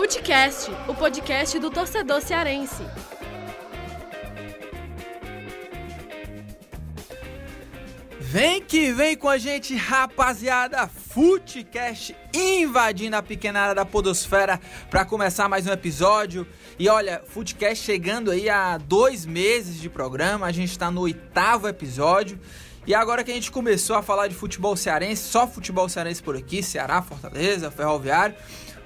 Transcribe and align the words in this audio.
Futecast, 0.00 0.70
o 0.88 0.94
podcast 0.94 1.58
do 1.58 1.70
torcedor 1.70 2.22
cearense. 2.22 2.82
Vem 8.18 8.62
que 8.62 8.94
vem 8.94 9.14
com 9.14 9.28
a 9.28 9.36
gente, 9.36 9.76
rapaziada! 9.76 10.86
Futecast 10.88 12.16
invadindo 12.32 13.14
a 13.14 13.22
pequena 13.22 13.60
área 13.60 13.74
da 13.74 13.84
Podosfera 13.84 14.58
para 14.88 15.04
começar 15.04 15.50
mais 15.50 15.66
um 15.66 15.70
episódio. 15.70 16.46
E 16.78 16.88
olha, 16.88 17.22
Futecast 17.26 17.84
chegando 17.84 18.30
aí 18.30 18.48
a 18.48 18.78
dois 18.78 19.26
meses 19.26 19.78
de 19.78 19.90
programa, 19.90 20.46
a 20.46 20.52
gente 20.52 20.70
está 20.70 20.90
no 20.90 21.02
oitavo 21.02 21.68
episódio. 21.68 22.40
E 22.86 22.94
agora 22.94 23.22
que 23.22 23.30
a 23.30 23.34
gente 23.34 23.52
começou 23.52 23.94
a 23.94 24.02
falar 24.02 24.28
de 24.28 24.34
futebol 24.34 24.74
cearense, 24.74 25.22
só 25.24 25.46
futebol 25.46 25.86
cearense 25.88 26.22
por 26.22 26.34
aqui, 26.34 26.62
Ceará, 26.62 27.02
Fortaleza, 27.02 27.70
Ferroviário, 27.70 28.34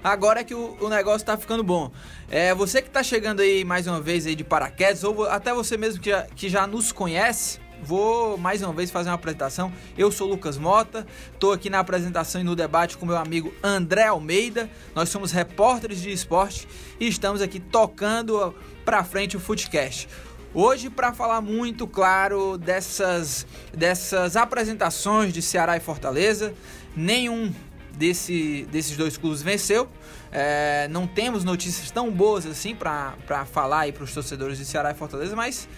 agora 0.05 0.41
é 0.41 0.45
que 0.45 0.55
o, 0.55 0.77
o 0.81 0.89
negócio 0.91 1.27
tá 1.27 1.37
ficando 1.39 1.65
bom. 1.65 1.91
É, 2.31 2.55
você 2.55 2.83
que 2.83 2.91
tá 2.91 3.03
chegando 3.03 3.41
aí 3.41 3.65
mais 3.65 3.87
uma 3.87 4.01
vez 4.01 4.27
aí 4.27 4.35
de 4.35 4.45
paraquedas, 4.45 5.03
ou 5.03 5.25
até 5.25 5.53
você 5.55 5.79
mesmo 5.79 6.01
que 6.01 6.11
já, 6.11 6.23
que 6.23 6.49
já 6.51 6.67
nos 6.67 6.93
conhece, 6.93 7.59
vou 7.83 8.37
mais 8.37 8.63
uma 8.63 8.73
vez 8.73 8.91
fazer 8.91 9.09
uma 9.09 9.15
apresentação. 9.15 9.73
Eu 9.97 10.13
sou 10.13 10.29
Lucas 10.29 10.59
Mota, 10.59 11.07
estou 11.33 11.53
aqui 11.53 11.71
na 11.71 11.79
apresentação 11.79 12.41
e 12.41 12.45
no 12.45 12.55
debate 12.55 12.99
com 12.99 13.07
meu 13.07 13.17
amigo 13.17 13.53
André 13.63 14.05
Almeida. 14.05 14.69
Nós 14.95 15.09
somos 15.09 15.33
repórteres 15.33 16.01
de 16.01 16.13
esporte 16.13 16.69
e 17.01 17.09
estamos 17.09 17.41
aqui 17.41 17.59
tocando 17.59 18.55
para 18.85 19.03
frente 19.03 19.37
o 19.37 19.41
Footcast. 19.41 20.09
Hoje 20.53 20.89
para 20.89 21.13
falar 21.13 21.41
muito 21.41 21.87
claro 21.87 22.57
dessas 22.57 23.45
dessas 23.73 24.37
apresentações 24.37 25.33
de 25.33 25.43
Ceará 25.43 25.77
e 25.77 25.81
Fortaleza, 25.81 26.55
nenhum 26.95 27.53
desse, 27.97 28.67
desses 28.71 28.97
dois 28.97 29.17
clubes 29.17 29.43
venceu. 29.43 29.89
É, 30.31 30.89
não 30.89 31.07
temos 31.07 31.45
notícias 31.45 31.91
tão 31.91 32.11
boas 32.11 32.45
assim 32.47 32.75
para 32.75 33.45
falar 33.47 33.89
para 33.93 34.05
os 34.05 34.13
torcedores 34.13 34.59
de 34.59 34.65
Ceará 34.65 34.91
e 34.91 34.95
Fortaleza, 34.95 35.37
mas 35.37 35.69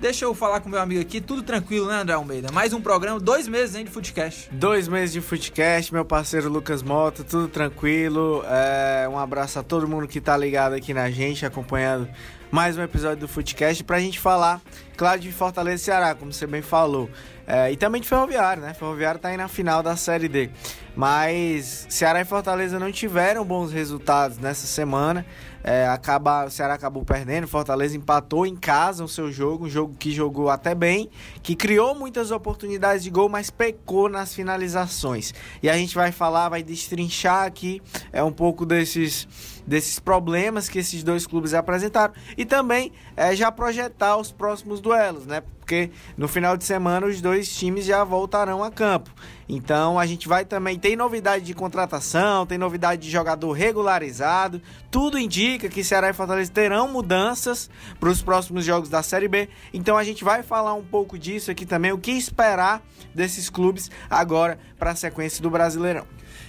Deixa 0.00 0.24
eu 0.24 0.32
falar 0.32 0.60
com 0.60 0.68
meu 0.68 0.80
amigo 0.80 1.00
aqui, 1.00 1.20
tudo 1.20 1.42
tranquilo, 1.42 1.88
né, 1.88 1.96
André 1.96 2.14
Almeida? 2.14 2.52
Mais 2.52 2.72
um 2.72 2.80
programa, 2.80 3.18
dois 3.18 3.48
meses 3.48 3.74
hein, 3.74 3.84
de 3.84 3.90
Footcast. 3.90 4.48
Dois 4.52 4.86
meses 4.86 5.12
de 5.12 5.20
Footcast, 5.20 5.92
meu 5.92 6.04
parceiro 6.04 6.48
Lucas 6.48 6.84
Mota, 6.84 7.24
tudo 7.24 7.48
tranquilo. 7.48 8.44
É, 8.46 9.08
um 9.08 9.18
abraço 9.18 9.58
a 9.58 9.62
todo 9.64 9.88
mundo 9.88 10.06
que 10.06 10.20
tá 10.20 10.36
ligado 10.36 10.74
aqui 10.74 10.94
na 10.94 11.10
gente, 11.10 11.44
acompanhando 11.44 12.08
mais 12.48 12.78
um 12.78 12.82
episódio 12.82 13.18
do 13.18 13.28
Footcast, 13.28 13.82
pra 13.82 13.98
gente 13.98 14.20
falar, 14.20 14.60
claro, 14.96 15.20
de 15.20 15.32
Fortaleza 15.32 15.82
e 15.82 15.84
Ceará, 15.84 16.14
como 16.14 16.32
você 16.32 16.46
bem 16.46 16.62
falou. 16.62 17.10
É, 17.44 17.72
e 17.72 17.76
também 17.76 18.00
de 18.00 18.06
Ferroviário, 18.08 18.62
né? 18.62 18.74
Ferroviário 18.74 19.18
tá 19.18 19.30
aí 19.30 19.36
na 19.36 19.48
final 19.48 19.82
da 19.82 19.96
Série 19.96 20.28
D. 20.28 20.48
Mas 20.94 21.86
Ceará 21.88 22.20
e 22.20 22.24
Fortaleza 22.24 22.78
não 22.78 22.92
tiveram 22.92 23.44
bons 23.44 23.72
resultados 23.72 24.38
nessa 24.38 24.66
semana. 24.66 25.26
É, 25.62 25.86
acaba, 25.88 26.46
o 26.46 26.50
Ceará 26.50 26.74
acabou 26.74 27.04
perdendo, 27.04 27.48
Fortaleza 27.48 27.96
empatou 27.96 28.46
em 28.46 28.56
casa 28.56 29.04
o 29.04 29.08
seu 29.08 29.30
jogo, 29.30 29.66
um 29.66 29.68
jogo 29.68 29.94
que 29.98 30.12
jogou 30.12 30.48
até 30.48 30.74
bem, 30.74 31.10
que 31.42 31.56
criou 31.56 31.94
muitas 31.94 32.30
oportunidades 32.30 33.02
de 33.02 33.10
gol, 33.10 33.28
mas 33.28 33.50
pecou 33.50 34.08
nas 34.08 34.34
finalizações. 34.34 35.34
E 35.62 35.68
a 35.68 35.76
gente 35.76 35.94
vai 35.94 36.12
falar, 36.12 36.48
vai 36.48 36.62
destrinchar 36.62 37.44
aqui 37.44 37.82
é 38.12 38.22
um 38.22 38.32
pouco 38.32 38.64
desses 38.64 39.26
desses 39.68 40.00
problemas 40.00 40.68
que 40.68 40.78
esses 40.78 41.04
dois 41.04 41.26
clubes 41.26 41.52
apresentaram 41.52 42.14
e 42.36 42.46
também 42.46 42.90
é, 43.14 43.36
já 43.36 43.52
projetar 43.52 44.16
os 44.16 44.32
próximos 44.32 44.80
duelos, 44.80 45.26
né? 45.26 45.42
Porque 45.58 45.90
no 46.16 46.26
final 46.26 46.56
de 46.56 46.64
semana 46.64 47.06
os 47.06 47.20
dois 47.20 47.54
times 47.54 47.84
já 47.84 48.02
voltarão 48.02 48.64
a 48.64 48.70
campo. 48.70 49.10
Então 49.46 49.98
a 49.98 50.06
gente 50.06 50.26
vai 50.26 50.46
também 50.46 50.78
tem 50.78 50.96
novidade 50.96 51.44
de 51.44 51.52
contratação, 51.52 52.46
tem 52.46 52.56
novidade 52.56 53.02
de 53.02 53.10
jogador 53.10 53.52
regularizado. 53.52 54.62
Tudo 54.90 55.18
indica 55.18 55.68
que 55.68 55.84
Ceará 55.84 56.08
e 56.08 56.14
Fortaleza 56.14 56.50
terão 56.50 56.88
mudanças 56.88 57.68
para 58.00 58.08
os 58.08 58.22
próximos 58.22 58.64
jogos 58.64 58.88
da 58.88 59.02
Série 59.02 59.28
B. 59.28 59.50
Então 59.74 59.98
a 59.98 60.04
gente 60.04 60.24
vai 60.24 60.42
falar 60.42 60.72
um 60.72 60.84
pouco 60.84 61.18
disso 61.18 61.50
aqui 61.50 61.66
também, 61.66 61.92
o 61.92 61.98
que 61.98 62.12
esperar 62.12 62.82
desses 63.14 63.50
clubes 63.50 63.90
agora 64.08 64.58
para 64.78 64.92
a 64.92 64.96
sequência 64.96 65.42
do 65.42 65.50
Brasileirão. 65.50 66.06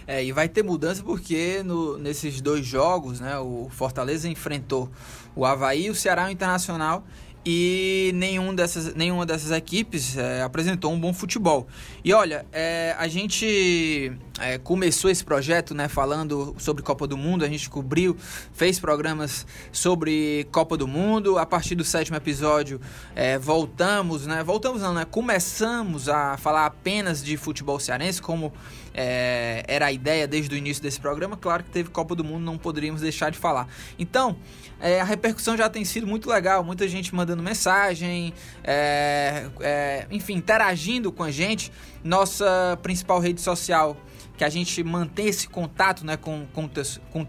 É, 0.09 0.25
e 0.25 0.31
vai 0.31 0.49
ter 0.49 0.63
mudança 0.63 1.03
porque 1.03 1.61
no, 1.63 1.95
nesses 1.99 2.41
dois 2.41 2.65
jogos, 2.65 3.19
né, 3.19 3.37
o 3.37 3.67
Fortaleza 3.69 4.27
enfrentou 4.27 4.89
o 5.35 5.45
Havaí, 5.45 5.87
o 5.87 5.93
Ceará 5.93 6.25
o 6.25 6.31
Internacional 6.31 7.05
e 7.45 8.11
nenhum 8.15 8.53
dessas, 8.53 8.93
nenhuma 8.95 9.25
dessas 9.25 9.51
equipes 9.51 10.17
é, 10.17 10.41
apresentou 10.41 10.91
um 10.91 10.99
bom 10.99 11.13
futebol. 11.13 11.67
E 12.03 12.13
olha, 12.13 12.45
é, 12.51 12.95
a 12.97 13.07
gente 13.07 14.11
é, 14.39 14.57
começou 14.57 15.09
esse 15.09 15.23
projeto 15.23 15.73
né, 15.73 15.87
falando 15.87 16.55
sobre 16.57 16.83
Copa 16.83 17.07
do 17.07 17.15
Mundo, 17.15 17.45
a 17.45 17.47
gente 17.47 17.69
cobriu, 17.69 18.17
fez 18.51 18.79
programas 18.79 19.45
sobre 19.71 20.47
Copa 20.51 20.75
do 20.75 20.87
Mundo. 20.87 21.37
A 21.37 21.45
partir 21.45 21.75
do 21.75 21.83
sétimo 21.83 22.17
episódio, 22.17 22.79
é, 23.15 23.37
voltamos, 23.37 24.27
né? 24.27 24.43
Voltamos 24.43 24.81
não, 24.81 24.93
né? 24.93 25.05
Começamos 25.05 26.09
a 26.09 26.35
falar 26.35 26.65
apenas 26.65 27.23
de 27.23 27.37
futebol 27.37 27.79
cearense, 27.79 28.21
como 28.21 28.51
é, 29.01 29.63
era 29.65 29.85
a 29.85 29.91
ideia 29.93 30.27
desde 30.27 30.53
o 30.53 30.57
início 30.57 30.83
desse 30.83 30.99
programa. 30.99 31.37
Claro 31.37 31.63
que 31.63 31.69
teve 31.69 31.89
Copa 31.89 32.13
do 32.13 32.23
Mundo, 32.23 32.43
não 32.43 32.57
poderíamos 32.57 32.99
deixar 32.99 33.29
de 33.29 33.37
falar. 33.37 33.65
Então, 33.97 34.35
é, 34.77 34.99
a 34.99 35.05
repercussão 35.05 35.55
já 35.55 35.69
tem 35.69 35.85
sido 35.85 36.05
muito 36.05 36.29
legal, 36.29 36.65
muita 36.65 36.85
gente 36.85 37.15
mandando 37.15 37.41
mensagem, 37.41 38.33
é, 38.61 39.47
é, 39.61 40.05
enfim, 40.11 40.33
interagindo 40.33 41.13
com 41.13 41.23
a 41.23 41.31
gente. 41.31 41.71
Nossa 42.03 42.77
principal 42.83 43.21
rede 43.21 43.39
social 43.39 43.95
que 44.37 44.43
a 44.45 44.49
gente 44.49 44.81
mantém 44.85 45.27
esse 45.27 45.49
contato 45.49 46.05
né, 46.05 46.15
com, 46.15 46.47
com, 46.53 46.69
com 47.11 47.27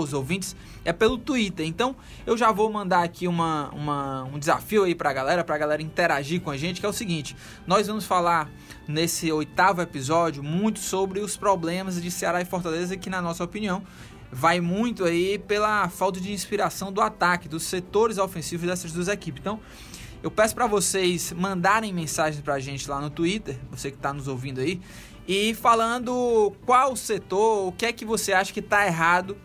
os 0.00 0.12
ouvintes, 0.12 0.56
é 0.84 0.92
pelo 0.92 1.16
Twitter. 1.16 1.64
Então 1.64 1.94
eu 2.26 2.36
já 2.36 2.50
vou 2.50 2.68
mandar 2.68 3.04
aqui 3.04 3.28
uma, 3.28 3.70
uma, 3.70 4.24
um 4.24 4.40
desafio 4.40 4.82
aí 4.82 4.92
pra 4.92 5.12
galera, 5.12 5.44
pra 5.44 5.56
galera 5.56 5.80
interagir 5.80 6.40
com 6.40 6.50
a 6.50 6.56
gente, 6.56 6.80
que 6.80 6.86
é 6.86 6.88
o 6.88 6.92
seguinte: 6.92 7.36
nós 7.64 7.86
vamos 7.86 8.04
falar 8.04 8.50
nesse 8.88 9.30
oitavo 9.30 9.82
episódio 9.82 10.42
muito 10.42 10.80
sobre 10.80 11.20
os 11.20 11.36
problemas 11.36 12.00
de 12.00 12.10
Ceará 12.10 12.40
e 12.40 12.46
Fortaleza, 12.46 12.96
que 12.96 13.10
na 13.10 13.20
nossa 13.20 13.44
opinião 13.44 13.82
vai 14.32 14.60
muito 14.60 15.04
aí 15.04 15.38
pela 15.38 15.88
falta 15.90 16.18
de 16.18 16.32
inspiração 16.32 16.90
do 16.90 17.02
ataque, 17.02 17.48
dos 17.48 17.64
setores 17.64 18.16
ofensivos 18.16 18.66
dessas 18.66 18.90
duas 18.90 19.08
equipes. 19.08 19.40
Então, 19.40 19.60
eu 20.22 20.30
peço 20.30 20.54
para 20.54 20.66
vocês 20.66 21.32
mandarem 21.32 21.92
mensagens 21.92 22.42
para 22.42 22.54
a 22.54 22.60
gente 22.60 22.88
lá 22.88 23.00
no 23.00 23.10
Twitter, 23.10 23.58
você 23.70 23.90
que 23.90 23.96
está 23.96 24.12
nos 24.12 24.26
ouvindo 24.26 24.60
aí, 24.60 24.80
e 25.26 25.54
falando 25.54 26.52
qual 26.64 26.96
setor, 26.96 27.68
o 27.68 27.72
que 27.72 27.84
é 27.84 27.92
que 27.92 28.04
você 28.04 28.32
acha 28.32 28.52
que 28.52 28.60
está 28.60 28.86
errado 28.86 29.36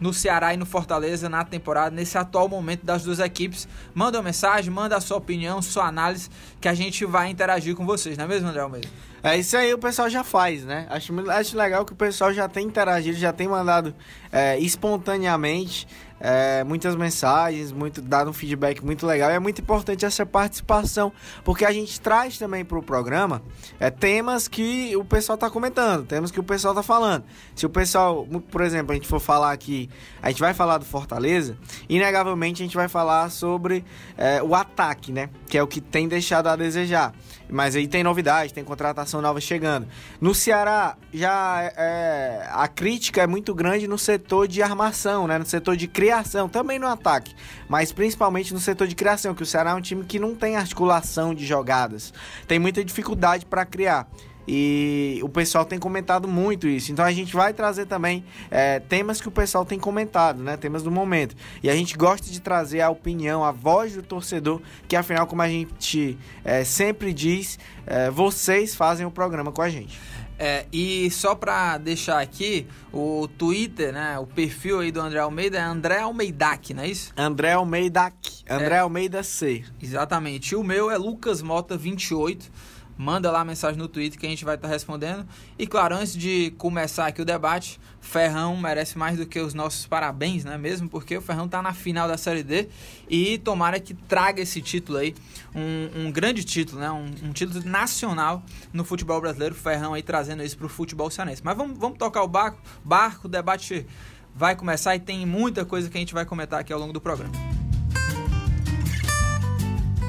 no 0.00 0.12
Ceará 0.12 0.54
e 0.54 0.56
no 0.56 0.66
Fortaleza 0.66 1.28
na 1.28 1.44
temporada, 1.44 1.94
nesse 1.94 2.16
atual 2.16 2.48
momento 2.48 2.84
das 2.84 3.02
duas 3.02 3.18
equipes. 3.18 3.68
Manda 3.94 4.18
uma 4.18 4.24
mensagem, 4.24 4.70
manda 4.70 4.96
a 4.96 5.00
sua 5.00 5.16
opinião, 5.16 5.60
sua 5.60 5.86
análise, 5.86 6.30
que 6.60 6.68
a 6.68 6.74
gente 6.74 7.04
vai 7.04 7.30
interagir 7.30 7.74
com 7.74 7.84
vocês, 7.84 8.16
não 8.16 8.24
é 8.24 8.28
mesmo, 8.28 8.48
André 8.48 8.60
Almeida? 8.60 8.88
É 9.22 9.36
isso 9.36 9.56
aí, 9.56 9.74
o 9.74 9.78
pessoal 9.78 10.08
já 10.08 10.22
faz, 10.22 10.64
né? 10.64 10.86
Acho, 10.88 11.12
acho 11.30 11.56
legal 11.56 11.84
que 11.84 11.92
o 11.92 11.96
pessoal 11.96 12.32
já 12.32 12.48
tem 12.48 12.66
interagido, 12.66 13.18
já 13.18 13.32
tem 13.32 13.48
mandado 13.48 13.92
é, 14.30 14.58
espontaneamente 14.60 15.88
é, 16.20 16.64
muitas 16.64 16.96
mensagens, 16.96 17.72
muito 17.72 18.00
dado 18.00 18.30
um 18.30 18.32
feedback 18.32 18.84
muito 18.84 19.06
legal. 19.06 19.30
E 19.30 19.34
é 19.34 19.38
muito 19.38 19.60
importante 19.60 20.04
essa 20.04 20.24
participação, 20.26 21.12
porque 21.44 21.64
a 21.64 21.72
gente 21.72 22.00
traz 22.00 22.38
também 22.38 22.64
para 22.64 22.78
o 22.78 22.82
programa 22.82 23.42
é, 23.78 23.90
temas 23.90 24.48
que 24.48 24.96
o 24.96 25.04
pessoal 25.04 25.34
está 25.34 25.50
comentando, 25.50 26.04
temas 26.04 26.30
que 26.30 26.40
o 26.40 26.42
pessoal 26.42 26.72
está 26.72 26.82
falando. 26.82 27.24
Se 27.54 27.66
o 27.66 27.70
pessoal, 27.70 28.26
por 28.50 28.60
exemplo, 28.60 28.92
a 28.92 28.94
gente 28.94 29.08
for 29.08 29.20
falar 29.20 29.52
aqui, 29.52 29.88
a 30.22 30.30
gente 30.30 30.40
vai 30.40 30.54
falar 30.54 30.78
do 30.78 30.84
Fortaleza, 30.84 31.56
inegavelmente 31.88 32.62
a 32.62 32.64
gente 32.66 32.76
vai 32.76 32.88
falar 32.88 33.30
sobre 33.30 33.84
é, 34.16 34.42
o 34.42 34.54
ataque, 34.54 35.12
né? 35.12 35.30
Que 35.48 35.58
é 35.58 35.62
o 35.62 35.66
que 35.66 35.80
tem 35.80 36.08
deixado 36.08 36.48
a 36.48 36.56
desejar. 36.56 37.14
Mas 37.50 37.74
aí 37.74 37.88
tem 37.88 38.02
novidade, 38.02 38.52
tem 38.52 38.62
contratação 38.62 39.22
nova 39.22 39.40
chegando. 39.40 39.86
No 40.20 40.34
Ceará, 40.34 40.96
já 41.12 41.62
é, 41.62 41.74
é, 41.76 42.48
a 42.52 42.68
crítica 42.68 43.22
é 43.22 43.26
muito 43.26 43.54
grande 43.54 43.88
no 43.88 43.98
setor 43.98 44.46
de 44.46 44.62
armação, 44.62 45.26
né? 45.26 45.38
No 45.38 45.46
setor 45.46 45.76
de 45.76 45.88
criação, 45.88 46.48
também 46.48 46.78
no 46.78 46.86
ataque. 46.86 47.34
Mas 47.68 47.92
principalmente 47.92 48.52
no 48.52 48.60
setor 48.60 48.86
de 48.86 48.94
criação, 48.94 49.34
que 49.34 49.42
o 49.42 49.46
Ceará 49.46 49.70
é 49.70 49.74
um 49.74 49.80
time 49.80 50.04
que 50.04 50.18
não 50.18 50.34
tem 50.34 50.56
articulação 50.56 51.34
de 51.34 51.46
jogadas. 51.46 52.12
Tem 52.46 52.58
muita 52.58 52.84
dificuldade 52.84 53.46
para 53.46 53.64
criar. 53.64 54.06
E 54.50 55.20
o 55.22 55.28
pessoal 55.28 55.66
tem 55.66 55.78
comentado 55.78 56.26
muito 56.26 56.66
isso. 56.66 56.90
Então 56.90 57.04
a 57.04 57.12
gente 57.12 57.34
vai 57.34 57.52
trazer 57.52 57.84
também 57.84 58.24
é, 58.50 58.80
temas 58.80 59.20
que 59.20 59.28
o 59.28 59.30
pessoal 59.30 59.62
tem 59.62 59.78
comentado, 59.78 60.42
né? 60.42 60.56
Temas 60.56 60.82
do 60.82 60.90
momento. 60.90 61.36
E 61.62 61.68
a 61.68 61.76
gente 61.76 61.98
gosta 61.98 62.30
de 62.30 62.40
trazer 62.40 62.80
a 62.80 62.88
opinião, 62.88 63.44
a 63.44 63.52
voz 63.52 63.94
do 63.94 64.02
torcedor, 64.02 64.62
que 64.88 64.96
afinal, 64.96 65.26
como 65.26 65.42
a 65.42 65.48
gente 65.48 66.18
é, 66.42 66.64
sempre 66.64 67.12
diz, 67.12 67.58
é, 67.86 68.10
vocês 68.10 68.74
fazem 68.74 69.04
o 69.04 69.10
programa 69.10 69.52
com 69.52 69.60
a 69.60 69.68
gente. 69.68 70.00
É, 70.38 70.66
e 70.72 71.10
só 71.10 71.34
para 71.34 71.78
deixar 71.78 72.20
aqui, 72.20 72.66
o 72.92 73.28
Twitter, 73.36 73.92
né? 73.92 74.18
O 74.18 74.26
perfil 74.26 74.80
aí 74.80 74.92
do 74.92 75.00
André 75.00 75.18
Almeida 75.18 75.58
é 75.58 75.62
André 75.62 75.98
Almeidac, 75.98 76.72
não 76.72 76.84
é 76.84 76.88
isso? 76.88 77.12
André 77.16 77.52
Almeidac. 77.52 78.44
André 78.48 78.76
é, 78.76 78.78
Almeida 78.78 79.22
C. 79.22 79.64
Exatamente. 79.82 80.52
E 80.52 80.56
o 80.56 80.62
meu 80.62 80.90
é 80.90 80.96
Lucas 80.96 81.42
Mota 81.42 81.76
28. 81.76 82.50
Manda 82.98 83.30
lá 83.30 83.44
mensagem 83.44 83.78
no 83.78 83.86
Twitter 83.86 84.18
que 84.18 84.26
a 84.26 84.28
gente 84.28 84.44
vai 84.44 84.56
estar 84.56 84.66
tá 84.66 84.74
respondendo. 84.74 85.24
E 85.56 85.66
claro, 85.66 85.94
antes 85.94 86.14
de 86.14 86.52
começar 86.58 87.06
aqui 87.06 87.22
o 87.22 87.24
debate, 87.24 87.80
Ferrão 88.00 88.56
merece 88.56 88.98
mais 88.98 89.16
do 89.16 89.24
que 89.24 89.38
os 89.38 89.54
nossos 89.54 89.86
parabéns, 89.86 90.44
né? 90.44 90.58
Mesmo 90.58 90.88
porque 90.88 91.16
o 91.16 91.22
Ferrão 91.22 91.46
está 91.46 91.62
na 91.62 91.72
final 91.72 92.08
da 92.08 92.18
Série 92.18 92.42
D 92.42 92.68
e 93.08 93.38
tomara 93.38 93.78
que 93.78 93.94
traga 93.94 94.42
esse 94.42 94.60
título 94.60 94.98
aí, 94.98 95.14
um, 95.54 96.06
um 96.06 96.12
grande 96.12 96.42
título, 96.42 96.80
né? 96.80 96.90
Um, 96.90 97.06
um, 97.28 97.32
título 97.32 97.64
nacional 97.64 98.42
no 98.72 98.84
futebol 98.84 99.20
brasileiro. 99.20 99.54
Ferrão 99.54 99.94
aí 99.94 100.02
trazendo 100.02 100.42
isso 100.42 100.56
para 100.56 100.66
o 100.66 100.68
futebol 100.68 101.08
cearense. 101.10 101.42
Mas 101.44 101.56
vamos, 101.56 101.78
vamos 101.78 101.98
tocar 101.98 102.22
o 102.22 102.28
barco, 102.28 102.58
barco, 102.84 103.28
o 103.28 103.30
debate 103.30 103.86
vai 104.34 104.56
começar 104.56 104.96
e 104.96 105.00
tem 105.00 105.24
muita 105.24 105.64
coisa 105.64 105.88
que 105.88 105.96
a 105.96 106.00
gente 106.00 106.14
vai 106.14 106.24
comentar 106.24 106.60
aqui 106.60 106.72
ao 106.72 106.80
longo 106.80 106.92
do 106.92 107.00
programa. 107.00 107.32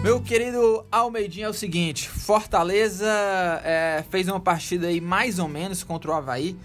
Meu 0.01 0.21
querido 0.21 0.85
Almeidinho 0.89 1.47
é 1.47 1.49
o 1.49 1.53
seguinte, 1.53 2.07
Fortaleza 2.07 3.05
é, 3.65 4.01
fez 4.09 4.29
uma 4.29 4.39
partida 4.39 4.87
aí 4.87 5.01
mais 5.01 5.39
ou 5.39 5.47
menos 5.49 5.83
contra 5.83 6.09
o 6.09 6.13
Havaí 6.13 6.55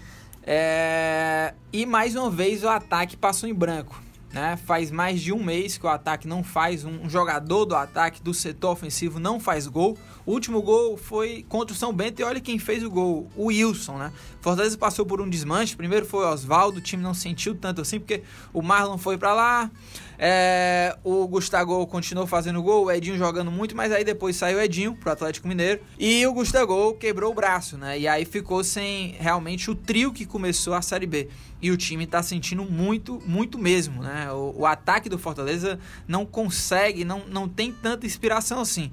é, 0.41 1.53
e 1.73 1.85
mais 1.85 2.15
uma 2.15 2.29
vez 2.29 2.63
o 2.63 2.69
ataque 2.69 3.17
passou 3.17 3.49
em 3.49 3.53
branco. 3.53 4.01
Né? 4.31 4.55
Faz 4.55 4.89
mais 4.89 5.21
de 5.21 5.33
um 5.33 5.43
mês 5.43 5.77
que 5.77 5.85
o 5.85 5.89
ataque 5.89 6.29
não 6.29 6.45
faz, 6.45 6.85
um 6.85 7.09
jogador 7.09 7.65
do 7.65 7.75
ataque 7.75 8.23
do 8.23 8.33
setor 8.33 8.71
ofensivo 8.71 9.19
não 9.19 9.37
faz 9.37 9.67
gol. 9.67 9.97
O 10.25 10.31
último 10.31 10.61
gol 10.61 10.97
foi 10.97 11.45
contra 11.47 11.73
o 11.73 11.77
São 11.77 11.93
Bento 11.93 12.19
e 12.19 12.23
olha 12.23 12.39
quem 12.41 12.57
fez 12.57 12.83
o 12.83 12.89
gol, 12.89 13.29
o 13.35 13.45
Wilson, 13.45 13.97
né? 13.97 14.11
Fortaleza 14.41 14.75
passou 14.77 15.05
por 15.05 15.21
um 15.21 15.29
desmanche. 15.29 15.75
Primeiro 15.75 16.05
foi 16.05 16.25
o 16.25 16.29
Oswaldo, 16.29 16.79
o 16.79 16.81
time 16.81 17.03
não 17.03 17.13
sentiu 17.13 17.53
tanto 17.53 17.81
assim, 17.81 17.99
porque 17.99 18.23
o 18.51 18.61
Marlon 18.61 18.97
foi 18.97 19.17
para 19.17 19.33
lá, 19.33 19.71
é, 20.17 20.97
o 21.03 21.27
Gustavo 21.27 21.85
continuou 21.85 22.25
fazendo 22.25 22.61
gol, 22.63 22.85
o 22.85 22.91
Edinho 22.91 23.17
jogando 23.17 23.51
muito, 23.51 23.75
mas 23.75 23.91
aí 23.91 24.03
depois 24.03 24.35
saiu 24.35 24.57
o 24.57 24.61
Edinho 24.61 24.95
pro 24.95 25.11
Atlético 25.11 25.47
Mineiro 25.47 25.81
e 25.99 26.25
o 26.25 26.33
Gustavo 26.33 26.93
quebrou 26.95 27.31
o 27.31 27.35
braço, 27.35 27.77
né? 27.77 27.99
E 27.99 28.07
aí 28.07 28.25
ficou 28.25 28.63
sem 28.63 29.15
realmente 29.19 29.69
o 29.69 29.75
trio 29.75 30.11
que 30.11 30.25
começou 30.25 30.73
a 30.73 30.81
Série 30.81 31.05
B. 31.05 31.29
E 31.61 31.71
o 31.71 31.77
time 31.77 32.05
tá 32.05 32.21
sentindo 32.21 32.63
muito, 32.63 33.21
muito 33.25 33.57
mesmo, 33.57 34.01
né? 34.01 34.31
O, 34.31 34.61
o 34.61 34.65
ataque 34.65 35.09
do 35.09 35.17
Fortaleza 35.17 35.79
não 36.07 36.25
consegue, 36.25 37.05
não, 37.05 37.23
não 37.27 37.47
tem 37.47 37.71
tanta 37.71 38.05
inspiração 38.05 38.59
assim. 38.59 38.91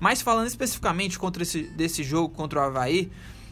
Mas 0.00 0.22
falando 0.22 0.48
especificamente 0.48 1.18
contra 1.18 1.42
esse, 1.42 1.62
desse 1.62 2.02
jogo 2.02 2.34
contra 2.34 2.58
o 2.58 2.62
Havaí, 2.62 3.10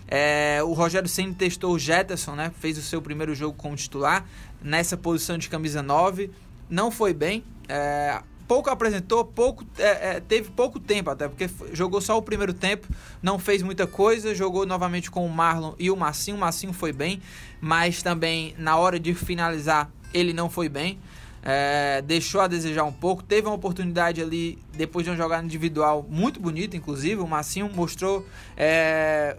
é, 0.08 0.60
o 0.64 0.72
Rogério 0.72 1.08
Senna 1.08 1.34
testou 1.34 1.74
o 1.74 1.78
Jetterson, 1.78 2.34
né? 2.34 2.50
Fez 2.58 2.78
o 2.78 2.82
seu 2.82 3.00
primeiro 3.00 3.34
jogo 3.34 3.54
como 3.56 3.76
titular 3.76 4.24
nessa 4.62 4.96
posição 4.96 5.38
de 5.38 5.48
camisa 5.48 5.82
9 5.82 6.30
não 6.68 6.90
foi 6.90 7.14
bem. 7.14 7.44
É, 7.68 8.20
pouco 8.46 8.70
apresentou, 8.70 9.24
pouco 9.24 9.66
é, 9.78 10.16
é, 10.16 10.20
teve 10.20 10.50
pouco 10.50 10.78
tempo 10.80 11.10
até, 11.10 11.28
porque 11.28 11.48
jogou 11.72 12.00
só 12.00 12.16
o 12.16 12.22
primeiro 12.22 12.54
tempo, 12.54 12.88
não 13.22 13.38
fez 13.38 13.62
muita 13.62 13.86
coisa, 13.86 14.34
jogou 14.34 14.64
novamente 14.64 15.10
com 15.10 15.26
o 15.26 15.30
Marlon 15.30 15.74
e 15.78 15.90
o 15.90 15.96
Massinho, 15.96 16.36
o 16.36 16.40
Massinho 16.40 16.72
foi 16.72 16.92
bem, 16.92 17.20
mas 17.60 18.02
também 18.02 18.54
na 18.58 18.76
hora 18.76 18.98
de 18.98 19.14
finalizar 19.14 19.90
ele 20.14 20.32
não 20.32 20.48
foi 20.48 20.68
bem, 20.68 20.98
é, 21.42 22.02
deixou 22.02 22.40
a 22.40 22.46
desejar 22.46 22.84
um 22.84 22.92
pouco, 22.92 23.22
teve 23.22 23.46
uma 23.46 23.54
oportunidade 23.54 24.20
ali 24.20 24.58
depois 24.74 25.04
de 25.04 25.10
uma 25.10 25.16
jogada 25.16 25.44
individual 25.44 26.06
muito 26.08 26.40
bonita, 26.40 26.76
inclusive, 26.76 27.20
o 27.20 27.26
Massinho 27.26 27.70
mostrou 27.74 28.26
é, 28.56 29.36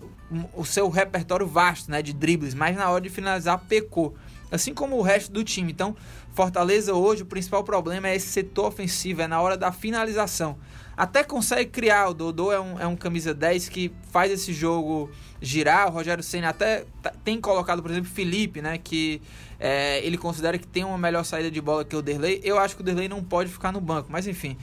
o 0.54 0.66
seu 0.66 0.90
repertório 0.90 1.48
vasto 1.48 1.90
né, 1.92 2.02
de 2.02 2.14
dribles, 2.14 2.54
mas 2.54 2.76
na 2.76 2.90
hora 2.90 3.02
de 3.02 3.10
finalizar 3.10 3.60
pecou 3.68 4.16
assim 4.52 4.74
como 4.74 4.98
o 4.98 5.02
resto 5.02 5.32
do 5.32 5.44
time. 5.44 5.72
Então, 5.72 5.96
Fortaleza 6.34 6.94
hoje, 6.94 7.24
o 7.24 7.26
principal 7.26 7.64
problema 7.64 8.08
é 8.08 8.16
esse 8.16 8.28
setor 8.28 8.68
ofensivo, 8.68 9.22
é 9.22 9.28
na 9.28 9.42
hora 9.42 9.58
da 9.58 9.72
finalização. 9.72 10.58
Até 11.00 11.24
consegue 11.24 11.72
criar, 11.72 12.10
o 12.10 12.14
Dodô 12.14 12.52
é 12.52 12.60
um, 12.60 12.78
é 12.78 12.86
um 12.86 12.94
camisa 12.94 13.34
10 13.34 13.70
que 13.70 13.90
faz 14.12 14.30
esse 14.34 14.52
jogo 14.52 15.10
girar. 15.42 15.88
O 15.88 15.92
Rogério 15.92 16.22
Senna 16.22 16.50
até 16.50 16.84
tem 17.24 17.40
colocado, 17.40 17.82
por 17.82 17.90
exemplo, 17.90 18.10
Felipe, 18.10 18.62
né? 18.62 18.78
Que 18.78 19.22
é, 19.58 20.06
ele 20.06 20.18
considera 20.18 20.58
que 20.58 20.68
tem 20.68 20.84
uma 20.84 20.98
melhor 20.98 21.24
saída 21.24 21.50
de 21.50 21.62
bola 21.62 21.86
que 21.86 21.96
o 21.96 22.02
Derlei. 22.02 22.42
Eu 22.44 22.60
acho 22.60 22.76
que 22.76 22.82
o 22.82 22.84
Derlei 22.84 23.08
não 23.08 23.24
pode 23.24 23.50
ficar 23.50 23.72
no 23.72 23.80
banco, 23.80 24.12
mas 24.12 24.28
enfim. 24.28 24.58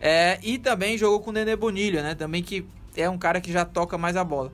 É, 0.00 0.38
e 0.42 0.56
também 0.56 0.96
jogou 0.96 1.20
com 1.20 1.28
o 1.28 1.32
Nenê 1.34 1.56
Bonilha, 1.56 2.02
né? 2.02 2.14
Também 2.14 2.42
que 2.42 2.64
é 2.96 3.10
um 3.10 3.18
cara 3.18 3.38
que 3.38 3.52
já 3.52 3.66
toca 3.66 3.98
mais 3.98 4.16
a 4.16 4.24
bola. 4.24 4.50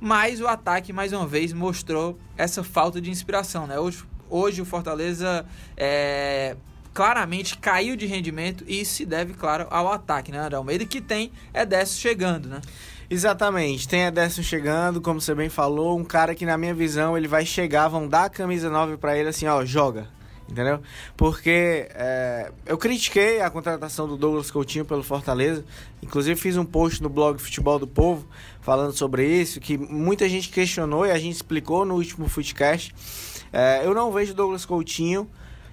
Mas 0.00 0.40
o 0.40 0.46
ataque, 0.46 0.90
mais 0.90 1.12
uma 1.12 1.26
vez, 1.26 1.52
mostrou 1.52 2.18
essa 2.34 2.64
falta 2.64 2.98
de 2.98 3.10
inspiração, 3.10 3.66
né? 3.66 3.78
Hoje 3.78 4.06
Hoje 4.30 4.60
o 4.60 4.64
Fortaleza 4.64 5.46
é, 5.76 6.54
claramente 6.98 7.56
caiu 7.58 7.94
de 7.94 8.06
rendimento 8.06 8.64
e 8.66 8.80
isso 8.80 8.94
se 8.94 9.06
deve, 9.06 9.32
claro, 9.32 9.68
ao 9.70 9.92
ataque, 9.92 10.32
né, 10.32 10.38
André 10.40 10.56
Almeida, 10.56 10.84
que 10.84 11.00
tem 11.00 11.30
Edécio 11.54 12.00
chegando, 12.00 12.48
né? 12.48 12.60
Exatamente, 13.08 13.86
tem 13.86 14.02
Edécio 14.02 14.42
chegando, 14.42 15.00
como 15.00 15.20
você 15.20 15.32
bem 15.32 15.48
falou, 15.48 15.96
um 15.96 16.02
cara 16.02 16.34
que 16.34 16.44
na 16.44 16.58
minha 16.58 16.74
visão 16.74 17.16
ele 17.16 17.28
vai 17.28 17.46
chegar, 17.46 17.86
vão 17.86 18.08
dar 18.08 18.24
a 18.24 18.28
camisa 18.28 18.68
9 18.68 18.96
para 18.96 19.16
ele 19.16 19.28
assim, 19.28 19.46
ó, 19.46 19.64
joga, 19.64 20.08
entendeu? 20.50 20.80
Porque 21.16 21.88
é, 21.94 22.50
eu 22.66 22.76
critiquei 22.76 23.42
a 23.42 23.48
contratação 23.48 24.08
do 24.08 24.16
Douglas 24.16 24.50
Coutinho 24.50 24.84
pelo 24.84 25.04
Fortaleza, 25.04 25.64
inclusive 26.02 26.34
fiz 26.34 26.56
um 26.56 26.64
post 26.64 27.00
no 27.00 27.08
blog 27.08 27.40
Futebol 27.40 27.78
do 27.78 27.86
Povo 27.86 28.26
falando 28.60 28.92
sobre 28.92 29.24
isso, 29.24 29.60
que 29.60 29.78
muita 29.78 30.28
gente 30.28 30.48
questionou 30.48 31.06
e 31.06 31.12
a 31.12 31.18
gente 31.20 31.36
explicou 31.36 31.84
no 31.84 31.94
último 31.94 32.28
Footcast. 32.28 32.92
É, 33.52 33.82
eu 33.84 33.94
não 33.94 34.10
vejo 34.10 34.34
Douglas 34.34 34.66
Coutinho 34.66 35.30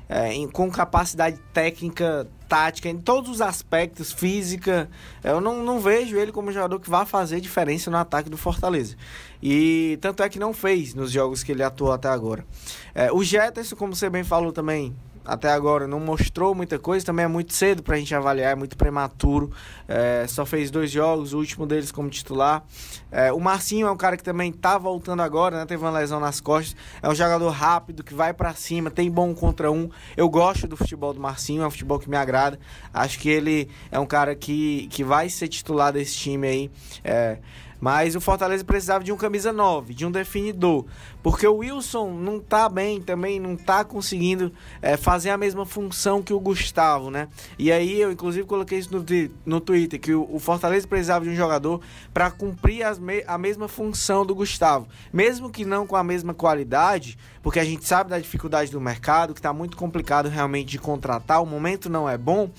é, 0.07 0.34
em, 0.34 0.48
com 0.48 0.69
capacidade 0.69 1.38
técnica, 1.54 2.28
tática, 2.48 2.88
em 2.90 2.98
todos 2.98 3.30
os 3.30 3.42
aspectos, 3.42 4.12
física. 4.12 4.90
Eu 5.24 5.42
não, 5.42 5.63
não 5.63 5.80
vejo 5.80 6.18
ele 6.18 6.31
como 6.31 6.52
jogador 6.52 6.80
que 6.80 6.90
vai 6.90 7.06
fazer 7.06 7.42
diferença 7.42 7.90
no 7.90 7.98
ataque 7.98 8.30
do 8.30 8.38
Fortaleza. 8.38 8.96
E 9.42 9.98
tanto 10.02 10.24
é 10.24 10.30
que 10.30 10.40
não 10.40 10.54
fez 10.54 10.94
nos 10.94 11.12
jogos 11.12 11.44
que 11.44 11.52
ele 11.52 11.63
atuou 11.63 11.92
até 11.92 12.07
agora. 12.07 12.46
É, 12.94 13.12
o 13.12 13.24
Jetterson, 13.24 13.75
como 13.75 13.96
você 13.96 14.10
bem 14.10 14.24
falou 14.24 14.52
também, 14.52 14.96
até 15.25 15.50
agora 15.50 15.88
não 15.88 16.00
mostrou 16.00 16.54
muita 16.54 16.77
coisa, 16.77 17.06
também 17.06 17.25
é 17.25 17.27
muito 17.27 17.54
cedo 17.54 17.81
para 17.81 17.95
a 17.95 17.98
gente 17.98 18.13
avaliar, 18.13 18.51
é 18.51 18.56
muito 18.56 18.77
prematuro. 18.77 19.51
É, 19.88 20.25
só 20.27 20.45
fez 20.45 20.69
dois 20.69 20.92
jogos, 20.92 21.33
o 21.33 21.38
último 21.38 21.66
deles 21.66 21.92
como 21.92 22.10
titular. 22.10 22.63
É, 23.12 23.31
o 23.33 23.39
Marcinho 23.39 23.88
é 23.88 23.92
um 23.92 23.98
cara 23.98 24.16
que 24.16 24.24
também 24.24 24.51
tá 24.51 24.77
voltando 24.77 25.22
agora, 25.22 25.57
né? 25.57 25.66
Teve 25.66 25.83
uma 25.83 25.92
lesão 25.92 26.19
nas 26.19 26.39
costas. 26.39 26.75
É 27.01 27.10
um 27.10 27.16
jogador 27.16 27.50
rápido, 27.50 28.04
que 28.04 28.13
vai 28.13 28.33
para 28.33 28.54
cima, 28.54 28.92
tem 28.92 29.10
bom 29.10 29.33
contra 29.33 29.72
um. 29.72 29.89
Eu 30.16 30.30
gosto 30.30 30.68
do 30.68 30.77
futebol 30.77 31.13
do 31.13 31.19
Marcinho, 31.19 31.63
é 31.63 31.68
um 31.68 31.71
futebol 31.71 32.00
que 32.00 32.10
me 32.10 32.18
agrada. 32.18 32.60
Acho 32.94 33.19
que 33.19 33.30
ele 33.30 33.69
é 33.92 34.00
um 34.00 34.06
cara 34.06 34.36
que, 34.36 34.88
que 34.92 35.04
vai 35.04 35.30
ser 35.30 35.48
titular 35.48 35.92
desse 35.92 36.16
time 36.16 36.48
aí. 36.48 36.71
É, 37.04 37.38
mas 37.85 38.15
o 38.15 38.19
Fortaleza 38.19 38.63
precisava 38.63 39.04
de 39.04 39.11
um 39.11 39.15
camisa 39.15 39.54
9, 39.54 39.94
de 39.94 40.07
um 40.07 40.11
definidor. 40.11 40.87
Porque 41.21 41.45
o 41.45 41.57
Wilson 41.57 42.13
não 42.13 42.39
tá 42.39 42.68
bem 42.68 42.99
também, 42.99 43.39
não 43.39 43.56
tá 43.56 43.83
conseguindo 43.83 44.51
é, 44.81 44.97
fazer 44.97 45.30
a 45.30 45.37
mesma 45.37 45.68
função 45.68 46.19
que 46.23 46.33
o 46.33 46.39
Gustavo, 46.39 47.11
né? 47.11 47.27
E 47.59 47.71
aí 47.71 48.01
eu 48.01 48.11
inclusive 48.11 48.47
coloquei 48.47 48.80
isso 48.80 48.89
no, 48.92 49.06
no 49.45 49.61
Twitter, 49.61 49.99
que 49.99 50.15
o, 50.15 50.27
o 50.31 50.39
Fortaleza 50.39 50.87
precisava 50.87 51.25
de 51.25 51.30
um 51.30 51.35
jogador 51.35 51.80
para 52.11 52.31
cumprir 52.31 52.83
me, 52.99 53.23
a 53.27 53.37
mesma 53.37 53.68
função 53.68 54.25
do 54.25 54.33
Gustavo. 54.33 54.87
Mesmo 55.13 55.51
que 55.51 55.63
não 55.63 55.85
com 55.85 55.95
a 55.95 56.04
mesma 56.04 56.33
qualidade, 56.33 57.19
porque 57.44 57.59
a 57.59 57.63
gente 57.63 57.85
sabe 57.85 58.09
da 58.09 58.18
dificuldade 58.18 58.71
do 58.71 58.81
mercado, 58.81 59.35
que 59.35 59.42
tá 59.44 59.54
muito 59.54 59.77
complicado 59.77 60.27
realmente 60.27 60.69
de 60.69 60.80
contratar, 60.80 61.39
o 61.39 61.45
momento 61.45 61.87
não 61.87 62.09
é 62.09 62.18
bom, 62.18 62.49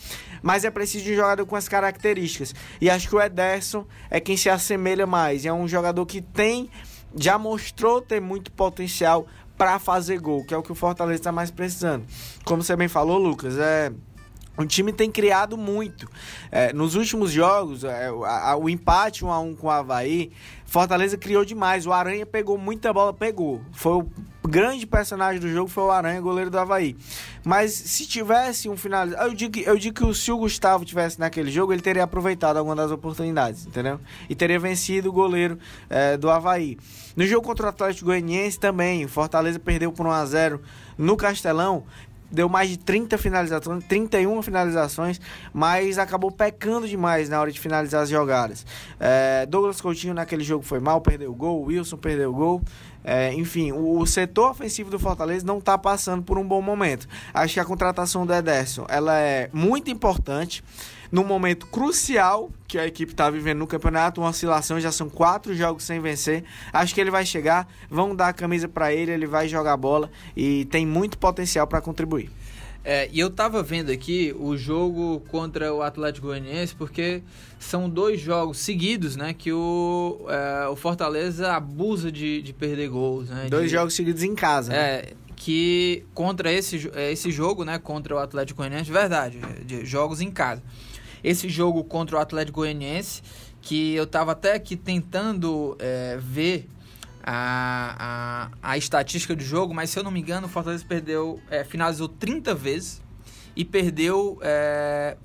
mas 0.42 0.64
é 0.64 0.70
preciso 0.70 1.04
de 1.04 1.12
um 1.12 1.16
jogador 1.16 1.46
com 1.46 1.56
as 1.56 1.68
características. 1.68 2.54
E 2.80 2.90
acho 2.90 3.08
que 3.08 3.16
o 3.16 3.20
Ederson 3.20 3.86
é 4.10 4.20
quem 4.20 4.36
se 4.36 4.48
assemelha 4.48 5.06
mais. 5.06 5.44
É 5.44 5.52
um 5.52 5.66
jogador 5.66 6.04
que 6.06 6.20
tem, 6.20 6.70
já 7.14 7.38
mostrou 7.38 8.00
ter 8.00 8.20
muito 8.20 8.50
potencial 8.52 9.26
para 9.56 9.78
fazer 9.78 10.18
gol, 10.18 10.44
que 10.44 10.52
é 10.52 10.56
o 10.56 10.62
que 10.62 10.72
o 10.72 10.74
Fortaleza 10.74 11.20
está 11.20 11.32
mais 11.32 11.50
precisando. 11.50 12.04
Como 12.44 12.62
você 12.62 12.76
bem 12.76 12.88
falou, 12.88 13.18
Lucas, 13.18 13.56
é 13.58 13.90
o 14.56 14.64
time 14.64 14.92
tem 14.92 15.10
criado 15.10 15.56
muito. 15.56 16.08
É, 16.50 16.72
nos 16.72 16.94
últimos 16.94 17.30
jogos, 17.30 17.84
é, 17.84 18.08
a, 18.24 18.52
a, 18.52 18.56
o 18.56 18.70
empate 18.70 19.24
1 19.24 19.30
a 19.30 19.38
1 19.38 19.56
com 19.56 19.66
o 19.66 19.70
Havaí, 19.70 20.32
Fortaleza 20.66 21.16
criou 21.16 21.44
demais. 21.44 21.86
O 21.86 21.92
Aranha 21.92 22.26
pegou 22.26 22.58
muita 22.58 22.92
bola, 22.92 23.14
pegou. 23.14 23.60
Foi 23.72 24.02
o 24.02 24.10
grande 24.46 24.86
personagem 24.86 25.40
do 25.40 25.48
jogo, 25.48 25.68
foi 25.68 25.84
o 25.84 25.90
Aranha, 25.90 26.20
goleiro 26.20 26.50
do 26.50 26.58
Havaí. 26.58 26.96
Mas 27.44 27.72
se 27.72 28.06
tivesse 28.06 28.68
um 28.68 28.76
final. 28.76 29.06
Eu 29.06 29.32
digo, 29.32 29.58
eu 29.60 29.78
digo 29.78 30.08
que 30.08 30.14
se 30.14 30.30
o 30.32 30.38
Gustavo 30.38 30.84
tivesse 30.84 31.18
naquele 31.18 31.50
jogo, 31.50 31.72
ele 31.72 31.82
teria 31.82 32.04
aproveitado 32.04 32.56
alguma 32.56 32.74
das 32.74 32.90
oportunidades, 32.90 33.66
entendeu? 33.66 34.00
E 34.28 34.34
teria 34.34 34.58
vencido 34.58 35.08
o 35.08 35.12
goleiro 35.12 35.58
é, 35.88 36.16
do 36.16 36.28
Havaí. 36.28 36.76
No 37.14 37.24
jogo 37.26 37.46
contra 37.46 37.66
o 37.66 37.68
Atlético 37.68 38.06
Goianiense 38.06 38.58
também, 38.58 39.04
o 39.04 39.08
Fortaleza 39.08 39.58
perdeu 39.58 39.92
por 39.92 40.06
1 40.06 40.10
a 40.10 40.26
0 40.26 40.60
no 40.98 41.16
Castelão 41.16 41.84
deu 42.30 42.48
mais 42.48 42.68
de 42.68 42.78
30 42.78 43.16
finalizações, 43.18 43.84
31 43.84 44.42
finalizações, 44.42 45.20
mas 45.52 45.98
acabou 45.98 46.30
pecando 46.30 46.88
demais 46.88 47.28
na 47.28 47.40
hora 47.40 47.50
de 47.50 47.60
finalizar 47.60 48.02
as 48.02 48.08
jogadas. 48.08 48.66
É, 48.98 49.46
Douglas 49.46 49.80
Coutinho 49.80 50.14
naquele 50.14 50.44
jogo 50.44 50.64
foi 50.64 50.80
mal, 50.80 51.00
perdeu 51.00 51.30
o 51.30 51.34
gol, 51.34 51.62
Wilson 51.62 51.96
perdeu 51.96 52.30
o 52.30 52.34
gol. 52.34 52.62
É, 53.04 53.32
enfim, 53.34 53.70
o, 53.70 54.00
o, 54.00 54.06
setor 54.06 54.50
ofensivo 54.50 54.90
do 54.90 54.98
Fortaleza 54.98 55.46
não 55.46 55.58
está 55.58 55.78
passando 55.78 56.24
por 56.24 56.38
um 56.38 56.46
bom 56.46 56.60
momento. 56.60 57.06
Acho 57.32 57.54
que 57.54 57.60
a 57.60 57.64
contratação 57.64 58.26
do 58.26 58.34
Ederson 58.34 58.84
ela 58.88 59.16
é 59.16 59.48
muito 59.52 59.88
importante. 59.90 60.64
Num 61.10 61.24
momento 61.24 61.66
crucial 61.66 62.50
que 62.66 62.78
a 62.78 62.86
equipe 62.86 63.12
está 63.12 63.30
vivendo 63.30 63.58
no 63.58 63.66
campeonato, 63.66 64.20
uma 64.20 64.30
oscilação, 64.30 64.80
já 64.80 64.90
são 64.90 65.08
quatro 65.08 65.54
jogos 65.54 65.84
sem 65.84 66.00
vencer. 66.00 66.44
Acho 66.72 66.94
que 66.94 67.00
ele 67.00 67.10
vai 67.10 67.24
chegar, 67.24 67.68
vão 67.88 68.14
dar 68.14 68.28
a 68.28 68.32
camisa 68.32 68.68
para 68.68 68.92
ele, 68.92 69.12
ele 69.12 69.26
vai 69.26 69.48
jogar 69.48 69.76
bola 69.76 70.10
e 70.36 70.64
tem 70.66 70.86
muito 70.86 71.18
potencial 71.18 71.66
para 71.66 71.80
contribuir. 71.80 72.30
É, 72.88 73.08
e 73.12 73.18
eu 73.18 73.28
tava 73.28 73.64
vendo 73.64 73.90
aqui 73.90 74.32
o 74.38 74.56
jogo 74.56 75.20
contra 75.28 75.74
o 75.74 75.82
Atlético 75.82 76.28
Goianiense, 76.28 76.72
porque 76.72 77.20
são 77.58 77.90
dois 77.90 78.20
jogos 78.20 78.58
seguidos, 78.58 79.16
né? 79.16 79.34
Que 79.34 79.52
o, 79.52 80.24
é, 80.28 80.68
o 80.68 80.76
Fortaleza 80.76 81.52
abusa 81.52 82.12
de, 82.12 82.40
de 82.40 82.52
perder 82.52 82.88
gols, 82.88 83.28
né? 83.28 83.48
Dois 83.50 83.64
de, 83.64 83.70
jogos 83.70 83.92
seguidos 83.92 84.22
em 84.22 84.36
casa. 84.36 84.72
Né? 84.72 84.78
É, 84.78 85.12
que 85.34 86.04
contra 86.14 86.52
esse, 86.52 86.88
é, 86.94 87.10
esse 87.10 87.32
jogo, 87.32 87.64
né? 87.64 87.76
Contra 87.76 88.14
o 88.14 88.18
Atlético 88.18 88.58
Goianiense, 88.58 88.88
verdade, 88.92 89.40
de 89.64 89.84
jogos 89.84 90.20
em 90.20 90.30
casa. 90.30 90.62
Esse 91.26 91.48
jogo 91.48 91.82
contra 91.82 92.16
o 92.16 92.20
Atlético 92.20 92.60
Goianiense, 92.60 93.20
que 93.60 93.96
eu 93.96 94.06
tava 94.06 94.30
até 94.30 94.54
aqui 94.54 94.76
tentando 94.76 95.76
é, 95.80 96.16
ver 96.22 96.68
a, 97.20 98.48
a, 98.62 98.70
a 98.70 98.78
estatística 98.78 99.34
do 99.34 99.42
jogo, 99.42 99.74
mas 99.74 99.90
se 99.90 99.98
eu 99.98 100.04
não 100.04 100.12
me 100.12 100.20
engano, 100.20 100.46
o 100.46 100.48
Fortaleza 100.48 100.84
perdeu, 100.88 101.40
é, 101.50 101.64
finalizou 101.64 102.08
30 102.08 102.54
vezes 102.54 103.02
e 103.56 103.64
perdeu 103.64 104.38
é, 104.40 105.16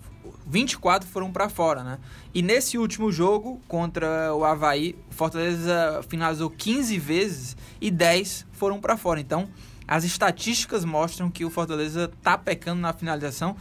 24 0.48 1.08
foram 1.08 1.32
para 1.32 1.48
fora, 1.50 1.84
né? 1.84 2.00
E 2.34 2.42
nesse 2.42 2.80
último 2.80 3.12
jogo 3.12 3.62
contra 3.68 4.34
o 4.34 4.44
Havaí, 4.44 4.96
o 5.12 5.14
Fortaleza 5.14 6.02
finalizou 6.10 6.50
15 6.50 6.98
vezes 6.98 7.58
e 7.80 7.92
10 7.92 8.48
foram 8.54 8.82
para 8.82 8.98
fora. 8.98 9.20
Então, 9.20 9.48
as 9.88 10.04
estatísticas 10.04 10.84
mostram 10.84 11.30
que 11.30 11.46
o 11.46 11.52
Fortaleza 11.52 12.12
tá 12.24 12.40
pecando 12.40 12.82
na 12.82 12.92
finalização. 12.92 13.56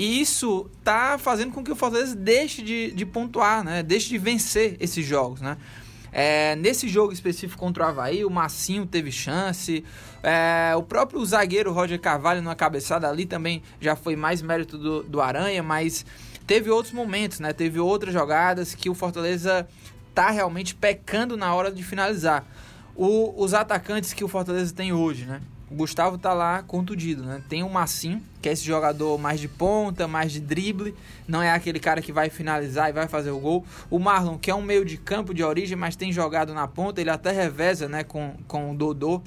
E 0.00 0.18
isso 0.18 0.66
tá 0.82 1.18
fazendo 1.18 1.52
com 1.52 1.62
que 1.62 1.70
o 1.70 1.76
Fortaleza 1.76 2.16
deixe 2.16 2.62
de, 2.62 2.90
de 2.90 3.04
pontuar, 3.04 3.62
né? 3.62 3.82
Deixe 3.82 4.08
de 4.08 4.16
vencer 4.16 4.78
esses 4.80 5.04
jogos, 5.04 5.42
né? 5.42 5.58
É, 6.10 6.56
nesse 6.56 6.88
jogo 6.88 7.12
específico 7.12 7.60
contra 7.60 7.84
o 7.84 7.86
Havaí, 7.86 8.24
o 8.24 8.30
Massinho 8.30 8.86
teve 8.86 9.12
chance. 9.12 9.84
É, 10.22 10.74
o 10.74 10.82
próprio 10.82 11.22
zagueiro 11.22 11.70
Roger 11.70 12.00
Carvalho, 12.00 12.40
numa 12.40 12.54
cabeçada 12.54 13.10
ali, 13.10 13.26
também 13.26 13.62
já 13.78 13.94
foi 13.94 14.16
mais 14.16 14.40
mérito 14.40 14.78
do, 14.78 15.02
do 15.02 15.20
Aranha, 15.20 15.62
mas 15.62 16.06
teve 16.46 16.70
outros 16.70 16.94
momentos, 16.94 17.38
né? 17.38 17.52
Teve 17.52 17.78
outras 17.78 18.14
jogadas 18.14 18.74
que 18.74 18.88
o 18.88 18.94
Fortaleza 18.94 19.68
tá 20.14 20.30
realmente 20.30 20.74
pecando 20.74 21.36
na 21.36 21.54
hora 21.54 21.70
de 21.70 21.82
finalizar. 21.82 22.42
O, 22.96 23.34
os 23.36 23.52
atacantes 23.52 24.14
que 24.14 24.24
o 24.24 24.28
Fortaleza 24.28 24.74
tem 24.74 24.94
hoje, 24.94 25.26
né? 25.26 25.42
O 25.70 25.74
Gustavo 25.76 26.18
tá 26.18 26.32
lá 26.32 26.64
contundido, 26.64 27.22
né? 27.22 27.40
Tem 27.48 27.62
o 27.62 27.70
Massim, 27.70 28.20
que 28.42 28.48
é 28.48 28.52
esse 28.52 28.64
jogador 28.64 29.16
mais 29.18 29.38
de 29.38 29.46
ponta, 29.46 30.08
mais 30.08 30.32
de 30.32 30.40
drible, 30.40 30.96
não 31.28 31.40
é 31.40 31.52
aquele 31.52 31.78
cara 31.78 32.02
que 32.02 32.12
vai 32.12 32.28
finalizar 32.28 32.90
e 32.90 32.92
vai 32.92 33.06
fazer 33.06 33.30
o 33.30 33.38
gol. 33.38 33.64
O 33.88 34.00
Marlon, 34.00 34.36
que 34.36 34.50
é 34.50 34.54
um 34.54 34.62
meio 34.62 34.84
de 34.84 34.96
campo 34.96 35.32
de 35.32 35.44
origem, 35.44 35.76
mas 35.76 35.94
tem 35.94 36.12
jogado 36.12 36.52
na 36.52 36.66
ponta, 36.66 37.00
ele 37.00 37.10
até 37.10 37.30
reveza, 37.30 37.88
né, 37.88 38.02
com, 38.02 38.34
com 38.48 38.72
o 38.72 38.74
Dodô. 38.74 39.22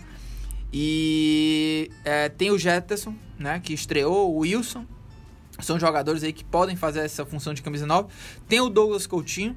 E 0.72 1.90
é, 2.04 2.28
tem 2.28 2.52
o 2.52 2.60
Jetterson, 2.60 3.16
né, 3.40 3.62
que 3.64 3.74
estreou, 3.74 4.36
o 4.36 4.40
Wilson. 4.40 4.86
São 5.62 5.80
jogadores 5.80 6.24
aí 6.24 6.34
que 6.34 6.44
podem 6.44 6.76
fazer 6.76 7.00
essa 7.00 7.26
função 7.26 7.54
de 7.54 7.62
camisa 7.62 7.86
nova. 7.86 8.10
Tem 8.50 8.60
o 8.60 8.68
Douglas 8.68 9.08
Coutinho, 9.08 9.56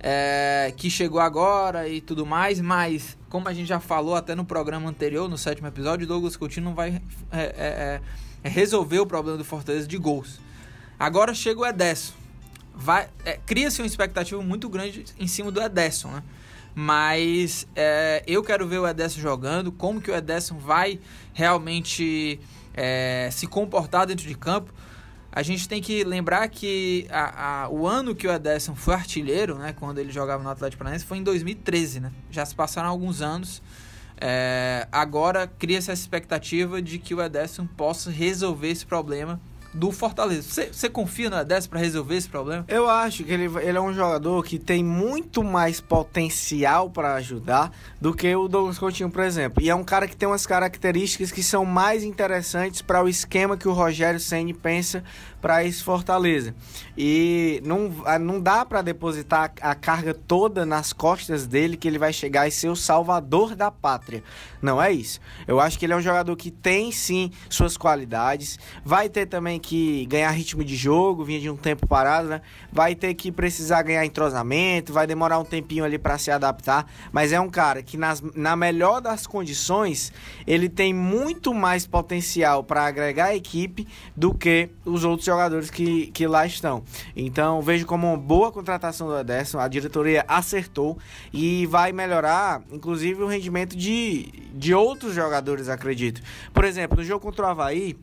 é, 0.00 0.72
que 0.76 0.88
chegou 0.88 1.20
agora 1.20 1.88
e 1.88 2.00
tudo 2.00 2.24
mais, 2.24 2.58
mas 2.58 3.18
como 3.32 3.48
a 3.48 3.54
gente 3.54 3.66
já 3.66 3.80
falou 3.80 4.14
até 4.14 4.34
no 4.34 4.44
programa 4.44 4.90
anterior, 4.90 5.26
no 5.26 5.38
sétimo 5.38 5.66
episódio, 5.66 6.06
Douglas 6.06 6.36
Coutinho 6.36 6.66
não 6.66 6.74
vai 6.74 7.00
é, 7.30 7.40
é, 7.40 7.50
é, 7.56 8.00
é 8.44 8.48
resolver 8.50 8.98
o 8.98 9.06
problema 9.06 9.38
do 9.38 9.44
Fortaleza 9.44 9.88
de 9.88 9.96
gols. 9.96 10.38
Agora 10.98 11.32
chega 11.32 11.58
o 11.58 11.64
Ederson. 11.64 12.12
É, 13.24 13.38
Cria-se 13.46 13.80
uma 13.80 13.86
expectativa 13.86 14.42
muito 14.42 14.68
grande 14.68 15.06
em 15.18 15.26
cima 15.26 15.50
do 15.50 15.62
Ederson, 15.62 16.08
né? 16.08 16.22
Mas 16.74 17.66
eu 18.26 18.42
quero 18.42 18.68
ver 18.68 18.80
o 18.80 18.86
Ederson 18.86 19.20
jogando, 19.20 19.72
como 19.72 19.98
que 19.98 20.10
o 20.10 20.14
Ederson 20.14 20.58
vai 20.58 21.00
realmente 21.32 22.38
se 23.30 23.46
comportar 23.46 24.06
dentro 24.06 24.28
de 24.28 24.34
campo 24.34 24.74
a 25.32 25.42
gente 25.42 25.66
tem 25.66 25.80
que 25.80 26.04
lembrar 26.04 26.46
que 26.48 27.06
a, 27.10 27.62
a, 27.64 27.68
o 27.70 27.86
ano 27.86 28.14
que 28.14 28.28
o 28.28 28.30
Ederson 28.30 28.74
foi 28.74 28.92
artilheiro, 28.92 29.56
né, 29.56 29.72
quando 29.72 29.98
ele 29.98 30.12
jogava 30.12 30.42
no 30.42 30.50
Atlético 30.50 30.78
Paranaense, 30.80 31.06
foi 31.06 31.18
em 31.18 31.22
2013, 31.22 32.00
né? 32.00 32.12
Já 32.30 32.44
se 32.44 32.54
passaram 32.54 32.90
alguns 32.90 33.22
anos. 33.22 33.62
É, 34.20 34.86
agora 34.92 35.46
cria-se 35.46 35.90
essa 35.90 36.00
expectativa 36.00 36.82
de 36.82 36.98
que 36.98 37.14
o 37.14 37.22
Ederson 37.22 37.66
possa 37.66 38.10
resolver 38.10 38.68
esse 38.68 38.84
problema 38.84 39.40
do 39.72 39.90
Fortaleza. 39.90 40.66
Você 40.72 40.88
confia 40.88 41.30
no 41.30 41.38
Ederson 41.38 41.68
para 41.68 41.78
resolver 41.78 42.16
esse 42.16 42.28
problema? 42.28 42.64
Eu 42.68 42.88
acho 42.88 43.24
que 43.24 43.32
ele, 43.32 43.44
ele 43.60 43.78
é 43.78 43.80
um 43.80 43.92
jogador 43.92 44.44
que 44.44 44.58
tem 44.58 44.84
muito 44.84 45.42
mais 45.42 45.80
potencial 45.80 46.90
para 46.90 47.14
ajudar 47.14 47.72
do 48.00 48.12
que 48.14 48.34
o 48.34 48.48
Douglas 48.48 48.78
Coutinho, 48.78 49.10
por 49.10 49.22
exemplo. 49.22 49.62
E 49.62 49.70
é 49.70 49.74
um 49.74 49.84
cara 49.84 50.06
que 50.06 50.16
tem 50.16 50.28
umas 50.28 50.46
características 50.46 51.32
que 51.32 51.42
são 51.42 51.64
mais 51.64 52.04
interessantes 52.04 52.82
para 52.82 53.02
o 53.02 53.08
esquema 53.08 53.56
que 53.56 53.68
o 53.68 53.72
Rogério 53.72 54.20
Ceni 54.20 54.52
pensa 54.52 55.02
para 55.42 55.64
esse 55.64 55.82
Fortaleza. 55.82 56.54
E 56.96 57.60
não, 57.66 57.92
ah, 58.06 58.18
não 58.18 58.40
dá 58.40 58.64
para 58.64 58.80
depositar 58.80 59.52
a 59.60 59.74
carga 59.74 60.14
toda 60.14 60.64
nas 60.64 60.92
costas 60.92 61.46
dele 61.46 61.76
que 61.76 61.88
ele 61.88 61.98
vai 61.98 62.12
chegar 62.12 62.46
e 62.46 62.50
ser 62.50 62.68
o 62.68 62.76
salvador 62.76 63.56
da 63.56 63.70
pátria. 63.70 64.22
Não 64.62 64.80
é 64.80 64.92
isso. 64.92 65.20
Eu 65.46 65.58
acho 65.58 65.76
que 65.76 65.84
ele 65.84 65.92
é 65.92 65.96
um 65.96 66.00
jogador 66.00 66.36
que 66.36 66.50
tem 66.50 66.92
sim 66.92 67.32
suas 67.50 67.76
qualidades, 67.76 68.58
vai 68.84 69.08
ter 69.08 69.26
também 69.26 69.58
que 69.58 70.06
ganhar 70.06 70.30
ritmo 70.30 70.62
de 70.62 70.76
jogo, 70.76 71.24
vinha 71.24 71.40
de 71.40 71.50
um 71.50 71.56
tempo 71.56 71.86
parado, 71.86 72.28
né? 72.28 72.42
Vai 72.70 72.94
ter 72.94 73.12
que 73.14 73.32
precisar 73.32 73.82
ganhar 73.82 74.06
entrosamento, 74.06 74.92
vai 74.92 75.06
demorar 75.06 75.40
um 75.40 75.44
tempinho 75.44 75.84
ali 75.84 75.98
para 75.98 76.16
se 76.16 76.30
adaptar, 76.30 76.86
mas 77.10 77.32
é 77.32 77.40
um 77.40 77.50
cara 77.50 77.82
que 77.82 77.96
nas, 77.96 78.22
na 78.36 78.54
melhor 78.54 79.00
das 79.00 79.26
condições, 79.26 80.12
ele 80.46 80.68
tem 80.68 80.94
muito 80.94 81.52
mais 81.52 81.84
potencial 81.84 82.62
para 82.62 82.86
agregar 82.86 83.26
a 83.26 83.34
equipe 83.34 83.88
do 84.16 84.32
que 84.32 84.70
os 84.84 85.02
outros 85.02 85.24
jogadores 85.32 85.70
que, 85.70 86.08
que 86.08 86.26
lá 86.26 86.46
estão. 86.46 86.82
Então, 87.16 87.62
vejo 87.62 87.86
como 87.86 88.06
uma 88.06 88.18
boa 88.18 88.52
contratação 88.52 89.08
do 89.08 89.18
Ederson, 89.18 89.58
a 89.58 89.66
diretoria 89.66 90.24
acertou 90.28 90.98
e 91.32 91.66
vai 91.66 91.90
melhorar, 91.90 92.62
inclusive, 92.70 93.22
o 93.22 93.26
rendimento 93.26 93.74
de, 93.74 94.26
de 94.54 94.74
outros 94.74 95.14
jogadores, 95.14 95.68
acredito. 95.68 96.20
Por 96.52 96.64
exemplo, 96.64 96.98
no 96.98 97.04
jogo 97.04 97.20
contra 97.20 97.46
o 97.46 97.48
Havaí, 97.48 97.96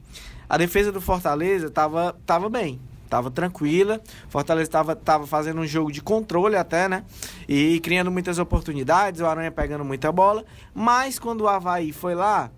a 0.50 0.58
defesa 0.58 0.92
do 0.92 1.00
Fortaleza 1.00 1.68
estava 1.68 2.16
tava 2.26 2.50
bem, 2.50 2.82
tava 3.08 3.30
tranquila. 3.30 4.02
Fortaleza 4.28 4.68
estava 4.68 4.96
tava 4.96 5.28
fazendo 5.28 5.62
um 5.62 5.68
jogo 5.68 5.92
de 5.92 6.02
controle 6.02 6.56
até, 6.56 6.90
né? 6.90 7.04
E 7.48 7.80
criando 7.82 8.10
muitas 8.10 8.40
oportunidades, 8.40 9.22
o 9.22 9.28
Aranha 9.28 9.52
pegando 9.52 9.86
muita 9.86 10.12
bola. 10.12 10.44
Mas 10.74 11.20
quando 11.20 11.42
o 11.42 11.48
Havaí 11.48 11.92
foi 11.92 12.16
lá, 12.16 12.50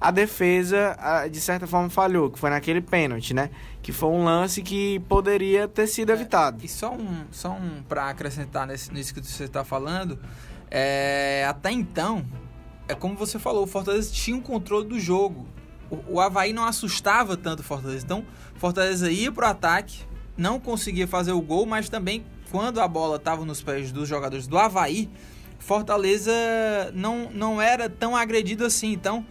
a 0.00 0.10
defesa, 0.10 0.96
de 1.30 1.40
certa 1.40 1.66
forma, 1.66 1.88
falhou, 1.88 2.30
que 2.30 2.38
foi 2.38 2.50
naquele 2.50 2.80
pênalti, 2.80 3.32
né? 3.32 3.50
Que 3.86 3.92
foi 3.92 4.08
um 4.08 4.24
lance 4.24 4.62
que 4.62 4.98
poderia 5.08 5.68
ter 5.68 5.86
sido 5.86 6.10
é, 6.10 6.14
evitado. 6.14 6.64
E 6.64 6.68
só 6.68 6.92
um, 6.92 7.24
só 7.30 7.52
um 7.52 7.84
para 7.88 8.10
acrescentar 8.10 8.66
nesse, 8.66 8.92
nisso 8.92 9.14
que 9.14 9.24
você 9.24 9.44
está 9.44 9.62
falando, 9.62 10.18
é, 10.68 11.46
até 11.48 11.70
então, 11.70 12.26
é 12.88 12.96
como 12.96 13.14
você 13.14 13.38
falou, 13.38 13.62
o 13.62 13.66
Fortaleza 13.68 14.12
tinha 14.12 14.36
um 14.36 14.40
controle 14.40 14.88
do 14.88 14.98
jogo. 14.98 15.46
O, 15.88 16.14
o 16.14 16.20
Havaí 16.20 16.52
não 16.52 16.64
assustava 16.64 17.36
tanto 17.36 17.60
o 17.60 17.62
Fortaleza. 17.62 18.04
Então, 18.04 18.24
Fortaleza 18.56 19.08
ia 19.08 19.30
pro 19.30 19.46
ataque, 19.46 20.00
não 20.36 20.58
conseguia 20.58 21.06
fazer 21.06 21.30
o 21.30 21.40
gol, 21.40 21.64
mas 21.64 21.88
também 21.88 22.26
quando 22.50 22.80
a 22.80 22.88
bola 22.88 23.18
estava 23.18 23.44
nos 23.44 23.62
pés 23.62 23.92
dos 23.92 24.08
jogadores 24.08 24.48
do 24.48 24.58
Havaí, 24.58 25.08
Fortaleza 25.60 26.32
não, 26.92 27.30
não 27.30 27.62
era 27.62 27.88
tão 27.88 28.16
agredido 28.16 28.64
assim. 28.64 28.90
Então, 28.90 29.24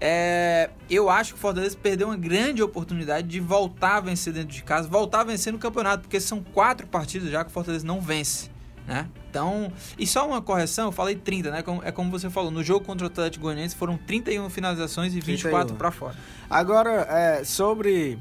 é, 0.00 0.70
eu 0.88 1.10
acho 1.10 1.34
que 1.34 1.38
o 1.38 1.40
Fortaleza 1.40 1.76
perdeu 1.76 2.08
uma 2.08 2.16
grande 2.16 2.62
oportunidade 2.62 3.28
de 3.28 3.38
voltar 3.38 3.96
a 3.96 4.00
vencer 4.00 4.32
dentro 4.32 4.48
de 4.48 4.62
casa, 4.62 4.88
voltar 4.88 5.20
a 5.20 5.24
vencer 5.24 5.52
no 5.52 5.58
campeonato, 5.58 6.02
porque 6.02 6.18
são 6.18 6.42
quatro 6.42 6.86
partidas 6.86 7.30
já 7.30 7.44
que 7.44 7.50
o 7.50 7.52
Fortaleza 7.52 7.86
não 7.86 8.00
vence. 8.00 8.48
Né? 8.86 9.06
Então, 9.28 9.70
e 9.98 10.06
só 10.06 10.26
uma 10.26 10.40
correção, 10.40 10.86
eu 10.86 10.92
falei 10.92 11.14
30, 11.14 11.50
né? 11.50 11.62
É 11.84 11.92
como 11.92 12.10
você 12.10 12.28
falou, 12.30 12.50
no 12.50 12.64
jogo 12.64 12.84
contra 12.84 13.06
o 13.06 13.10
Atlético 13.10 13.44
Goianiense 13.44 13.76
foram 13.76 13.96
31 13.96 14.48
finalizações 14.50 15.14
e 15.14 15.20
24 15.20 15.76
para 15.76 15.90
fora. 15.90 16.16
Agora, 16.48 17.06
é, 17.08 17.44
sobre 17.44 18.18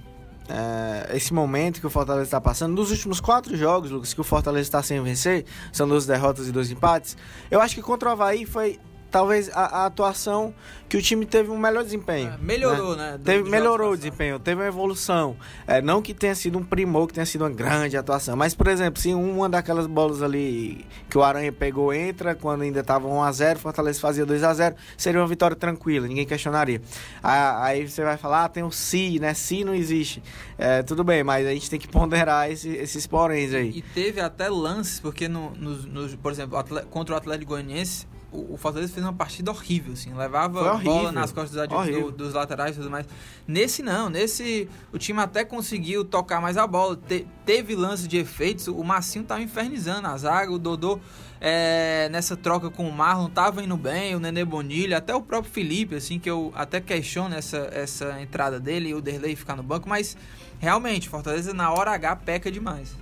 é, 0.50 1.15
esse 1.15 1.33
momento 1.33 1.79
que 1.79 1.88
o 1.88 1.89
Fortaleza 1.89 2.25
está 2.25 2.41
passando, 2.41 2.75
nos 2.75 2.91
últimos 2.91 3.19
quatro 3.19 3.55
jogos, 3.55 3.89
Lucas, 3.89 4.13
que 4.13 4.21
o 4.21 4.24
Fortaleza 4.24 4.67
está 4.67 4.83
sem 4.83 5.01
vencer, 5.01 5.45
são 5.71 5.88
duas 5.88 6.05
derrotas 6.05 6.48
e 6.48 6.51
dois 6.51 6.69
empates, 6.69 7.17
eu 7.50 7.62
acho 7.62 7.74
que 7.74 7.81
contra 7.81 8.09
o 8.09 8.12
Havaí 8.12 8.45
foi 8.45 8.79
talvez 9.10 9.50
a, 9.54 9.82
a 9.82 9.86
atuação 9.86 10.54
que 10.89 10.98
o 10.98 11.01
time 11.01 11.24
teve 11.24 11.51
um 11.51 11.58
melhor 11.58 11.84
desempenho. 11.84 12.34
É, 12.34 12.38
melhorou, 12.39 12.96
né? 12.96 13.12
né? 13.12 13.18
Do, 13.20 13.24
teve, 13.24 13.44
do 13.44 13.50
melhorou 13.50 13.92
o 13.92 13.96
desempenho, 13.96 14.39
teve 14.39 14.60
uma 14.60 14.68
evolução. 14.68 15.38
É, 15.68 15.82
não 15.82 16.01
que 16.01 16.16
tenha 16.16 16.34
sido 16.34 16.58
um 16.58 16.63
primor, 16.63 17.08
que 17.08 17.13
tenha 17.13 17.25
sido 17.28 17.44
uma 17.44 17.50
grande 17.50 17.96
atuação. 17.96 18.36
Mas, 18.36 18.56
por 18.56 18.68
exemplo, 18.68 19.00
se 19.00 19.13
uma 19.13 19.48
daquelas 19.48 19.86
bolas 19.86 20.24
ali 20.24 20.84
que 21.08 21.18
o 21.18 21.24
Aranha 21.24 21.51
pegou 21.51 21.94
entra, 21.94 22.34
quando 22.34 22.63
ainda 22.63 22.80
estava 22.80 23.08
1x0, 23.08 23.58
Fortaleza 23.58 24.00
fazia 24.00 24.25
2x0, 24.25 24.75
seria 24.98 25.22
uma 25.22 25.28
vitória 25.28 25.56
tranquila, 25.56 26.08
ninguém 26.08 26.25
questionaria. 26.25 26.82
Aí 27.22 27.88
você 27.88 28.04
vai 28.04 28.18
falar, 28.18 28.46
ah, 28.46 28.50
tem 28.50 28.63
o 28.63 28.72
si, 28.72 29.20
né? 29.20 29.36
Si 29.36 29.63
não 29.63 29.75
existe. 29.75 30.24
É, 30.58 30.82
tudo 30.82 31.04
bem, 31.04 31.24
mas 31.24 31.46
a 31.46 31.51
gente 31.51 31.70
tem 31.70 31.80
que 31.80 31.88
ponderar 31.88 32.50
esse, 32.51 32.68
esses 32.70 33.06
poréns 33.06 33.54
aí. 33.54 33.70
E 33.75 33.82
teve 33.82 34.20
até 34.20 34.50
lances, 34.50 35.00
porque, 35.00 35.28
no, 35.28 35.51
no, 35.51 35.75
no 35.75 36.18
por 36.18 36.32
exemplo, 36.32 36.58
contra 36.89 37.13
o 37.13 37.18
Atlético 37.18 37.50
Goianiense, 37.50 38.08
o, 38.31 38.57
Fortaleza 38.57 38.93
fez 38.93 39.05
uma 39.05 39.13
partida 39.13 39.51
horrível, 39.51 39.93
assim, 39.93 40.13
levava 40.13 40.77
bola 40.77 41.12
nas 41.12 41.31
costas 41.31 41.67
do, 41.67 42.12
dos 42.12 42.33
laterais 42.33 42.75
e 42.75 42.79
tudo 42.79 42.89
mais. 42.89 43.07
Nesse 43.48 43.81
não, 43.81 44.09
nesse 44.09 44.69
o 44.91 44.98
time 44.98 45.19
até 45.19 45.43
conseguiu 45.43 46.05
tocar 46.05 46.39
mais 46.39 46.57
a 46.57 46.67
bola, 46.67 46.95
te, 46.95 47.25
teve 47.45 47.75
lance 47.75 48.07
de 48.07 48.17
efeitos, 48.17 48.67
o 48.67 48.83
Massinho 48.83 49.25
tava 49.25 49.41
infernizando 49.41 50.07
a 50.07 50.17
zaga, 50.17 50.51
o 50.51 50.59
Dodô 50.59 51.00
é, 51.41 52.07
nessa 52.12 52.36
troca 52.38 52.69
com 52.69 52.88
o 52.88 52.91
Marlon 52.91 53.29
tava 53.29 53.63
indo 53.63 53.77
bem, 53.77 54.15
o 54.15 54.19
Nenê 54.19 54.45
Bonilha, 54.45 54.98
até 54.98 55.15
o 55.15 55.21
próprio 55.21 55.51
Felipe, 55.51 55.95
assim, 55.95 56.19
que 56.19 56.29
eu 56.29 56.51
até 56.55 56.79
questiono 56.79 57.33
essa, 57.33 57.69
essa 57.71 58.21
entrada 58.21 58.59
dele 58.59 58.89
e 58.89 58.93
o 58.93 59.01
Derlei 59.01 59.36
ficar 59.36 59.55
no 59.55 59.63
banco, 59.63 59.88
mas 59.89 60.15
realmente, 60.59 61.09
Fortaleza 61.09 61.53
na 61.53 61.71
hora 61.71 61.91
H 61.91 62.15
peca 62.17 62.51
demais. 62.51 62.95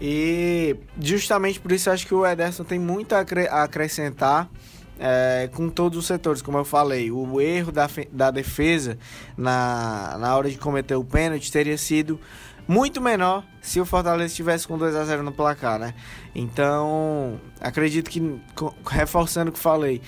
E 0.00 0.76
justamente 1.00 1.60
por 1.60 1.72
isso 1.72 1.90
acho 1.90 2.06
que 2.06 2.14
o 2.14 2.26
Ederson 2.26 2.64
tem 2.64 2.78
muito 2.78 3.14
a 3.14 3.20
acrescentar 3.62 4.48
é, 4.98 5.48
com 5.52 5.68
todos 5.68 5.98
os 5.98 6.06
setores, 6.06 6.42
como 6.42 6.58
eu 6.58 6.64
falei. 6.64 7.10
O 7.10 7.40
erro 7.40 7.70
da, 7.70 7.88
da 8.10 8.30
defesa 8.30 8.98
na, 9.36 10.16
na 10.18 10.36
hora 10.36 10.50
de 10.50 10.58
cometer 10.58 10.94
o 10.94 11.04
pênalti 11.04 11.50
teria 11.50 11.76
sido 11.76 12.20
muito 12.68 13.00
menor 13.00 13.44
se 13.60 13.80
o 13.80 13.84
Fortaleza 13.84 14.26
estivesse 14.26 14.68
com 14.68 14.78
2 14.78 14.94
a 14.94 15.04
0 15.04 15.22
no 15.22 15.32
placar, 15.32 15.78
né? 15.78 15.92
Então, 16.34 17.40
acredito 17.60 18.08
que 18.08 18.40
reforçando 18.86 19.50
o 19.50 19.52
que 19.52 19.58
falei, 19.58 20.00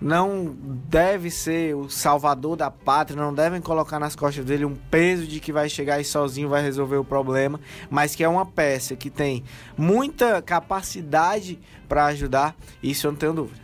não 0.00 0.56
deve 0.88 1.30
ser 1.30 1.76
o 1.76 1.90
salvador 1.90 2.56
da 2.56 2.70
pátria, 2.70 3.20
não 3.20 3.34
devem 3.34 3.60
colocar 3.60 3.98
nas 3.98 4.16
costas 4.16 4.44
dele 4.44 4.64
um 4.64 4.74
peso 4.74 5.26
de 5.26 5.40
que 5.40 5.52
vai 5.52 5.68
chegar 5.68 6.00
e 6.00 6.04
sozinho 6.04 6.48
vai 6.48 6.62
resolver 6.62 6.96
o 6.96 7.04
problema, 7.04 7.60
mas 7.90 8.14
que 8.14 8.24
é 8.24 8.28
uma 8.28 8.46
peça 8.46 8.96
que 8.96 9.10
tem 9.10 9.44
muita 9.76 10.40
capacidade 10.40 11.58
para 11.88 12.06
ajudar, 12.06 12.56
isso 12.82 13.06
eu 13.06 13.12
não 13.12 13.18
tenho 13.18 13.34
dúvida. 13.34 13.60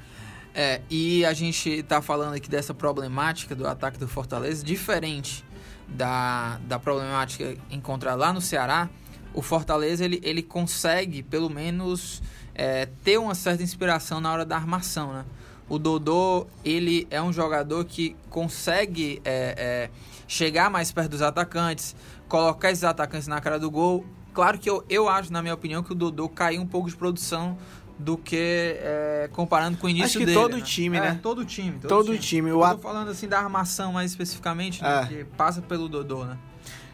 É, 0.55 0.81
e 0.90 1.25
a 1.25 1.33
gente 1.33 1.69
está 1.69 2.02
falando 2.02 2.35
aqui 2.35 2.49
dessa 2.49 2.75
problemática 2.75 3.55
do 3.55 3.66
ataque 3.66 3.99
do 3.99 4.09
Fortaleza, 4.09 4.64
diferente 4.64 5.45
da, 5.88 6.59
da 6.66 6.78
problemática 6.78 7.57
encontrada 7.71 8.16
lá 8.16 8.33
no 8.33 8.40
Ceará, 8.40 8.88
o 9.33 9.43
Fortaleza 9.43 10.05
ele, 10.05 10.19
ele 10.23 10.43
consegue 10.43 11.23
pelo 11.23 11.50
menos 11.50 12.23
é, 12.55 12.87
ter 13.05 13.19
uma 13.19 13.35
certa 13.35 13.62
inspiração 13.62 14.21
na 14.21 14.33
hora 14.33 14.45
da 14.45 14.57
armação, 14.57 15.12
né? 15.12 15.25
O 15.68 15.78
Dodô, 15.78 16.46
ele 16.64 17.06
é 17.11 17.20
um 17.20 17.32
jogador 17.32 17.85
que 17.85 18.14
consegue 18.30 19.20
é, 19.25 19.54
é, 19.58 19.90
chegar 20.28 20.70
mais 20.70 20.92
perto 20.92 21.11
dos 21.11 21.23
atacantes, 21.23 21.96
colocar 22.28 22.70
esses 22.70 22.85
atacantes 22.85 23.26
na 23.26 23.40
cara 23.40 23.58
do 23.58 23.70
gol. 23.70 24.04
Claro 24.32 24.58
que 24.58 24.70
eu, 24.70 24.85
eu 24.88 25.08
acho, 25.08 25.32
na 25.32 25.42
minha 25.42 25.54
opinião, 25.54 25.82
que 25.82 25.92
o 25.92 25.94
Dodô 25.94 26.28
caiu 26.28 26.62
um 26.62 26.66
pouco 26.66 26.88
de 26.88 26.96
produção 26.96 27.58
do 27.99 28.16
que 28.16 28.37
é, 28.78 29.28
comparando 29.32 29.78
com 29.78 29.87
o 29.87 29.90
início 29.90 30.06
Acho 30.06 30.18
que 30.18 30.26
dele. 30.26 30.38
todo 30.38 30.56
né? 30.56 30.62
time, 30.62 31.00
né? 31.00 31.08
É, 31.08 31.14
todo 31.14 31.44
time. 31.44 31.78
Todo, 31.80 31.88
todo 31.88 32.06
time. 32.06 32.18
time. 32.18 32.50
Eu 32.50 32.61
tô 32.61 32.78
falando 32.78 33.11
assim 33.11 33.26
da 33.26 33.38
armação 33.38 33.92
mais 33.92 34.11
especificamente, 34.11 34.82
né? 34.82 35.02
É. 35.02 35.06
Que 35.06 35.25
passa 35.25 35.62
pelo 35.62 35.88
Dodô, 35.88 36.25
né? 36.25 36.37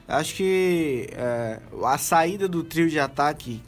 Acho 0.07 0.35
que 0.35 1.09
é, 1.13 1.61
a 1.85 1.99
saída 1.99 2.49
do 2.49 2.63
trio 2.63 2.89
de 2.89 2.99
ataque 2.99 3.63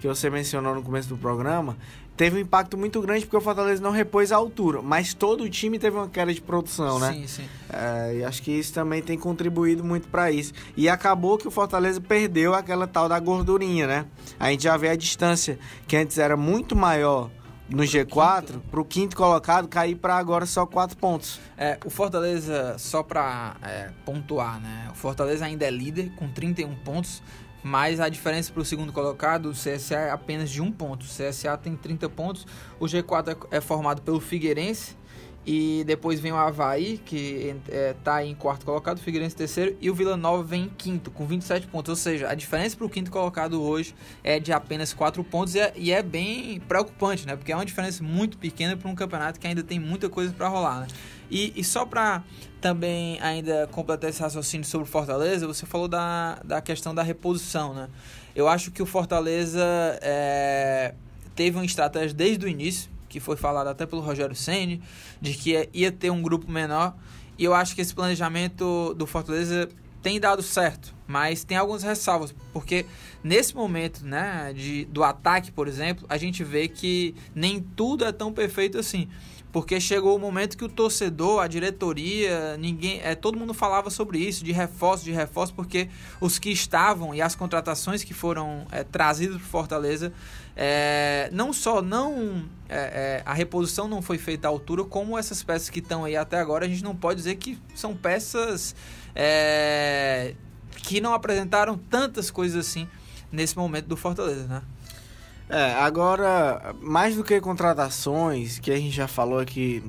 que 0.00 0.06
você 0.06 0.30
mencionou 0.30 0.74
no 0.74 0.82
começo 0.82 1.08
do 1.08 1.16
programa 1.16 1.76
teve 2.16 2.36
um 2.36 2.40
impacto 2.40 2.76
muito 2.76 3.00
grande 3.00 3.24
porque 3.24 3.36
o 3.36 3.40
Fortaleza 3.40 3.82
não 3.82 3.90
repôs 3.90 4.32
a 4.32 4.36
altura, 4.36 4.80
mas 4.82 5.14
todo 5.14 5.44
o 5.44 5.48
time 5.48 5.78
teve 5.78 5.96
uma 5.96 6.08
queda 6.08 6.32
de 6.32 6.40
produção, 6.40 6.98
né? 6.98 7.12
Sim, 7.12 7.26
sim. 7.26 7.48
É, 7.72 8.16
e 8.16 8.24
acho 8.24 8.42
que 8.42 8.50
isso 8.50 8.72
também 8.72 9.02
tem 9.02 9.18
contribuído 9.18 9.84
muito 9.84 10.08
para 10.08 10.30
isso. 10.30 10.52
E 10.76 10.88
acabou 10.88 11.36
que 11.36 11.46
o 11.46 11.50
Fortaleza 11.50 12.00
perdeu 12.00 12.54
aquela 12.54 12.86
tal 12.86 13.08
da 13.08 13.18
gordurinha, 13.18 13.86
né? 13.86 14.06
A 14.38 14.50
gente 14.50 14.64
já 14.64 14.76
vê 14.76 14.88
a 14.88 14.96
distância 14.96 15.58
que 15.86 15.96
antes 15.96 16.18
era 16.18 16.36
muito 16.36 16.74
maior 16.74 17.30
no 17.68 17.82
G4 17.82 18.60
para 18.70 18.80
o 18.80 18.84
quinto 18.84 19.16
colocado 19.16 19.66
cair 19.68 19.96
para 19.96 20.16
agora 20.16 20.46
só 20.46 20.64
quatro 20.64 20.96
pontos. 20.96 21.40
É, 21.56 21.78
o 21.84 21.90
Fortaleza, 21.90 22.76
só 22.78 23.02
para 23.02 23.56
é, 23.62 23.90
pontuar, 24.04 24.60
né? 24.60 24.88
O 24.92 24.94
Fortaleza 24.94 25.44
ainda 25.44 25.64
é 25.64 25.70
líder 25.70 26.12
com 26.16 26.28
31 26.28 26.74
pontos, 26.76 27.22
mas 27.66 27.98
a 27.98 28.08
diferença 28.08 28.52
para 28.52 28.62
o 28.62 28.64
segundo 28.64 28.92
colocado, 28.92 29.46
o 29.46 29.50
CSA 29.50 29.96
é 29.96 30.10
apenas 30.12 30.48
de 30.50 30.62
um 30.62 30.70
ponto. 30.70 31.02
O 31.02 31.08
CSA 31.08 31.58
tem 31.58 31.74
30 31.74 32.08
pontos, 32.08 32.46
o 32.78 32.84
G4 32.84 33.36
é, 33.50 33.56
é 33.56 33.60
formado 33.60 34.02
pelo 34.02 34.20
Figueirense, 34.20 34.96
e 35.46 35.84
depois 35.86 36.18
vem 36.18 36.32
o 36.32 36.36
Havaí, 36.36 36.98
que 36.98 37.54
está 37.96 38.20
é, 38.20 38.26
em 38.26 38.34
quarto 38.34 38.66
colocado, 38.66 38.98
o 38.98 39.00
Figueirense 39.00 39.36
terceiro, 39.36 39.76
e 39.80 39.88
o 39.88 39.94
Vila 39.94 40.16
Nova 40.16 40.42
vem 40.42 40.64
em 40.64 40.68
quinto, 40.68 41.08
com 41.08 41.24
27 41.24 41.68
pontos. 41.68 41.90
Ou 41.90 41.96
seja, 41.96 42.28
a 42.28 42.34
diferença 42.34 42.76
para 42.76 42.84
o 42.84 42.90
quinto 42.90 43.12
colocado 43.12 43.62
hoje 43.62 43.94
é 44.24 44.40
de 44.40 44.52
apenas 44.52 44.92
4 44.92 45.22
pontos 45.22 45.54
e 45.54 45.60
é, 45.60 45.72
e 45.76 45.92
é, 45.92 46.02
bem 46.02 46.58
preocupante, 46.66 47.24
né? 47.26 47.36
Porque 47.36 47.52
é 47.52 47.54
uma 47.54 47.64
diferença 47.64 48.02
muito 48.02 48.36
pequena 48.38 48.76
para 48.76 48.90
um 48.90 48.94
campeonato 48.96 49.38
que 49.38 49.46
ainda 49.46 49.62
tem 49.62 49.78
muita 49.78 50.08
coisa 50.08 50.32
para 50.32 50.48
rolar, 50.48 50.80
né? 50.80 50.88
E, 51.30 51.52
e 51.54 51.62
só 51.62 51.86
para 51.86 52.24
também 52.60 53.20
ainda 53.20 53.68
completar 53.70 54.10
esse 54.10 54.20
raciocínio 54.20 54.66
sobre 54.66 54.88
o 54.88 54.90
Fortaleza, 54.90 55.46
você 55.46 55.64
falou 55.64 55.86
da, 55.86 56.40
da 56.44 56.60
questão 56.60 56.92
da 56.92 57.04
reposição, 57.04 57.72
né? 57.72 57.88
Eu 58.34 58.48
acho 58.48 58.72
que 58.72 58.82
o 58.82 58.86
Fortaleza 58.86 59.64
é, 60.02 60.92
teve 61.36 61.56
uma 61.56 61.64
estratégia 61.64 62.14
desde 62.14 62.44
o 62.44 62.48
início, 62.48 62.90
que 63.08 63.20
foi 63.20 63.36
falado 63.36 63.68
até 63.68 63.86
pelo 63.86 64.02
Rogério 64.02 64.34
Ceni, 64.34 64.82
de 65.20 65.34
que 65.34 65.68
ia 65.72 65.92
ter 65.92 66.10
um 66.10 66.22
grupo 66.22 66.50
menor. 66.50 66.96
E 67.38 67.44
eu 67.44 67.54
acho 67.54 67.74
que 67.74 67.80
esse 67.80 67.94
planejamento 67.94 68.94
do 68.94 69.06
Fortaleza 69.06 69.68
tem 70.02 70.20
dado 70.20 70.42
certo, 70.42 70.94
mas 71.06 71.42
tem 71.42 71.56
algumas 71.56 71.82
ressalvas, 71.82 72.34
porque 72.52 72.86
nesse 73.26 73.56
momento, 73.56 74.06
né, 74.06 74.52
de, 74.54 74.84
do 74.84 75.02
ataque, 75.02 75.50
por 75.50 75.66
exemplo, 75.66 76.06
a 76.08 76.16
gente 76.16 76.44
vê 76.44 76.68
que 76.68 77.14
nem 77.34 77.60
tudo 77.60 78.04
é 78.04 78.12
tão 78.12 78.32
perfeito 78.32 78.78
assim. 78.78 79.08
Porque 79.50 79.80
chegou 79.80 80.14
o 80.14 80.18
momento 80.18 80.56
que 80.56 80.64
o 80.64 80.68
torcedor, 80.68 81.40
a 81.40 81.48
diretoria, 81.48 82.56
ninguém, 82.58 83.00
é, 83.02 83.14
todo 83.14 83.38
mundo 83.38 83.54
falava 83.54 83.88
sobre 83.90 84.18
isso, 84.18 84.44
de 84.44 84.52
reforço, 84.52 85.02
de 85.02 85.12
reforço, 85.12 85.54
porque 85.54 85.88
os 86.20 86.38
que 86.38 86.50
estavam 86.50 87.14
e 87.14 87.22
as 87.22 87.34
contratações 87.34 88.04
que 88.04 88.12
foram 88.12 88.66
é, 88.70 88.84
trazidas 88.84 89.38
para 89.38 89.46
Fortaleza, 89.46 90.12
é, 90.54 91.30
não 91.32 91.54
só 91.54 91.80
não 91.80 92.44
é, 92.68 92.76
é, 92.76 93.22
a 93.24 93.32
reposição 93.32 93.88
não 93.88 94.02
foi 94.02 94.18
feita 94.18 94.46
à 94.46 94.50
altura, 94.50 94.84
como 94.84 95.18
essas 95.18 95.42
peças 95.42 95.70
que 95.70 95.78
estão 95.78 96.04
aí 96.04 96.16
até 96.16 96.38
agora, 96.38 96.66
a 96.66 96.68
gente 96.68 96.84
não 96.84 96.94
pode 96.94 97.16
dizer 97.16 97.36
que 97.36 97.58
são 97.74 97.96
peças 97.96 98.76
é, 99.14 100.34
que 100.76 101.00
não 101.00 101.14
apresentaram 101.14 101.78
tantas 101.78 102.30
coisas 102.30 102.68
assim 102.68 102.86
nesse 103.30 103.56
momento 103.56 103.86
do 103.86 103.96
Fortaleza, 103.96 104.46
né? 104.46 104.62
É, 105.48 105.74
agora, 105.74 106.74
mais 106.80 107.14
do 107.14 107.22
que 107.22 107.40
contratações, 107.40 108.58
que 108.58 108.70
a 108.72 108.76
gente 108.76 108.90
já 108.90 109.06
falou 109.06 109.38
aqui, 109.38 109.82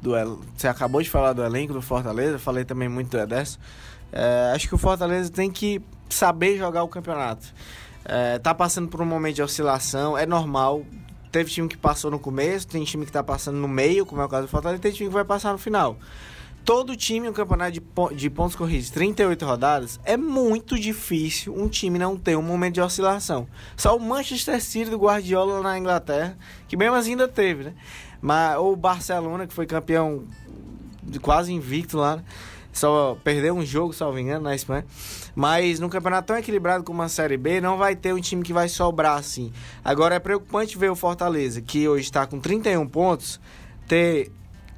do, 0.00 0.12
você 0.56 0.68
acabou 0.68 1.02
de 1.02 1.10
falar 1.10 1.32
do 1.32 1.42
elenco 1.42 1.72
do 1.72 1.82
Fortaleza, 1.82 2.38
falei 2.38 2.64
também 2.64 2.88
muito 2.88 3.10
do 3.10 3.18
é, 4.12 4.52
acho 4.54 4.68
que 4.68 4.74
o 4.74 4.78
Fortaleza 4.78 5.30
tem 5.30 5.50
que 5.50 5.80
saber 6.08 6.56
jogar 6.56 6.82
o 6.82 6.88
campeonato. 6.88 7.46
É, 8.04 8.38
tá 8.38 8.54
passando 8.54 8.88
por 8.88 9.00
um 9.00 9.04
momento 9.04 9.36
de 9.36 9.42
oscilação, 9.42 10.16
é 10.16 10.26
normal. 10.26 10.84
Teve 11.30 11.48
time 11.50 11.68
que 11.68 11.76
passou 11.76 12.10
no 12.10 12.18
começo, 12.18 12.66
tem 12.66 12.82
time 12.82 13.06
que 13.06 13.12
tá 13.12 13.22
passando 13.22 13.56
no 13.56 13.68
meio, 13.68 14.04
como 14.04 14.20
é 14.20 14.24
o 14.24 14.28
caso 14.28 14.46
do 14.46 14.50
Fortaleza, 14.50 14.80
e 14.80 14.82
tem 14.82 14.92
time 14.92 15.08
que 15.08 15.14
vai 15.14 15.24
passar 15.24 15.52
no 15.52 15.58
final 15.58 15.96
todo 16.64 16.96
time 16.96 17.26
no 17.26 17.32
campeonato 17.32 17.72
de, 17.72 17.82
de 18.16 18.30
pontos 18.30 18.54
corridos, 18.54 18.90
38 18.90 19.44
rodadas, 19.44 20.00
é 20.04 20.16
muito 20.16 20.78
difícil 20.78 21.54
um 21.54 21.68
time 21.68 21.98
não 21.98 22.16
ter 22.16 22.36
um 22.36 22.42
momento 22.42 22.74
de 22.74 22.80
oscilação. 22.80 23.46
Só 23.76 23.96
o 23.96 24.00
Manchester 24.00 24.62
City 24.62 24.90
do 24.90 24.98
Guardiola 24.98 25.62
na 25.62 25.78
Inglaterra, 25.78 26.36
que 26.68 26.76
mesmo 26.76 26.96
assim 26.96 27.10
ainda 27.10 27.28
teve, 27.28 27.64
né? 27.64 27.74
Mas, 28.20 28.56
ou 28.58 28.72
o 28.72 28.76
Barcelona, 28.76 29.46
que 29.46 29.54
foi 29.54 29.66
campeão 29.66 30.24
quase 31.22 31.52
invicto 31.52 31.96
lá, 31.96 32.16
né? 32.16 32.24
Só 32.72 33.18
perdeu 33.24 33.54
um 33.54 33.64
jogo, 33.64 33.92
salvo 33.92 34.18
engano, 34.18 34.44
na 34.44 34.54
Espanha. 34.54 34.84
Mas 35.34 35.80
no 35.80 35.88
campeonato 35.88 36.28
tão 36.28 36.36
equilibrado 36.36 36.84
como 36.84 37.02
a 37.02 37.08
Série 37.08 37.36
B, 37.36 37.60
não 37.60 37.76
vai 37.76 37.96
ter 37.96 38.14
um 38.14 38.20
time 38.20 38.42
que 38.42 38.52
vai 38.52 38.68
sobrar 38.68 39.18
assim. 39.18 39.52
Agora 39.84 40.14
é 40.14 40.18
preocupante 40.18 40.78
ver 40.78 40.90
o 40.90 40.94
Fortaleza, 40.94 41.60
que 41.60 41.88
hoje 41.88 42.04
está 42.04 42.26
com 42.26 42.38
31 42.38 42.86
pontos, 42.86 43.40
ter 43.88 44.30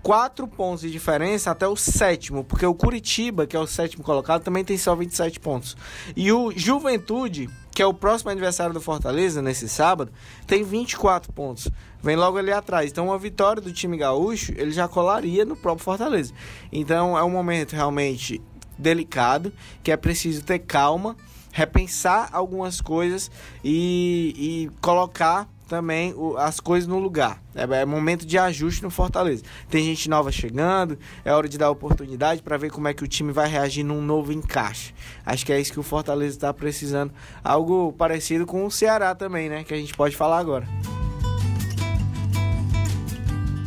quatro 0.02 0.48
pontos 0.48 0.82
de 0.82 0.90
diferença 0.90 1.50
até 1.50 1.66
o 1.66 1.76
sétimo, 1.76 2.42
porque 2.44 2.66
o 2.66 2.74
Curitiba, 2.74 3.46
que 3.46 3.56
é 3.56 3.60
o 3.60 3.66
sétimo 3.66 4.02
colocado, 4.02 4.42
também 4.42 4.64
tem 4.64 4.76
só 4.76 4.94
27 4.94 5.40
pontos. 5.40 5.76
E 6.16 6.32
o 6.32 6.52
Juventude 6.54 7.48
que 7.74 7.80
é 7.80 7.86
o 7.86 7.94
próximo 7.94 8.30
adversário 8.30 8.74
do 8.74 8.80
Fortaleza, 8.80 9.40
nesse 9.40 9.68
sábado, 9.68 10.12
tem 10.46 10.62
24 10.62 11.32
pontos. 11.32 11.68
Vem 12.02 12.16
logo 12.16 12.36
ali 12.36 12.52
atrás. 12.52 12.90
Então, 12.90 13.06
uma 13.06 13.18
vitória 13.18 13.62
do 13.62 13.72
time 13.72 13.96
gaúcho, 13.96 14.52
ele 14.56 14.70
já 14.70 14.86
colaria 14.86 15.44
no 15.44 15.56
próprio 15.56 15.84
Fortaleza. 15.84 16.32
Então, 16.70 17.16
é 17.16 17.24
um 17.24 17.30
momento 17.30 17.72
realmente 17.72 18.42
delicado, 18.78 19.52
que 19.82 19.90
é 19.90 19.96
preciso 19.96 20.42
ter 20.44 20.58
calma, 20.58 21.16
repensar 21.50 22.28
algumas 22.32 22.80
coisas 22.80 23.30
e, 23.64 24.34
e 24.36 24.80
colocar 24.80 25.48
também 25.72 26.12
o, 26.12 26.36
as 26.36 26.60
coisas 26.60 26.86
no 26.86 26.98
lugar. 26.98 27.42
É, 27.54 27.62
é, 27.62 27.86
momento 27.86 28.26
de 28.26 28.36
ajuste 28.36 28.82
no 28.82 28.90
Fortaleza. 28.90 29.42
Tem 29.70 29.82
gente 29.82 30.06
nova 30.06 30.30
chegando, 30.30 30.98
é 31.24 31.32
hora 31.32 31.48
de 31.48 31.56
dar 31.56 31.70
oportunidade 31.70 32.42
para 32.42 32.58
ver 32.58 32.70
como 32.70 32.88
é 32.88 32.92
que 32.92 33.02
o 33.02 33.08
time 33.08 33.32
vai 33.32 33.48
reagir 33.48 33.82
num 33.82 34.02
novo 34.02 34.34
encaixe. 34.34 34.92
Acho 35.24 35.46
que 35.46 35.50
é 35.50 35.58
isso 35.58 35.72
que 35.72 35.80
o 35.80 35.82
Fortaleza 35.82 36.36
está 36.36 36.52
precisando. 36.52 37.10
Algo 37.42 37.90
parecido 37.94 38.44
com 38.44 38.66
o 38.66 38.70
Ceará 38.70 39.14
também, 39.14 39.48
né? 39.48 39.64
Que 39.64 39.72
a 39.72 39.76
gente 39.78 39.94
pode 39.94 40.14
falar 40.14 40.40
agora. 40.40 40.68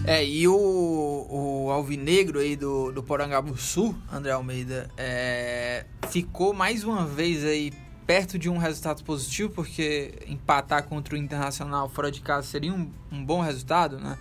É, 0.05 0.23
e 0.23 0.47
o, 0.47 1.27
o 1.27 1.71
Alvinegro 1.71 2.37
aí 2.37 2.55
do, 2.55 2.91
do 2.91 3.01
Porangabuçu, 3.01 3.95
André 4.13 4.31
Almeida, 4.31 4.91
é, 4.95 5.85
ficou 6.11 6.53
mais 6.53 6.83
uma 6.83 7.03
vez 7.03 7.43
aí 7.43 7.73
perto 8.05 8.37
de 8.37 8.49
um 8.49 8.57
resultado 8.57 9.03
positivo, 9.03 9.49
porque 9.49 10.13
empatar 10.27 10.83
contra 10.83 11.15
o 11.15 11.17
Internacional 11.17 11.89
fora 11.89 12.11
de 12.11 12.21
casa 12.21 12.47
seria 12.47 12.73
um, 12.73 12.89
um 13.11 13.23
bom 13.23 13.41
resultado, 13.41 13.99
né? 13.99 14.17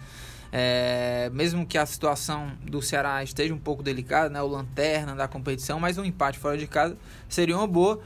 É, 0.57 1.31
mesmo 1.33 1.67
que 1.67 1.77
a 1.77 1.85
situação 1.85 2.53
do 2.63 2.81
Ceará 2.81 3.23
esteja 3.25 3.53
um 3.53 3.59
pouco 3.59 3.83
delicada, 3.83 4.31
né? 4.31 4.41
O 4.41 4.47
lanterna 4.47 5.15
da 5.15 5.27
competição, 5.27 5.81
mas 5.81 5.99
um 5.99 6.05
empate 6.05 6.39
fora 6.39 6.57
de 6.57 6.67
casa 6.67 6.97
seria 7.29 7.57
uma 7.57 7.67
boa. 7.67 8.01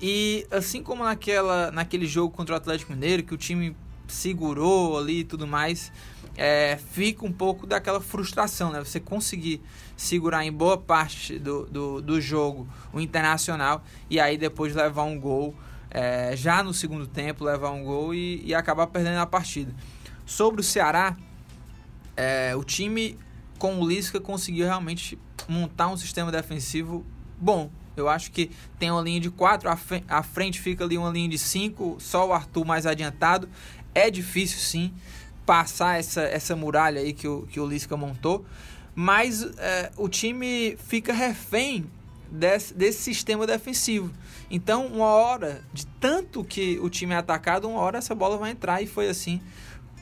E 0.00 0.44
assim 0.50 0.82
como 0.82 1.04
naquela, 1.04 1.70
naquele 1.70 2.06
jogo 2.06 2.34
contra 2.34 2.54
o 2.54 2.58
Atlético 2.58 2.92
Mineiro, 2.92 3.22
que 3.22 3.32
o 3.32 3.38
time 3.38 3.76
segurou 4.08 4.98
ali 4.98 5.20
e 5.20 5.24
tudo 5.24 5.46
mais, 5.46 5.92
é, 6.36 6.78
fica 6.92 7.24
um 7.26 7.32
pouco 7.32 7.66
daquela 7.66 8.00
frustração, 8.00 8.70
né? 8.70 8.78
Você 8.80 8.98
conseguir 8.98 9.60
segurar 9.96 10.44
em 10.44 10.52
boa 10.52 10.78
parte 10.78 11.38
do, 11.38 11.66
do, 11.66 12.02
do 12.02 12.20
jogo 12.20 12.66
o 12.92 13.00
Internacional 13.00 13.84
e 14.08 14.18
aí 14.18 14.38
depois 14.38 14.74
levar 14.74 15.04
um 15.04 15.18
gol, 15.18 15.54
é, 15.90 16.34
já 16.34 16.62
no 16.62 16.72
segundo 16.72 17.06
tempo, 17.06 17.44
levar 17.44 17.70
um 17.70 17.84
gol 17.84 18.14
e, 18.14 18.42
e 18.44 18.54
acabar 18.54 18.86
perdendo 18.86 19.18
a 19.18 19.26
partida. 19.26 19.74
Sobre 20.24 20.60
o 20.60 20.64
Ceará, 20.64 21.16
é, 22.16 22.54
o 22.56 22.64
time 22.64 23.18
com 23.58 23.78
o 23.78 23.86
Lisca 23.86 24.18
conseguiu 24.18 24.66
realmente 24.66 25.18
montar 25.48 25.88
um 25.88 25.96
sistema 25.96 26.32
defensivo 26.32 27.04
bom. 27.38 27.70
Eu 27.94 28.08
acho 28.08 28.32
que 28.32 28.50
tem 28.78 28.90
uma 28.90 29.02
linha 29.02 29.20
de 29.20 29.30
quatro, 29.30 29.68
à 29.68 30.22
frente 30.22 30.58
fica 30.58 30.82
ali 30.82 30.96
uma 30.96 31.10
linha 31.10 31.28
de 31.28 31.38
cinco, 31.38 31.96
só 32.00 32.26
o 32.26 32.32
Arthur 32.32 32.64
mais 32.64 32.86
adiantado. 32.86 33.48
É 33.94 34.10
difícil 34.10 34.58
sim 34.58 34.94
passar 35.52 35.98
essa, 35.98 36.22
essa 36.22 36.56
muralha 36.56 37.02
aí 37.02 37.12
que 37.12 37.28
o, 37.28 37.42
que 37.42 37.60
o 37.60 37.66
Lisca 37.66 37.94
montou, 37.94 38.42
mas 38.94 39.42
é, 39.58 39.92
o 39.98 40.08
time 40.08 40.78
fica 40.78 41.12
refém 41.12 41.84
desse, 42.30 42.72
desse 42.72 43.02
sistema 43.02 43.46
defensivo. 43.46 44.10
Então, 44.50 44.86
uma 44.86 45.08
hora, 45.08 45.62
de 45.70 45.84
tanto 46.00 46.42
que 46.42 46.78
o 46.80 46.88
time 46.88 47.12
é 47.12 47.18
atacado, 47.18 47.68
uma 47.68 47.80
hora 47.80 47.98
essa 47.98 48.14
bola 48.14 48.38
vai 48.38 48.52
entrar 48.52 48.80
e 48.80 48.86
foi 48.86 49.10
assim 49.10 49.42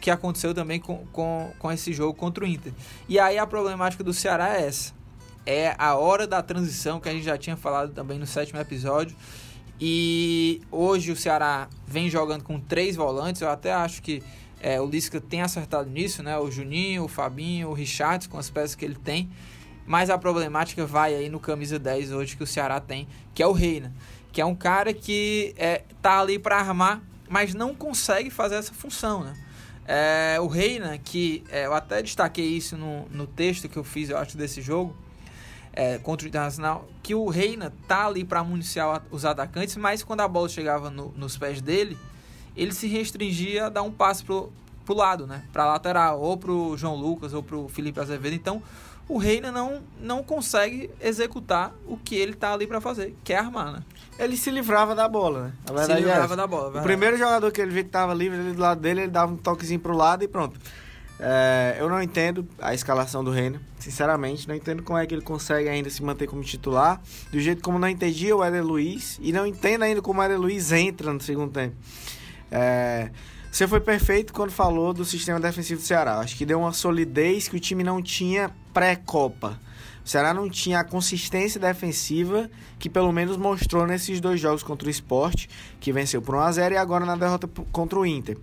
que 0.00 0.08
aconteceu 0.08 0.54
também 0.54 0.78
com, 0.78 1.04
com, 1.12 1.52
com 1.58 1.72
esse 1.72 1.92
jogo 1.92 2.14
contra 2.14 2.44
o 2.44 2.46
Inter. 2.46 2.72
E 3.08 3.18
aí 3.18 3.36
a 3.36 3.44
problemática 3.44 4.04
do 4.04 4.14
Ceará 4.14 4.56
é 4.56 4.68
essa. 4.68 4.94
É 5.44 5.74
a 5.76 5.96
hora 5.96 6.28
da 6.28 6.40
transição 6.40 7.00
que 7.00 7.08
a 7.08 7.12
gente 7.12 7.24
já 7.24 7.36
tinha 7.36 7.56
falado 7.56 7.92
também 7.92 8.20
no 8.20 8.26
sétimo 8.26 8.60
episódio. 8.60 9.16
E 9.80 10.62
hoje 10.70 11.10
o 11.10 11.16
Ceará 11.16 11.68
vem 11.88 12.08
jogando 12.08 12.44
com 12.44 12.60
três 12.60 12.94
volantes. 12.94 13.42
Eu 13.42 13.50
até 13.50 13.72
acho 13.72 14.00
que 14.00 14.22
é, 14.60 14.80
o 14.80 14.86
Lisca 14.86 15.20
tem 15.20 15.40
acertado 15.40 15.88
nisso, 15.88 16.22
né? 16.22 16.36
O 16.38 16.50
Juninho, 16.50 17.04
o 17.04 17.08
Fabinho, 17.08 17.68
o 17.70 17.72
Richards, 17.72 18.26
com 18.26 18.38
as 18.38 18.50
peças 18.50 18.74
que 18.74 18.84
ele 18.84 18.94
tem. 18.94 19.30
Mas 19.86 20.10
a 20.10 20.18
problemática 20.18 20.84
vai 20.84 21.14
aí 21.14 21.28
no 21.28 21.40
camisa 21.40 21.78
10 21.78 22.12
hoje 22.12 22.36
que 22.36 22.42
o 22.42 22.46
Ceará 22.46 22.78
tem, 22.78 23.08
que 23.34 23.42
é 23.42 23.46
o 23.46 23.52
Reina. 23.52 23.92
Que 24.30 24.40
é 24.40 24.44
um 24.44 24.54
cara 24.54 24.92
que 24.92 25.54
é, 25.56 25.82
tá 26.02 26.20
ali 26.20 26.38
para 26.38 26.58
armar, 26.58 27.02
mas 27.28 27.54
não 27.54 27.74
consegue 27.74 28.28
fazer 28.28 28.56
essa 28.56 28.72
função, 28.72 29.24
né? 29.24 29.34
É, 29.86 30.38
o 30.40 30.46
Reina, 30.46 30.96
que 30.98 31.42
é, 31.50 31.66
eu 31.66 31.74
até 31.74 32.02
destaquei 32.02 32.46
isso 32.46 32.76
no, 32.76 33.06
no 33.08 33.26
texto 33.26 33.68
que 33.68 33.76
eu 33.76 33.82
fiz, 33.82 34.10
eu 34.10 34.18
acho, 34.18 34.36
desse 34.36 34.60
jogo, 34.60 34.94
é, 35.72 35.98
contra 35.98 36.26
o 36.26 36.28
Internacional, 36.28 36.88
que 37.02 37.14
o 37.14 37.28
Reina 37.28 37.72
tá 37.88 38.06
ali 38.06 38.24
para 38.24 38.44
municiar 38.44 39.02
os 39.10 39.24
atacantes, 39.24 39.76
mas 39.76 40.04
quando 40.04 40.20
a 40.20 40.28
bola 40.28 40.48
chegava 40.48 40.90
no, 40.90 41.12
nos 41.16 41.36
pés 41.36 41.60
dele, 41.60 41.98
ele 42.56 42.72
se 42.72 42.86
restringia 42.86 43.66
a 43.66 43.68
dar 43.68 43.82
um 43.82 43.90
passe 43.90 44.24
pro, 44.24 44.52
pro 44.84 44.94
lado, 44.94 45.26
né? 45.26 45.44
Pra 45.52 45.66
lateral, 45.66 46.20
ou 46.20 46.36
pro 46.36 46.76
João 46.76 46.96
Lucas, 46.96 47.32
ou 47.32 47.42
pro 47.42 47.68
Felipe 47.68 48.00
Azevedo. 48.00 48.34
Então, 48.34 48.62
o 49.08 49.18
Reina 49.18 49.50
não, 49.50 49.82
não 50.00 50.22
consegue 50.22 50.88
executar 51.00 51.72
o 51.86 51.96
que 51.96 52.14
ele 52.14 52.34
tá 52.34 52.52
ali 52.52 52.66
para 52.66 52.80
fazer, 52.80 53.16
que 53.24 53.32
é 53.32 53.38
armar, 53.38 53.72
né? 53.72 53.82
Ele 54.18 54.36
se 54.36 54.50
livrava 54.50 54.94
da 54.94 55.08
bola, 55.08 55.44
né? 55.44 55.52
A 55.66 55.72
verdade 55.72 55.86
se 55.86 55.92
é 55.92 55.96
livrava 55.96 56.34
é 56.34 56.36
da 56.36 56.46
bola. 56.46 56.80
O 56.80 56.82
primeiro 56.82 57.16
jogador 57.16 57.50
que 57.50 57.60
ele 57.60 57.72
viu 57.72 57.82
que 57.82 57.90
tava 57.90 58.14
livre 58.14 58.38
ali 58.38 58.52
do 58.52 58.60
lado 58.60 58.80
dele, 58.80 59.02
ele 59.02 59.10
dava 59.10 59.32
um 59.32 59.36
toquezinho 59.36 59.80
pro 59.80 59.96
lado 59.96 60.22
e 60.22 60.28
pronto. 60.28 60.60
É, 61.22 61.76
eu 61.78 61.88
não 61.88 62.00
entendo 62.00 62.48
a 62.58 62.72
escalação 62.72 63.22
do 63.22 63.30
Reina, 63.30 63.60
sinceramente, 63.78 64.48
não 64.48 64.54
entendo 64.54 64.82
como 64.82 64.98
é 64.98 65.06
que 65.06 65.14
ele 65.14 65.22
consegue 65.22 65.68
ainda 65.68 65.90
se 65.90 66.02
manter 66.02 66.26
como 66.26 66.42
titular, 66.42 67.00
do 67.30 67.38
jeito 67.38 67.62
como 67.62 67.78
não 67.78 67.88
entendia 67.88 68.34
o 68.34 68.42
Éder 68.42 68.64
Luiz, 68.64 69.18
e 69.20 69.32
não 69.32 69.44
entendo 69.46 69.82
ainda 69.82 70.00
como 70.00 70.20
o 70.20 70.22
Éder 70.22 70.40
Luiz 70.40 70.72
entra 70.72 71.12
no 71.12 71.20
segundo 71.20 71.52
tempo. 71.52 71.76
É, 72.50 73.10
você 73.50 73.66
foi 73.66 73.80
perfeito 73.80 74.32
quando 74.32 74.50
falou 74.50 74.92
do 74.92 75.04
sistema 75.04 75.40
defensivo 75.40 75.80
do 75.80 75.86
Ceará. 75.86 76.18
Acho 76.18 76.36
que 76.36 76.46
deu 76.46 76.60
uma 76.60 76.72
solidez 76.72 77.48
que 77.48 77.56
o 77.56 77.60
time 77.60 77.82
não 77.82 78.00
tinha 78.00 78.50
pré-Copa. 78.72 79.58
O 80.04 80.08
Ceará 80.08 80.32
não 80.32 80.48
tinha 80.48 80.80
a 80.80 80.84
consistência 80.84 81.60
defensiva 81.60 82.50
que 82.78 82.88
pelo 82.88 83.12
menos 83.12 83.36
mostrou 83.36 83.86
nesses 83.86 84.20
dois 84.20 84.40
jogos 84.40 84.62
contra 84.62 84.88
o 84.88 84.90
Sport, 84.90 85.46
que 85.78 85.92
venceu 85.92 86.22
por 86.22 86.34
1x0 86.34 86.72
e 86.72 86.76
agora 86.76 87.04
na 87.04 87.16
derrota 87.16 87.48
contra 87.70 87.98
o 87.98 88.06
Inter. 88.06 88.38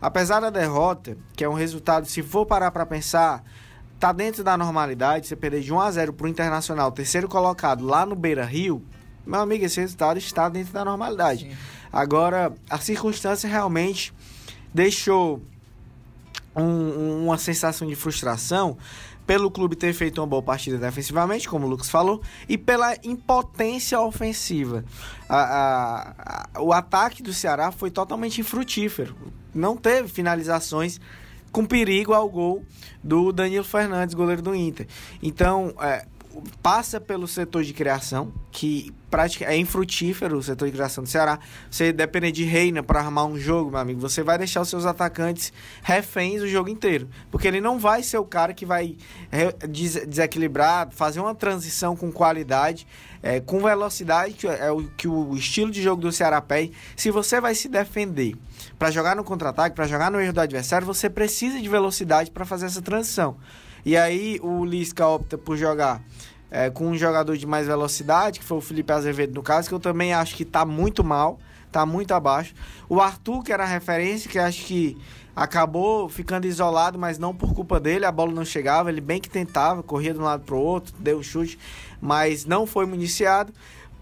Apesar 0.00 0.40
da 0.40 0.50
derrota, 0.50 1.16
que 1.34 1.42
é 1.42 1.48
um 1.48 1.54
resultado, 1.54 2.06
se 2.06 2.22
for 2.22 2.44
parar 2.44 2.70
para 2.70 2.86
pensar, 2.86 3.42
tá 3.98 4.12
dentro 4.12 4.44
da 4.44 4.56
normalidade, 4.56 5.26
você 5.26 5.34
perder 5.34 5.60
de 5.60 5.72
1 5.72 5.80
a 5.80 5.90
0 5.90 6.12
para 6.12 6.26
o 6.26 6.28
Internacional, 6.28 6.92
terceiro 6.92 7.28
colocado 7.28 7.84
lá 7.84 8.06
no 8.06 8.14
Beira 8.14 8.44
Rio, 8.44 8.82
meu 9.28 9.40
amigo, 9.40 9.64
esse 9.64 9.80
resultado 9.80 10.18
está 10.18 10.48
dentro 10.48 10.72
da 10.72 10.84
normalidade. 10.84 11.50
Sim. 11.50 11.56
Agora, 11.92 12.52
a 12.68 12.78
circunstância 12.78 13.48
realmente 13.48 14.12
deixou 14.72 15.42
um, 16.56 17.26
uma 17.26 17.38
sensação 17.38 17.86
de 17.86 17.94
frustração 17.94 18.76
pelo 19.26 19.50
clube 19.50 19.76
ter 19.76 19.92
feito 19.92 20.18
uma 20.22 20.26
boa 20.26 20.42
partida 20.42 20.78
defensivamente, 20.78 21.46
como 21.46 21.66
o 21.66 21.68
Lucas 21.68 21.90
falou, 21.90 22.22
e 22.48 22.56
pela 22.56 22.96
impotência 23.04 24.00
ofensiva. 24.00 24.82
A, 25.28 25.36
a, 25.36 26.48
a, 26.54 26.62
o 26.62 26.72
ataque 26.72 27.22
do 27.22 27.34
Ceará 27.34 27.70
foi 27.70 27.90
totalmente 27.90 28.40
infrutífero. 28.40 29.14
Não 29.54 29.76
teve 29.76 30.08
finalizações 30.08 30.98
com 31.52 31.66
perigo 31.66 32.14
ao 32.14 32.26
gol 32.28 32.64
do 33.04 33.30
Danilo 33.30 33.64
Fernandes, 33.64 34.14
goleiro 34.14 34.40
do 34.40 34.54
Inter. 34.54 34.86
Então, 35.22 35.74
é, 35.78 36.06
passa 36.62 37.00
pelo 37.00 37.26
setor 37.26 37.64
de 37.64 37.72
criação, 37.72 38.32
que 38.50 38.92
prática, 39.10 39.44
é 39.44 39.56
infrutífero 39.56 40.38
o 40.38 40.42
setor 40.42 40.66
de 40.66 40.72
criação 40.72 41.04
do 41.04 41.08
Ceará. 41.08 41.38
Você 41.70 41.92
depende 41.92 42.32
de 42.32 42.44
Reina 42.44 42.82
para 42.82 43.00
armar 43.00 43.26
um 43.26 43.38
jogo, 43.38 43.70
meu 43.70 43.80
amigo. 43.80 44.00
Você 44.00 44.22
vai 44.22 44.38
deixar 44.38 44.60
os 44.60 44.68
seus 44.68 44.84
atacantes 44.84 45.52
reféns 45.82 46.42
o 46.42 46.48
jogo 46.48 46.68
inteiro. 46.68 47.08
Porque 47.30 47.48
ele 47.48 47.60
não 47.60 47.78
vai 47.78 48.02
ser 48.02 48.18
o 48.18 48.24
cara 48.24 48.52
que 48.52 48.66
vai 48.66 48.96
des 49.68 50.06
desequilibrar, 50.06 50.88
fazer 50.90 51.20
uma 51.20 51.34
transição 51.34 51.96
com 51.96 52.12
qualidade, 52.12 52.86
é, 53.22 53.40
com 53.40 53.60
velocidade, 53.60 54.34
que 54.34 54.46
é 54.46 54.70
o 54.70 54.84
que 54.96 55.08
o 55.08 55.34
estilo 55.34 55.70
de 55.70 55.82
jogo 55.82 56.02
do 56.02 56.12
Ceará 56.12 56.40
pede. 56.40 56.72
Se 56.96 57.10
você 57.10 57.40
vai 57.40 57.54
se 57.54 57.68
defender 57.68 58.36
para 58.78 58.90
jogar 58.90 59.16
no 59.16 59.24
contra-ataque, 59.24 59.74
para 59.74 59.86
jogar 59.86 60.10
no 60.10 60.20
erro 60.20 60.32
do 60.32 60.40
adversário, 60.40 60.86
você 60.86 61.08
precisa 61.08 61.60
de 61.60 61.68
velocidade 61.68 62.30
para 62.30 62.44
fazer 62.44 62.66
essa 62.66 62.82
transição. 62.82 63.36
E 63.84 63.96
aí 63.96 64.38
o 64.42 64.64
Lisca 64.64 65.06
opta 65.06 65.38
por 65.38 65.56
jogar 65.56 66.02
é, 66.50 66.70
com 66.70 66.88
um 66.88 66.96
jogador 66.96 67.36
de 67.36 67.46
mais 67.46 67.66
velocidade, 67.66 68.40
que 68.40 68.44
foi 68.44 68.58
o 68.58 68.60
Felipe 68.60 68.92
Azevedo 68.92 69.34
no 69.34 69.42
caso, 69.42 69.68
que 69.68 69.74
eu 69.74 69.80
também 69.80 70.12
acho 70.12 70.34
que 70.34 70.42
está 70.42 70.64
muito 70.64 71.04
mal, 71.04 71.38
está 71.66 71.84
muito 71.84 72.12
abaixo. 72.12 72.54
O 72.88 73.00
Arthur, 73.00 73.42
que 73.42 73.52
era 73.52 73.64
a 73.64 73.66
referência, 73.66 74.30
que 74.30 74.38
acho 74.38 74.64
que 74.64 74.96
acabou 75.36 76.08
ficando 76.08 76.46
isolado, 76.46 76.98
mas 76.98 77.18
não 77.18 77.34
por 77.34 77.54
culpa 77.54 77.78
dele, 77.78 78.04
a 78.04 78.12
bola 78.12 78.32
não 78.32 78.44
chegava, 78.44 78.90
ele 78.90 79.00
bem 79.00 79.20
que 79.20 79.30
tentava, 79.30 79.82
corria 79.82 80.12
de 80.12 80.18
um 80.18 80.24
lado 80.24 80.42
para 80.44 80.54
o 80.54 80.58
outro, 80.58 80.94
deu 80.98 81.22
chute, 81.22 81.58
mas 82.00 82.44
não 82.44 82.66
foi 82.66 82.86
municiado, 82.86 83.52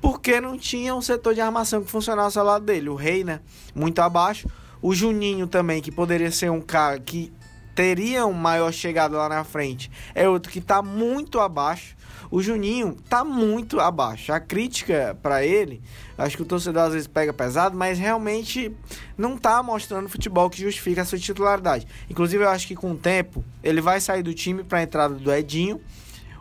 porque 0.01 0.41
não 0.41 0.57
tinha 0.57 0.95
um 0.95 1.03
setor 1.03 1.35
de 1.35 1.41
armação 1.41 1.83
que 1.83 1.91
funcionasse 1.91 2.39
ao 2.39 2.45
lado 2.45 2.65
dele. 2.65 2.89
O 2.89 2.95
Reina, 2.95 3.43
muito 3.75 4.01
abaixo. 4.01 4.49
O 4.81 4.95
Juninho 4.95 5.47
também, 5.47 5.83
que 5.83 5.91
poderia 5.91 6.31
ser 6.31 6.51
um 6.51 6.61
cara 6.61 6.99
que 7.01 7.33
teriam 7.75 8.33
maior 8.33 8.73
chegada 8.73 9.19
lá 9.19 9.29
na 9.29 9.45
frente 9.45 9.91
é 10.15 10.27
outro 10.27 10.51
que 10.51 10.61
está 10.61 10.81
muito 10.81 11.39
abaixo. 11.39 11.96
O 12.31 12.43
Juninho 12.43 12.97
tá 13.09 13.25
muito 13.25 13.81
abaixo. 13.81 14.33
A 14.33 14.41
crítica 14.41 15.17
para 15.23 15.45
ele, 15.45 15.83
acho 16.17 16.37
que 16.37 16.43
o 16.43 16.47
torcedor 16.47 16.85
às 16.85 16.93
vezes 16.93 17.07
pega 17.07 17.33
pesado, 17.33 17.77
mas 17.77 17.99
realmente 17.99 18.75
não 19.17 19.37
tá 19.37 19.63
mostrando 19.63 20.09
futebol 20.09 20.51
que 20.51 20.61
justifica 20.61 21.03
a 21.03 21.05
sua 21.05 21.19
titularidade. 21.19 21.87
Inclusive, 22.11 22.45
eu 22.45 22.49
acho 22.49 22.67
que 22.67 22.75
com 22.75 22.93
o 22.93 22.97
tempo 22.97 23.45
ele 23.63 23.81
vai 23.81 24.01
sair 24.01 24.23
do 24.23 24.35
time 24.35 24.65
para 24.65 24.79
a 24.79 24.83
entrada 24.83 25.15
do 25.15 25.33
Edinho. 25.33 25.81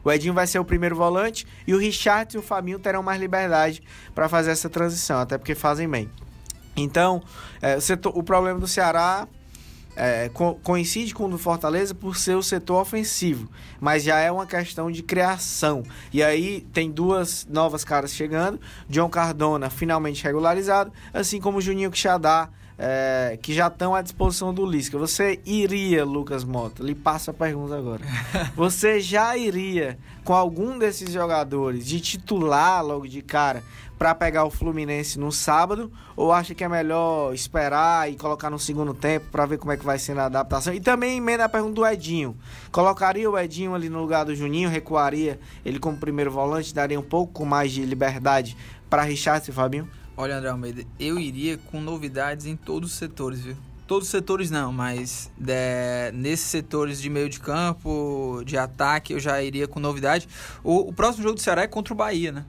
O 0.03 0.11
Edinho 0.11 0.33
vai 0.33 0.45
ser 0.45 0.59
o 0.59 0.65
primeiro 0.65 0.95
volante 0.95 1.47
e 1.65 1.73
o 1.73 1.79
Richard 1.79 2.35
e 2.35 2.39
o 2.39 2.41
Fabinho 2.41 2.77
terão 2.77 3.01
mais 3.01 3.19
liberdade 3.19 3.81
para 4.13 4.29
fazer 4.29 4.51
essa 4.51 4.69
transição, 4.69 5.19
até 5.19 5.37
porque 5.37 5.55
fazem 5.55 5.89
bem. 5.89 6.09
Então, 6.77 7.23
é, 7.61 7.77
o, 7.77 7.81
setor, 7.81 8.15
o 8.15 8.21
problema 8.21 8.59
do 8.59 8.67
Ceará 8.67 9.27
é, 9.95 10.29
co 10.34 10.55
coincide 10.55 11.13
com 11.13 11.25
o 11.25 11.29
do 11.29 11.38
Fortaleza 11.38 11.93
por 11.93 12.17
ser 12.17 12.36
o 12.36 12.43
setor 12.43 12.81
ofensivo, 12.81 13.49
mas 13.79 14.03
já 14.03 14.19
é 14.19 14.31
uma 14.31 14.45
questão 14.45 14.91
de 14.91 15.01
criação. 15.01 15.84
E 16.12 16.21
aí 16.21 16.62
tem 16.73 16.91
duas 16.91 17.47
novas 17.49 17.84
caras 17.84 18.13
chegando, 18.13 18.60
John 18.89 19.10
Cardona 19.10 19.69
finalmente 19.69 20.23
regularizado, 20.23 20.91
assim 21.13 21.39
como 21.39 21.62
Juninho 21.62 21.91
Quixadá, 21.91 22.49
é, 22.77 23.38
que 23.41 23.53
já 23.53 23.67
estão 23.67 23.95
à 23.95 24.01
disposição 24.01 24.53
do 24.53 24.65
Lisca. 24.65 24.97
Você 24.97 25.39
iria, 25.45 26.03
Lucas 26.03 26.43
Mota, 26.43 26.83
lhe 26.83 26.95
passo 26.95 27.31
a 27.31 27.33
pergunta 27.33 27.77
agora. 27.77 28.01
Você 28.55 28.99
já 28.99 29.35
iria 29.38 29.97
com 30.23 30.33
algum 30.33 30.77
desses 30.77 31.11
jogadores 31.11 31.85
de 31.85 31.99
titular 31.99 32.83
logo 32.83 33.07
de 33.07 33.21
cara 33.21 33.63
para 33.97 34.13
pegar 34.13 34.43
o 34.43 34.49
Fluminense 34.49 35.17
no 35.17 35.31
sábado? 35.31 35.91
Ou 36.17 36.33
acha 36.33 36.53
que 36.53 36.63
é 36.63 36.69
melhor 36.69 37.33
esperar 37.33 38.11
e 38.11 38.15
colocar 38.15 38.49
no 38.49 38.59
segundo 38.59 38.93
tempo 38.93 39.27
para 39.31 39.45
ver 39.45 39.57
como 39.57 39.71
é 39.71 39.77
que 39.77 39.85
vai 39.85 39.97
ser 39.97 40.17
a 40.19 40.25
adaptação? 40.25 40.73
E 40.73 40.81
também 40.81 41.17
emenda 41.17 41.45
a 41.45 41.49
pergunta 41.49 41.75
do 41.75 41.85
Edinho. 41.85 42.38
Colocaria 42.71 43.29
o 43.29 43.38
Edinho 43.38 43.73
ali 43.73 43.88
no 43.88 44.01
lugar 44.01 44.25
do 44.25 44.35
Juninho, 44.35 44.69
recuaria 44.69 45.39
ele 45.63 45.79
como 45.79 45.97
primeiro 45.97 46.31
volante, 46.31 46.73
daria 46.73 46.99
um 46.99 47.03
pouco 47.03 47.45
mais 47.45 47.71
de 47.71 47.85
liberdade 47.85 48.57
para 48.89 49.03
Richard 49.03 49.49
e 49.49 49.53
Fabinho? 49.53 49.89
Olha, 50.17 50.38
André 50.38 50.49
Almeida, 50.49 50.84
eu 50.99 51.19
iria 51.19 51.58
com 51.58 51.82
novidades 51.82 52.45
em 52.45 52.56
todos 52.56 52.91
os 52.91 52.97
setores, 52.97 53.41
viu? 53.41 53.56
Todos 53.86 54.08
os 54.08 54.12
setores 54.12 54.49
não, 54.49 54.71
mas 54.71 55.30
de, 55.38 55.54
né, 55.54 56.12
nesses 56.12 56.47
setores 56.47 57.01
de 57.01 57.10
meio 57.10 57.30
de 57.30 57.39
campo, 57.39 58.41
de 58.45 58.58
ataque, 58.58 59.13
eu 59.13 59.19
já 59.19 59.41
iria 59.43 59.67
com 59.67 59.80
novidade. 59.80 60.28
O, 60.63 60.89
o 60.89 60.93
próximo 60.93 61.23
jogo 61.23 61.36
do 61.36 61.41
Ceará 61.41 61.63
é 61.63 61.67
contra 61.67 61.93
o 61.93 61.97
Bahia, 61.97 62.32
né? 62.32 62.45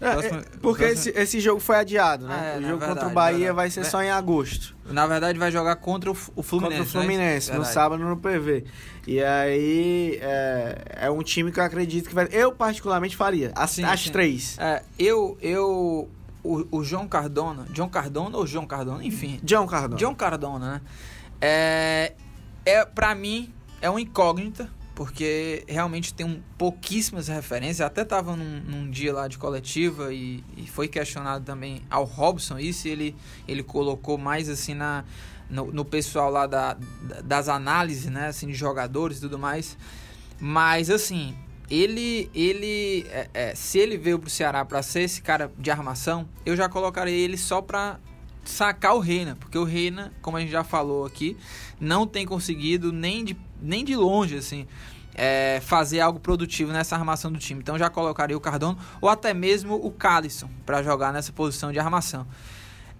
É, 0.00 0.12
próximo, 0.12 0.38
é, 0.40 0.44
porque 0.60 0.84
próximo... 0.84 1.10
esse, 1.10 1.20
esse 1.20 1.40
jogo 1.40 1.60
foi 1.60 1.76
adiado, 1.76 2.26
né? 2.26 2.54
É, 2.54 2.58
o 2.58 2.62
jogo 2.62 2.78
verdade, 2.78 2.92
contra 2.92 3.08
o 3.08 3.12
Bahia 3.12 3.38
verdade. 3.38 3.56
vai 3.56 3.70
ser 3.70 3.84
só 3.84 4.02
em 4.02 4.10
agosto. 4.10 4.74
Na 4.90 5.06
verdade, 5.06 5.38
vai 5.38 5.52
jogar 5.52 5.76
contra 5.76 6.10
o, 6.10 6.16
o 6.34 6.42
Fluminense. 6.42 6.82
Contra 6.82 6.98
o? 6.98 7.02
Fluminense, 7.02 7.52
né? 7.52 7.58
no 7.58 7.64
sábado 7.64 8.02
no 8.02 8.16
PV. 8.16 8.64
E 9.06 9.22
aí 9.22 10.18
é, 10.20 10.84
é, 11.02 11.10
um 11.10 11.22
time 11.22 11.52
que 11.52 11.60
eu 11.60 11.64
acredito 11.64 12.08
que 12.08 12.14
vai. 12.14 12.28
Eu, 12.32 12.52
particularmente, 12.52 13.16
faria. 13.16 13.52
As, 13.54 13.70
sim, 13.70 13.84
as 13.84 14.00
sim. 14.00 14.10
três. 14.10 14.58
É, 14.58 14.82
eu, 14.98 15.38
eu 15.40 16.08
o, 16.44 16.78
o 16.78 16.84
João 16.84 17.08
Cardona, 17.08 17.66
John 17.70 17.88
Cardona 17.88 18.36
ou 18.36 18.46
João 18.46 18.66
Cardona, 18.66 19.02
enfim. 19.02 19.40
John 19.42 19.66
Cardona. 19.66 19.96
John 19.96 20.14
Cardona, 20.14 20.74
né? 20.74 20.80
É, 21.40 22.12
é 22.64 22.84
para 22.84 23.14
mim 23.14 23.52
é 23.80 23.88
uma 23.88 24.00
incógnita, 24.00 24.70
porque 24.94 25.64
realmente 25.66 26.14
tem 26.14 26.24
um, 26.24 26.40
pouquíssimas 26.56 27.28
referências. 27.28 27.80
Até 27.80 28.04
tava 28.04 28.36
num, 28.36 28.60
num 28.60 28.90
dia 28.90 29.12
lá 29.12 29.26
de 29.26 29.38
coletiva 29.38 30.12
e, 30.12 30.44
e, 30.56 30.66
foi 30.66 30.86
questionado 30.86 31.44
também 31.44 31.82
ao 31.90 32.04
Robson 32.04 32.58
isso, 32.58 32.86
e 32.86 32.90
ele 32.90 33.16
ele 33.48 33.62
colocou 33.62 34.16
mais 34.16 34.48
assim 34.48 34.74
na 34.74 35.04
no, 35.50 35.72
no 35.72 35.84
pessoal 35.84 36.30
lá 36.30 36.46
da, 36.46 36.76
das 37.24 37.48
análises, 37.48 38.06
né, 38.06 38.28
assim 38.28 38.46
de 38.46 38.54
jogadores 38.54 39.18
e 39.18 39.20
tudo 39.22 39.38
mais. 39.38 39.76
Mas 40.40 40.90
assim, 40.90 41.36
ele, 41.70 42.30
ele 42.34 43.06
é, 43.10 43.28
é, 43.34 43.54
se 43.54 43.78
ele 43.78 43.96
veio 43.96 44.18
pro 44.18 44.30
Ceará 44.30 44.64
para 44.64 44.82
ser 44.82 45.02
esse 45.02 45.22
cara 45.22 45.50
de 45.58 45.70
armação, 45.70 46.28
eu 46.44 46.56
já 46.56 46.68
colocaria 46.68 47.14
ele 47.14 47.36
só 47.36 47.62
para 47.62 47.98
sacar 48.44 48.94
o 48.94 48.98
Reina, 48.98 49.36
porque 49.36 49.56
o 49.56 49.64
Reina, 49.64 50.12
como 50.20 50.36
a 50.36 50.40
gente 50.40 50.52
já 50.52 50.62
falou 50.62 51.06
aqui, 51.06 51.36
não 51.80 52.06
tem 52.06 52.26
conseguido 52.26 52.92
nem 52.92 53.24
de, 53.24 53.36
nem 53.60 53.84
de 53.84 53.96
longe 53.96 54.36
assim 54.36 54.66
é, 55.14 55.60
fazer 55.62 56.00
algo 56.00 56.18
produtivo 56.18 56.72
nessa 56.72 56.96
armação 56.96 57.30
do 57.30 57.38
time. 57.38 57.60
Então 57.60 57.78
já 57.78 57.88
colocaria 57.88 58.36
o 58.36 58.40
Cardono 58.40 58.76
ou 59.00 59.08
até 59.08 59.32
mesmo 59.32 59.74
o 59.74 59.90
Calisson 59.90 60.50
para 60.66 60.82
jogar 60.82 61.12
nessa 61.12 61.32
posição 61.32 61.72
de 61.72 61.78
armação. 61.78 62.26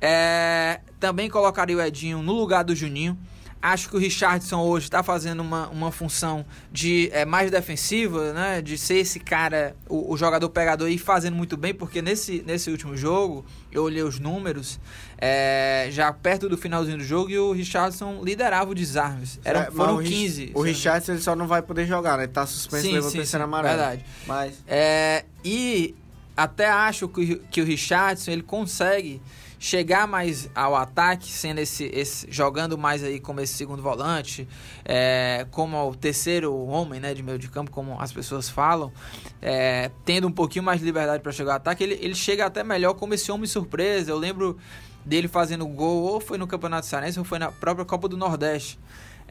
É, 0.01 0.81
também 1.01 1.29
colocaria 1.29 1.77
o 1.77 1.81
Edinho 1.81 2.23
no 2.23 2.33
lugar 2.33 2.65
do 2.65 2.75
Juninho. 2.75 3.19
Acho 3.67 3.89
que 3.89 3.97
o 3.97 3.99
Richardson 3.99 4.61
hoje 4.61 4.85
está 4.89 5.03
fazendo 5.03 5.41
uma, 5.41 5.69
uma 5.69 5.91
função 5.91 6.45
de 6.71 7.09
é, 7.15 7.25
mais 7.25 7.51
defensiva, 7.51 8.35
né? 8.35 8.61
De 8.61 8.77
ser 8.77 8.99
esse 8.99 9.19
cara, 9.19 9.75
o, 9.89 10.13
o, 10.13 10.19
jogador 10.19 10.51
pegador 10.51 10.91
e 10.91 10.99
fazendo 10.99 11.35
muito 11.35 11.57
bem, 11.57 11.73
porque 11.73 12.03
nesse, 12.03 12.43
nesse 12.47 12.71
último 12.71 12.95
jogo, 12.95 13.43
eu 13.73 13.83
olhei 13.85 14.03
os 14.03 14.19
números, 14.19 14.79
é, 15.17 15.89
já 15.91 16.13
perto 16.13 16.47
do 16.47 16.59
finalzinho 16.59 16.99
do 16.99 17.05
jogo, 17.05 17.31
e 17.31 17.39
o 17.39 17.53
Richardson 17.53 18.21
liderava 18.23 18.71
o 18.71 18.75
desarmes. 18.75 19.41
Eram, 19.43 19.63
é, 19.63 19.71
foram 19.71 19.97
o 19.97 20.03
15. 20.03 20.53
O 20.53 20.61
Richardson 20.61 21.13
ele 21.13 21.23
só 21.23 21.35
não 21.35 21.47
vai 21.47 21.63
poder 21.63 21.87
jogar, 21.87 22.19
né? 22.19 22.25
Ele 22.25 22.33
tá 22.33 22.45
suspenso 22.45 22.87
levando 22.93 23.13
sim, 23.13 23.17
terceira 23.17 23.45
amarela. 23.45 23.77
Verdade. 23.77 24.05
Mas... 24.27 24.63
É, 24.67 25.25
e 25.43 25.95
até 26.37 26.69
acho 26.69 27.09
que, 27.09 27.37
que 27.51 27.63
o 27.63 27.65
Richardson 27.65 28.31
ele 28.31 28.43
consegue 28.43 29.23
chegar 29.65 30.07
mais 30.07 30.51
ao 30.55 30.77
ataque, 30.77 31.33
sendo 31.33 31.59
esse, 31.59 31.87
esse 31.87 32.31
jogando 32.31 32.77
mais 32.77 33.03
aí 33.03 33.19
como 33.19 33.41
esse 33.41 33.55
segundo 33.55 33.83
volante, 33.83 34.47
é, 34.85 35.47
como 35.51 35.89
o 35.89 35.97
terceiro 35.97 36.55
homem, 36.67 37.01
né, 37.01 37.15
de 37.15 37.23
meio 37.23 37.39
de 37.39 37.49
campo, 37.49 37.71
como 37.71 37.99
as 37.99 38.13
pessoas 38.13 38.47
falam, 38.47 38.93
é, 39.41 39.91
tendo 40.05 40.29
um 40.29 40.31
pouquinho 40.31 40.63
mais 40.63 40.81
de 40.81 40.85
liberdade 40.85 41.23
para 41.23 41.33
chegar 41.33 41.53
ao 41.53 41.57
ataque, 41.57 41.83
ele, 41.83 41.95
ele 41.95 42.15
chega 42.15 42.45
até 42.45 42.63
melhor 42.63 42.93
como 42.93 43.15
esse 43.15 43.33
homem 43.33 43.47
surpresa. 43.47 44.11
Eu 44.11 44.19
lembro 44.19 44.59
dele 45.03 45.29
fazendo 45.29 45.67
gol, 45.67 46.03
ou 46.03 46.21
foi 46.21 46.37
no 46.37 46.47
Campeonato 46.47 46.85
Cearense, 46.85 47.19
ou 47.19 47.25
foi 47.25 47.39
na 47.39 47.51
própria 47.51 47.87
Copa 47.87 48.07
do 48.07 48.19
Nordeste. 48.19 48.79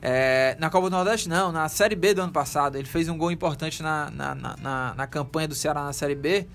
É, 0.01 0.57
na 0.59 0.67
Copa 0.71 0.89
do 0.89 0.95
Nordeste, 0.95 1.29
não, 1.29 1.51
na 1.51 1.69
Série 1.69 1.95
B 1.95 2.11
do 2.11 2.23
ano 2.23 2.33
passado. 2.33 2.75
Ele 2.75 2.87
fez 2.87 3.07
um 3.07 3.15
gol 3.19 3.31
importante 3.31 3.83
na, 3.83 4.09
na, 4.09 4.33
na, 4.33 4.55
na, 4.59 4.93
na 4.95 5.05
campanha 5.05 5.47
do 5.47 5.53
Ceará 5.53 5.83
na 5.83 5.93
Série 5.93 6.15
B. 6.15 6.47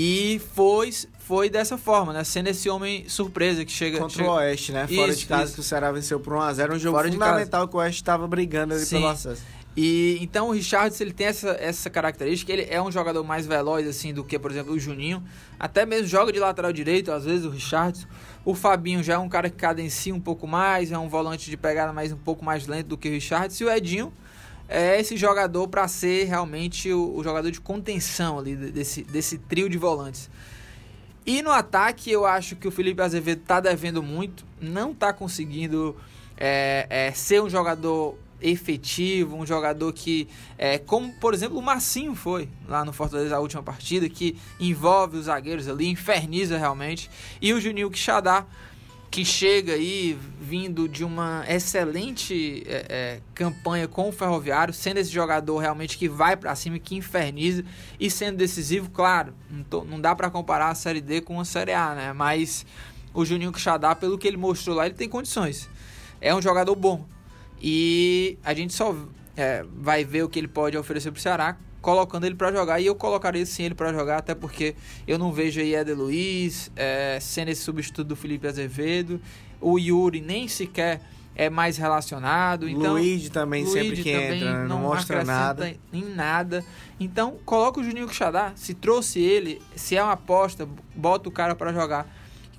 E 0.00 0.40
foi, 0.54 0.92
foi 1.18 1.50
dessa 1.50 1.76
forma, 1.76 2.12
né? 2.12 2.22
Sendo 2.22 2.46
esse 2.46 2.70
homem 2.70 3.08
surpresa 3.08 3.64
que 3.64 3.72
chega. 3.72 3.98
Contra 3.98 4.16
chega... 4.16 4.30
o 4.30 4.34
Oeste, 4.34 4.70
né? 4.70 4.86
Fora 4.86 5.10
isso, 5.10 5.18
de 5.18 5.26
casa 5.26 5.44
isso. 5.46 5.54
que 5.54 5.60
o 5.60 5.62
Ceará 5.64 5.90
venceu 5.90 6.20
por 6.20 6.34
1x0. 6.34 6.76
Um 6.76 6.78
jogo 6.78 6.96
Fora 6.98 7.10
fundamental 7.10 7.66
que 7.66 7.74
o 7.74 7.80
Oeste 7.80 8.00
estava 8.00 8.28
brigando 8.28 8.74
ali 8.74 8.84
Sim. 8.84 8.98
pelo 8.98 9.08
acesso. 9.08 9.42
E 9.76 10.18
então 10.20 10.50
o 10.50 10.52
Richardson 10.52 11.02
ele 11.02 11.12
tem 11.12 11.26
essa, 11.26 11.50
essa 11.58 11.90
característica, 11.90 12.52
ele 12.52 12.68
é 12.70 12.80
um 12.80 12.92
jogador 12.92 13.24
mais 13.24 13.44
veloz 13.44 13.88
assim 13.88 14.14
do 14.14 14.22
que, 14.22 14.38
por 14.38 14.52
exemplo, 14.52 14.72
o 14.72 14.78
Juninho. 14.78 15.20
Até 15.58 15.84
mesmo 15.84 16.06
joga 16.06 16.32
de 16.32 16.38
lateral 16.38 16.72
direito, 16.72 17.10
às 17.10 17.24
vezes 17.24 17.44
o 17.44 17.50
Richardson. 17.50 18.06
O 18.44 18.54
Fabinho 18.54 19.02
já 19.02 19.14
é 19.14 19.18
um 19.18 19.28
cara 19.28 19.50
que 19.50 19.56
cadencia 19.56 20.14
um 20.14 20.20
pouco 20.20 20.46
mais, 20.46 20.92
é 20.92 20.98
um 20.98 21.08
volante 21.08 21.50
de 21.50 21.56
pegada 21.56 21.92
mais 21.92 22.12
um 22.12 22.16
pouco 22.16 22.44
mais 22.44 22.68
lento 22.68 22.86
do 22.86 22.96
que 22.96 23.08
o 23.08 23.12
Richardson. 23.12 23.64
E 23.64 23.66
o 23.66 23.70
Edinho 23.72 24.12
é 24.68 25.00
esse 25.00 25.16
jogador 25.16 25.66
para 25.68 25.88
ser 25.88 26.24
realmente 26.24 26.92
o, 26.92 27.16
o, 27.16 27.24
jogador 27.24 27.50
de 27.50 27.60
contenção 27.60 28.38
ali 28.38 28.54
desse, 28.54 29.02
desse 29.02 29.38
trio 29.38 29.68
de 29.68 29.78
volantes. 29.78 30.28
E 31.24 31.42
no 31.42 31.50
ataque, 31.50 32.10
eu 32.10 32.26
acho 32.26 32.56
que 32.56 32.68
o 32.68 32.70
Felipe 32.70 33.00
Azevedo 33.02 33.40
está 33.40 33.60
devendo 33.60 34.02
muito, 34.02 34.44
não 34.60 34.92
está 34.92 35.12
conseguindo 35.12 35.96
é, 36.36 36.86
é, 36.88 37.12
ser 37.12 37.42
um 37.42 37.48
jogador 37.48 38.16
efetivo, 38.40 39.36
um 39.36 39.44
jogador 39.44 39.92
que, 39.92 40.28
é, 40.56 40.78
como 40.78 41.12
por 41.14 41.34
exemplo 41.34 41.58
o 41.58 41.62
Marcinho 41.62 42.14
foi 42.14 42.48
lá 42.68 42.84
no 42.84 42.92
Fortaleza 42.92 43.36
a 43.36 43.40
última 43.40 43.62
partida, 43.62 44.08
que 44.08 44.38
envolve 44.60 45.16
os 45.16 45.24
zagueiros 45.24 45.68
ali, 45.68 45.88
inferniza 45.88 46.56
realmente, 46.56 47.10
e 47.42 47.52
o 47.52 47.60
Juninho 47.60 47.90
Quixadá 47.90 48.46
que 49.10 49.24
chega 49.24 49.72
aí 49.72 50.18
vindo 50.40 50.88
de 50.88 51.04
uma 51.04 51.44
excelente 51.48 52.62
é, 52.66 52.86
é, 52.88 53.20
campanha 53.34 53.88
com 53.88 54.08
o 54.08 54.12
Ferroviário, 54.12 54.72
sendo 54.72 54.98
esse 54.98 55.10
jogador 55.10 55.58
realmente 55.58 55.96
que 55.96 56.08
vai 56.08 56.36
para 56.36 56.54
cima, 56.54 56.78
que 56.78 56.94
inferniza 56.94 57.64
e 57.98 58.10
sendo 58.10 58.36
decisivo, 58.36 58.90
claro, 58.90 59.32
não, 59.50 59.64
tô, 59.64 59.84
não 59.84 60.00
dá 60.00 60.14
para 60.14 60.30
comparar 60.30 60.70
a 60.70 60.74
Série 60.74 61.00
D 61.00 61.20
com 61.20 61.40
a 61.40 61.44
Série 61.44 61.72
A, 61.72 61.94
né? 61.94 62.12
Mas 62.12 62.66
o 63.14 63.24
Juninho 63.24 63.52
Quixadá, 63.52 63.94
pelo 63.94 64.18
que 64.18 64.28
ele 64.28 64.36
mostrou 64.36 64.76
lá, 64.76 64.86
ele 64.86 64.94
tem 64.94 65.08
condições. 65.08 65.68
É 66.20 66.34
um 66.34 66.42
jogador 66.42 66.74
bom. 66.74 67.06
E 67.60 68.38
a 68.44 68.52
gente 68.54 68.74
só 68.74 68.94
é, 69.36 69.64
vai 69.74 70.04
ver 70.04 70.22
o 70.22 70.28
que 70.28 70.38
ele 70.38 70.48
pode 70.48 70.76
oferecer 70.76 71.10
para 71.10 71.18
o 71.18 71.22
Ceará 71.22 71.56
colocando 71.80 72.24
ele 72.24 72.34
para 72.34 72.52
jogar. 72.52 72.80
E 72.80 72.86
eu 72.86 72.94
colocaria 72.94 73.44
sim 73.46 73.64
ele 73.64 73.74
para 73.74 73.92
jogar, 73.92 74.18
até 74.18 74.34
porque 74.34 74.74
eu 75.06 75.18
não 75.18 75.32
vejo 75.32 75.60
aí 75.60 75.74
Eder 75.74 75.96
Luiz 75.96 76.70
é, 76.76 77.18
sendo 77.20 77.48
esse 77.48 77.62
substituto 77.62 78.08
do 78.08 78.16
Felipe 78.16 78.46
Azevedo. 78.46 79.20
O 79.60 79.78
Yuri 79.78 80.20
nem 80.20 80.46
sequer 80.48 81.00
é 81.38 81.48
mais 81.48 81.76
relacionado. 81.76 82.68
Então, 82.68 82.94
Luigi 82.94 83.30
também 83.30 83.64
Luigi 83.64 83.80
sempre 83.80 84.02
que 84.02 84.12
também 84.12 84.42
entra, 84.42 84.62
não, 84.64 84.68
não 84.68 84.78
mostra 84.80 85.24
nada. 85.24 85.72
Em 85.92 86.04
nada. 86.04 86.64
Então, 86.98 87.38
coloca 87.44 87.80
o 87.80 87.84
Juninho 87.84 88.08
Quixadá. 88.08 88.52
Se 88.56 88.74
trouxe 88.74 89.20
ele, 89.20 89.62
se 89.76 89.96
é 89.96 90.02
uma 90.02 90.14
aposta, 90.14 90.68
bota 90.94 91.28
o 91.28 91.32
cara 91.32 91.54
para 91.54 91.72
jogar. 91.72 92.06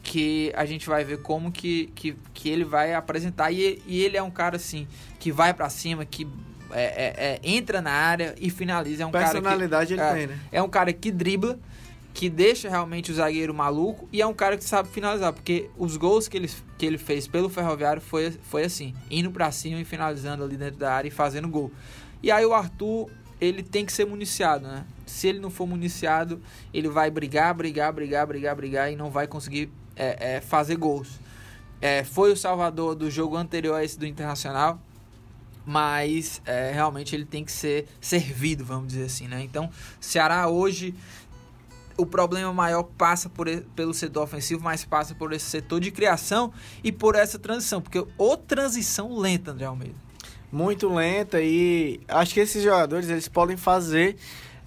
que 0.01 0.51
a 0.55 0.65
gente 0.65 0.87
vai 0.87 1.03
ver 1.03 1.21
como 1.21 1.51
que, 1.51 1.87
que, 1.93 2.15
que 2.33 2.49
ele 2.49 2.63
vai 2.63 2.93
apresentar. 2.93 3.51
E, 3.51 3.81
e 3.85 4.01
ele 4.01 4.15
é 4.15 4.23
um 4.23 4.31
cara, 4.31 4.55
assim, 4.55 4.87
que 5.19 5.29
vai 5.29 5.53
para 5.53 5.69
cima, 5.69 6.05
que 6.05 6.25
é, 6.71 6.83
é, 6.83 7.13
é, 7.17 7.39
entra 7.43 7.81
na 7.81 7.91
área 7.91 8.35
e 8.39 8.49
finaliza. 8.49 9.03
É 9.03 9.05
um 9.05 9.11
Personalidade 9.11 9.95
cara 9.95 10.11
que, 10.13 10.17
ele 10.17 10.23
é, 10.23 10.27
tem, 10.27 10.35
né? 10.35 10.41
É 10.51 10.61
um 10.61 10.69
cara 10.69 10.93
que 10.93 11.11
dribla, 11.11 11.59
que 12.13 12.29
deixa 12.29 12.69
realmente 12.69 13.11
o 13.11 13.15
zagueiro 13.15 13.53
maluco 13.53 14.07
e 14.11 14.21
é 14.21 14.27
um 14.27 14.33
cara 14.33 14.57
que 14.57 14.63
sabe 14.63 14.89
finalizar, 14.89 15.31
porque 15.31 15.69
os 15.77 15.95
gols 15.95 16.27
que 16.27 16.37
ele, 16.37 16.49
que 16.77 16.85
ele 16.85 16.97
fez 16.97 17.27
pelo 17.27 17.49
Ferroviário 17.49 18.01
foi, 18.01 18.31
foi 18.43 18.63
assim, 18.63 18.93
indo 19.09 19.31
para 19.31 19.51
cima 19.51 19.79
e 19.79 19.85
finalizando 19.85 20.43
ali 20.43 20.57
dentro 20.57 20.77
da 20.77 20.93
área 20.93 21.07
e 21.07 21.11
fazendo 21.11 21.47
gol. 21.47 21.71
E 22.21 22.31
aí 22.31 22.45
o 22.45 22.53
Arthur, 22.53 23.09
ele 23.39 23.63
tem 23.63 23.85
que 23.85 23.93
ser 23.93 24.05
municiado, 24.05 24.67
né? 24.67 24.85
Se 25.05 25.27
ele 25.27 25.39
não 25.39 25.49
for 25.49 25.65
municiado, 25.65 26.41
ele 26.73 26.89
vai 26.89 27.09
brigar, 27.09 27.53
brigar, 27.53 27.93
brigar, 27.93 28.27
brigar, 28.27 28.55
brigar 28.55 28.91
e 28.91 28.95
não 28.95 29.09
vai 29.09 29.27
conseguir 29.27 29.71
é, 29.95 30.35
é, 30.35 30.41
fazer 30.41 30.75
gols. 30.75 31.19
É, 31.81 32.03
foi 32.03 32.31
o 32.31 32.35
salvador 32.35 32.95
do 32.95 33.09
jogo 33.09 33.37
anterior 33.37 33.75
a 33.75 33.83
esse 33.83 33.97
do 33.97 34.05
Internacional, 34.05 34.81
mas 35.69 36.41
é, 36.47 36.71
realmente 36.73 37.15
ele 37.15 37.25
tem 37.25 37.45
que 37.45 37.51
ser 37.51 37.85
servido, 38.01 38.65
vamos 38.65 38.87
dizer 38.87 39.03
assim, 39.03 39.27
né? 39.27 39.43
Então, 39.43 39.69
Ceará 40.01 40.47
hoje 40.47 40.95
o 41.95 42.07
problema 42.07 42.51
maior 42.51 42.81
passa 42.81 43.29
por, 43.29 43.45
pelo 43.75 43.93
setor 43.93 44.23
ofensivo, 44.23 44.63
mas 44.63 44.83
passa 44.83 45.13
por 45.13 45.31
esse 45.31 45.45
setor 45.45 45.79
de 45.79 45.91
criação 45.91 46.51
e 46.83 46.91
por 46.91 47.13
essa 47.13 47.37
transição, 47.37 47.83
porque 47.83 48.03
ou 48.17 48.35
transição 48.35 49.15
lenta, 49.15 49.51
André 49.51 49.65
Almeida. 49.65 49.93
Muito 50.51 50.91
lenta 50.91 51.39
e 51.39 52.01
acho 52.07 52.33
que 52.33 52.39
esses 52.39 52.63
jogadores 52.63 53.07
eles 53.07 53.27
podem 53.27 53.55
fazer 53.55 54.15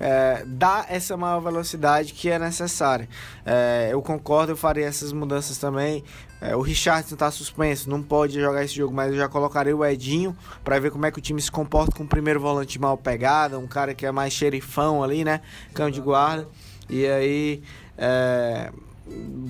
é, 0.02 0.42
dar 0.44 0.86
essa 0.88 1.16
maior 1.16 1.38
velocidade 1.38 2.12
que 2.12 2.28
é 2.28 2.36
necessária. 2.36 3.08
É, 3.46 3.90
eu 3.92 4.02
concordo, 4.02 4.50
eu 4.50 4.56
faria 4.56 4.84
essas 4.84 5.12
mudanças 5.12 5.58
também. 5.58 6.02
É, 6.40 6.56
o 6.56 6.60
Richardson 6.60 7.14
está 7.14 7.30
suspenso, 7.30 7.88
não 7.88 8.02
pode 8.02 8.40
jogar 8.40 8.64
esse 8.64 8.74
jogo, 8.74 8.92
mas 8.92 9.12
eu 9.12 9.16
já 9.16 9.28
colocarei 9.28 9.72
o 9.72 9.84
Edinho 9.84 10.36
para 10.64 10.80
ver 10.80 10.90
como 10.90 11.06
é 11.06 11.12
que 11.12 11.20
o 11.20 11.22
time 11.22 11.40
se 11.40 11.52
comporta 11.52 11.92
com 11.96 12.02
o 12.02 12.08
primeiro 12.08 12.40
volante 12.40 12.80
mal 12.80 12.98
pegado, 12.98 13.56
um 13.60 13.68
cara 13.68 13.94
que 13.94 14.04
é 14.04 14.10
mais 14.10 14.32
xerifão 14.32 15.04
ali, 15.04 15.24
né? 15.24 15.40
Cão 15.72 15.88
de 15.88 16.00
guarda. 16.00 16.48
E 16.90 17.06
aí. 17.06 17.62
É, 17.96 18.72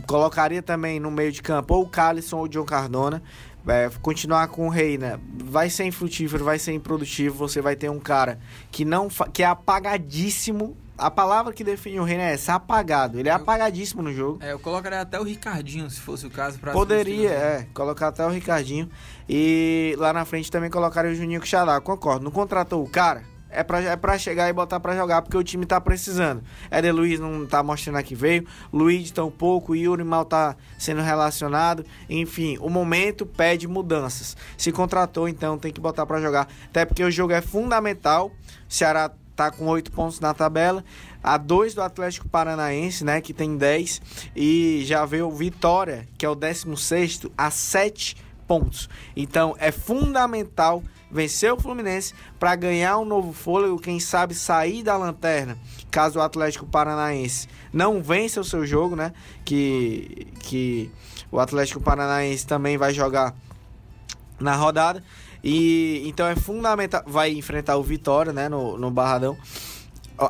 colocaria 0.07 0.63
também 0.63 0.99
no 0.99 1.11
meio 1.11 1.31
de 1.31 1.43
campo 1.43 1.75
ou 1.75 1.83
o 1.85 1.89
Calisson 1.89 2.39
ou 2.39 2.45
o 2.45 2.49
John 2.49 2.65
Cardona. 2.65 3.23
É, 3.67 3.91
continuar 4.01 4.49
com 4.49 4.67
o 4.67 4.71
Reina 4.71 5.21
vai 5.45 5.71
ser 5.71 5.85
infrutífero, 5.85 6.45
vai 6.45 6.59
ser 6.59 6.73
improdutivo. 6.73 7.37
Você 7.37 7.61
vai 7.61 7.77
ter 7.77 7.91
um 7.91 8.01
cara 8.01 8.39
que 8.71 8.85
não 8.85 9.09
que 9.33 9.43
é 9.43 9.47
apagadíssimo. 9.47 10.77
A 10.99 11.11
palavra 11.11 11.53
que 11.53 11.65
define 11.65 11.99
o 11.99 12.05
Reina 12.05 12.25
é 12.25 12.35
essa, 12.35 12.55
apagado. 12.55 13.19
Ele 13.19 13.29
é 13.29 13.33
apagadíssimo 13.33 14.03
no 14.03 14.13
jogo. 14.13 14.39
É, 14.41 14.53
eu 14.53 14.59
colocaria 14.59 15.01
até 15.01 15.19
o 15.19 15.25
Ricardinho, 15.25 15.91
se 15.91 16.01
fosse 16.01 16.27
o 16.27 16.31
caso. 16.31 16.59
Pra 16.59 16.73
Poderia, 16.73 17.31
é, 17.31 17.67
colocar 17.75 18.09
até 18.09 18.25
o 18.25 18.31
Ricardinho. 18.31 18.89
E 19.29 19.97
lá 19.99 20.13
na 20.13 20.25
frente 20.25 20.51
também 20.51 20.71
colocaria 20.71 21.11
o 21.11 21.15
Juninho 21.15 21.45
Xadá. 21.45 21.81
Concordo. 21.81 22.25
Não 22.25 22.31
contratou 22.31 22.85
o 22.85 22.89
cara? 22.89 23.32
É 23.53 23.63
pra, 23.63 23.81
é 23.81 23.97
pra 23.97 24.19
chegar 24.19 24.49
e 24.49 24.53
botar 24.53 24.81
pra 24.81 24.97
jogar, 24.97 25.23
porque 25.23 25.37
o 25.37 25.43
time 25.43 25.67
tá 25.67 25.81
precisando. 25.81 26.43
Éder 26.71 26.95
Luiz 26.95 27.21
não 27.21 27.47
tá 27.47 27.63
mostrando 27.63 28.03
que 28.03 28.15
veio, 28.15 28.47
Luiz 28.73 29.11
tão 29.11 29.31
pouco, 29.31 29.75
Yuri 29.75 30.03
mal 30.05 30.25
tá 30.25 30.57
sendo 30.79 31.03
relacionado. 31.03 31.85
Enfim, 32.09 32.57
o 32.61 32.69
momento 32.69 33.27
pede 33.27 33.69
mudanças. 33.69 34.37
Se 34.57 34.73
contratou, 34.73 35.29
então 35.29 35.59
tem 35.59 35.73
que 35.73 35.81
botar 35.81 36.07
pra 36.07 36.21
jogar. 36.21 36.49
Até 36.67 36.85
porque 36.85 37.05
o 37.05 37.11
jogo 37.11 37.33
é 37.33 37.41
fundamental. 37.41 38.29
O 38.69 38.73
Ceará 38.73 39.11
tá 39.37 39.51
com 39.51 39.67
8 39.67 39.93
pontos 39.93 40.21
na 40.21 40.35
tabela. 40.35 40.85
A 41.23 41.37
2 41.37 41.75
do 41.75 41.83
Atlético 41.83 42.29
Paranaense, 42.29 43.05
né, 43.05 43.21
que 43.21 43.33
tem 43.33 43.57
10. 43.57 44.03
E 44.35 44.83
já 44.85 45.05
veio 45.05 45.31
Vitória, 45.31 46.09
que 46.19 46.27
é 46.27 46.29
o 46.29 46.35
16 46.35 47.27
a 47.37 47.51
7 47.51 48.17
pontos. 48.53 48.87
Então 49.17 49.57
é 49.59 49.73
fundamental 49.73 50.83
vencer 51.11 51.51
o 51.51 51.59
Fluminense 51.59 52.13
para 52.39 52.55
ganhar 52.55 52.99
um 52.99 53.05
novo 53.07 53.33
fôlego, 53.33 53.81
quem 53.81 53.99
sabe 53.99 54.35
sair 54.35 54.83
da 54.83 54.95
lanterna, 54.95 55.57
caso 55.91 56.19
o 56.19 56.23
Atlético 56.23 56.67
Paranaense 56.67 57.49
não 57.73 58.03
vença 58.03 58.43
o 58.43 58.45
seu 58.45 58.67
jogo, 58.67 58.95
né? 58.95 59.15
Que, 59.43 60.27
que 60.41 60.91
o 61.31 61.41
Atlético 61.41 61.81
Paranaense 61.81 62.47
também 62.47 62.77
vai 62.77 62.93
jogar 62.93 63.35
na 64.39 64.55
rodada. 64.55 65.03
E 65.43 66.03
então 66.07 66.27
é 66.27 66.37
fundamental. 66.37 67.03
Vai 67.07 67.33
enfrentar 67.33 67.79
o 67.79 67.83
Vitória, 67.83 68.35
né? 68.35 68.51
No, 68.51 68.77
no 68.77 68.91
Barradão. 68.91 69.39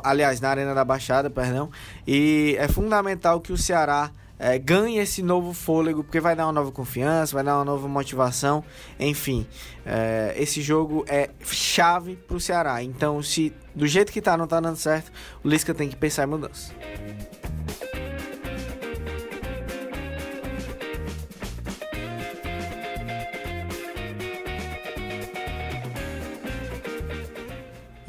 Aliás, 0.01 0.39
na 0.39 0.49
Arena 0.49 0.73
da 0.73 0.85
Baixada, 0.85 1.29
perdão. 1.29 1.69
E 2.07 2.55
é 2.57 2.69
fundamental 2.69 3.41
que 3.41 3.51
o 3.51 3.57
Ceará 3.57 4.09
é, 4.39 4.57
ganhe 4.57 4.97
esse 4.97 5.21
novo 5.21 5.53
fôlego, 5.53 6.03
porque 6.03 6.19
vai 6.19 6.35
dar 6.35 6.45
uma 6.45 6.53
nova 6.53 6.71
confiança, 6.71 7.33
vai 7.33 7.43
dar 7.43 7.57
uma 7.57 7.65
nova 7.65 7.87
motivação, 7.87 8.63
enfim. 8.99 9.47
É, 9.85 10.33
esse 10.37 10.61
jogo 10.61 11.05
é 11.07 11.29
chave 11.45 12.15
para 12.15 12.37
o 12.37 12.39
Ceará. 12.39 12.83
Então, 12.83 13.21
se 13.21 13.53
do 13.73 13.87
jeito 13.87 14.11
que 14.11 14.21
tá 14.21 14.35
não 14.37 14.47
tá 14.47 14.59
dando 14.59 14.77
certo, 14.77 15.11
o 15.43 15.47
Lisca 15.47 15.73
tem 15.73 15.89
que 15.89 15.95
pensar 15.95 16.23
em 16.23 16.27
mudança. 16.27 16.73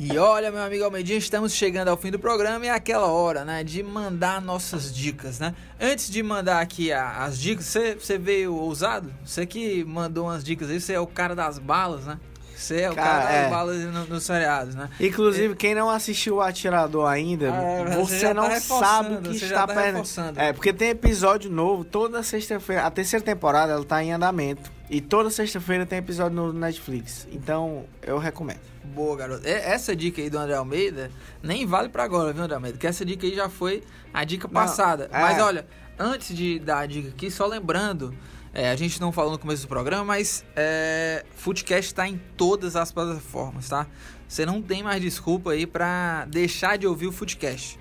E 0.06 0.18
olha, 0.18 0.50
meu 0.50 0.62
amigo 0.62 0.84
Almeidinha, 0.84 1.16
estamos 1.16 1.54
chegando 1.54 1.88
ao 1.88 1.96
fim 1.96 2.10
do 2.10 2.18
programa 2.18 2.66
e 2.66 2.68
é 2.68 2.72
aquela 2.72 3.06
hora, 3.06 3.42
né, 3.42 3.64
de 3.64 3.82
mandar 3.82 4.38
nossas 4.38 4.94
dicas, 4.94 5.38
né? 5.38 5.54
Antes 5.80 6.10
de 6.10 6.22
mandar 6.22 6.60
aqui 6.60 6.92
a, 6.92 7.24
as 7.24 7.38
dicas, 7.38 7.64
você 7.64 8.18
veio 8.18 8.54
ousado? 8.54 9.10
Você 9.24 9.46
que 9.46 9.82
mandou 9.82 10.26
umas 10.26 10.44
dicas 10.44 10.68
aí, 10.68 10.78
você 10.78 10.92
é 10.92 11.00
o 11.00 11.06
cara 11.06 11.34
das 11.34 11.58
balas, 11.58 12.04
né? 12.04 12.18
Você 12.54 12.82
é 12.82 12.90
o 12.90 12.94
cara, 12.94 13.08
cara 13.08 13.24
das 13.24 13.46
é. 13.46 13.48
balas 13.48 13.84
nos 13.94 14.08
no 14.10 14.20
seriados, 14.20 14.74
né? 14.74 14.90
Inclusive, 15.00 15.56
quem 15.56 15.74
não 15.74 15.88
assistiu 15.88 16.36
o 16.36 16.40
Atirador 16.42 17.08
ainda, 17.08 17.46
é, 17.46 17.96
você, 17.96 18.18
você 18.18 18.34
não 18.34 18.48
tá 18.50 18.60
sabe 18.60 19.14
o 19.14 19.22
que 19.22 19.36
está 19.36 19.66
tá 19.66 19.74
perdendo. 19.74 20.04
É, 20.36 20.52
porque 20.52 20.70
tem 20.74 20.90
episódio 20.90 21.50
novo 21.50 21.82
toda 21.82 22.22
sexta-feira. 22.22 22.84
A 22.84 22.90
terceira 22.90 23.24
temporada, 23.24 23.72
ela 23.72 23.84
tá 23.84 24.04
em 24.04 24.12
andamento. 24.12 24.70
E 24.90 25.00
toda 25.00 25.30
sexta-feira 25.30 25.86
tem 25.86 25.98
episódio 25.98 26.36
no 26.36 26.52
Netflix. 26.52 27.26
Então, 27.32 27.86
eu 28.02 28.18
recomendo. 28.18 28.60
Boa, 28.84 29.16
garoto. 29.16 29.46
Essa 29.46 29.96
dica 29.96 30.20
aí 30.20 30.28
do 30.28 30.38
André 30.38 30.54
Almeida 30.54 31.10
nem 31.42 31.66
vale 31.66 31.88
para 31.88 32.04
agora, 32.04 32.32
viu, 32.32 32.42
André 32.42 32.54
Almeida? 32.54 32.78
Que 32.78 32.86
essa 32.86 33.04
dica 33.04 33.26
aí 33.26 33.34
já 33.34 33.48
foi 33.48 33.82
a 34.12 34.24
dica 34.24 34.46
passada. 34.46 35.08
Não, 35.10 35.18
é... 35.18 35.22
Mas 35.22 35.42
olha, 35.42 35.66
antes 35.98 36.36
de 36.36 36.58
dar 36.58 36.80
a 36.80 36.86
dica 36.86 37.08
aqui, 37.08 37.30
só 37.30 37.46
lembrando, 37.46 38.14
é, 38.52 38.70
a 38.70 38.76
gente 38.76 39.00
não 39.00 39.10
falou 39.10 39.32
no 39.32 39.38
começo 39.38 39.62
do 39.62 39.68
programa, 39.68 40.04
mas 40.04 40.44
é, 40.54 41.24
Footcast 41.34 41.86
está 41.86 42.06
em 42.06 42.20
todas 42.36 42.76
as 42.76 42.92
plataformas, 42.92 43.68
tá? 43.68 43.86
Você 44.28 44.44
não 44.44 44.60
tem 44.62 44.82
mais 44.82 45.00
desculpa 45.00 45.52
aí 45.52 45.66
para 45.66 46.26
deixar 46.26 46.76
de 46.76 46.86
ouvir 46.86 47.06
o 47.06 47.12
Footcast. 47.12 47.78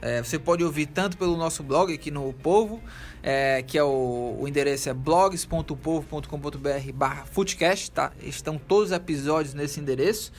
É, 0.00 0.22
você 0.22 0.38
pode 0.38 0.62
ouvir 0.64 0.86
tanto 0.86 1.16
pelo 1.16 1.36
nosso 1.36 1.62
blog 1.62 1.92
aqui 1.92 2.10
no 2.10 2.32
Povo, 2.32 2.82
é, 3.28 3.60
que 3.60 3.76
é 3.76 3.82
o, 3.82 4.36
o 4.38 4.46
endereço 4.46 4.88
é 4.88 4.94
blogs.povo.com.br 4.94 6.92
barra 6.94 7.24
footcast, 7.26 7.90
tá? 7.90 8.12
Estão 8.22 8.56
todos 8.56 8.92
os 8.92 8.96
episódios 8.96 9.52
nesse 9.52 9.80
endereço. 9.80 10.32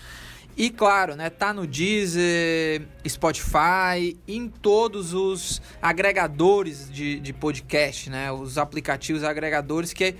E 0.55 0.69
claro, 0.69 1.13
né, 1.13 1.29
tá 1.29 1.53
no 1.53 1.67
Deezer, 1.67 2.87
Spotify, 3.05 4.17
em 4.25 4.47
todos 4.47 5.13
os 5.13 5.61
agregadores 5.81 6.89
de, 6.89 7.19
de 7.19 7.33
podcast, 7.33 8.09
né? 8.09 8.31
Os 8.31 8.57
aplicativos 8.57 9.21
agregadores 9.21 9.91
que 9.91 10.15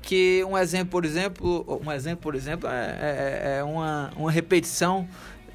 que 0.00 0.44
um 0.44 0.58
exemplo, 0.58 0.90
por 0.90 1.04
exemplo, 1.04 1.80
um 1.84 1.92
exemplo, 1.92 2.22
por 2.22 2.34
exemplo, 2.34 2.68
é, 2.68 2.98
é, 3.00 3.58
é 3.58 3.64
uma, 3.64 4.12
uma 4.16 4.32
repetição 4.32 5.08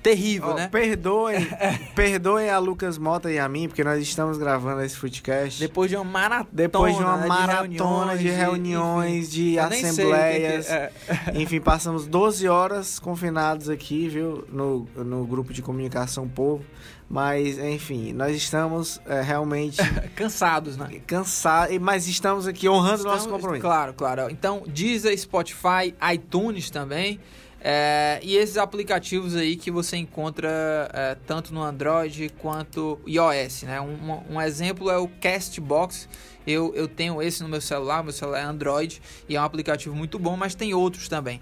terrível, 0.08 0.52
oh, 0.52 0.54
né? 0.54 0.70
Perdoem, 0.70 1.46
perdoem 1.94 2.50
a 2.50 2.58
Lucas 2.60 2.98
Mota 2.98 3.30
e 3.30 3.38
a 3.38 3.50
mim, 3.50 3.68
porque 3.68 3.84
nós 3.84 4.02
estamos 4.02 4.38
gravando 4.38 4.82
esse 4.82 4.98
podcast. 4.98 5.60
Depois 5.60 5.90
de 5.90 5.98
uma 5.98 6.06
maratona. 6.06 6.50
Depois 6.52 6.96
de 6.96 7.04
uma 7.04 7.18
né, 7.18 7.28
maratona 7.28 8.18
de 8.18 8.30
reuniões, 8.30 9.30
de, 9.30 9.52
de 9.52 9.60
assembleias. 9.60 10.68
Que 10.68 10.72
que 10.72 10.78
é. 10.78 10.92
Enfim, 11.42 11.60
passamos 11.60 12.08
12 12.08 12.48
horas 12.48 13.00
confinados 13.00 13.70
aqui, 13.70 14.08
viu? 14.08 14.46
No, 14.50 14.88
no 14.96 15.26
grupo 15.26 15.52
de 15.52 15.62
comunicação 15.62 16.28
Povo. 16.28 16.64
Mas, 17.10 17.58
enfim, 17.58 18.12
nós 18.12 18.36
estamos 18.36 19.00
é, 19.06 19.22
realmente. 19.22 19.78
Cansados, 20.14 20.76
né? 20.76 21.02
Cansados, 21.08 21.78
mas 21.80 22.06
estamos 22.06 22.46
aqui 22.46 22.68
honrando 22.68 23.04
o 23.04 23.06
nosso 23.06 23.30
compromisso. 23.30 23.62
Claro, 23.62 23.94
claro. 23.94 24.30
Então, 24.30 24.64
Deezer, 24.68 25.18
Spotify, 25.18 25.96
iTunes 26.14 26.70
também. 26.70 27.20
É, 27.70 28.22
e 28.24 28.38
esses 28.38 28.56
aplicativos 28.56 29.36
aí 29.36 29.58
que 29.58 29.70
você 29.70 29.98
encontra 29.98 30.90
é, 30.94 31.16
tanto 31.28 31.54
no 31.54 31.62
Android 31.62 32.30
quanto 32.38 32.98
iOS, 33.06 33.64
né? 33.64 33.82
Um, 33.82 34.36
um, 34.36 34.42
exemplo 34.42 34.90
é 34.90 34.98
o 34.98 35.10
Castbox. 35.10 36.08
Eu, 36.48 36.74
eu 36.74 36.88
tenho 36.88 37.22
esse 37.22 37.44
no 37.44 37.50
meu 37.50 37.60
celular, 37.60 38.02
meu 38.04 38.14
celular 38.14 38.40
é 38.40 38.44
Android 38.44 39.02
e 39.28 39.36
é 39.36 39.42
um 39.42 39.44
aplicativo 39.44 39.94
muito 39.94 40.18
bom, 40.18 40.38
mas 40.38 40.56
tem 40.56 40.74
outros 40.74 41.10
também. 41.10 41.42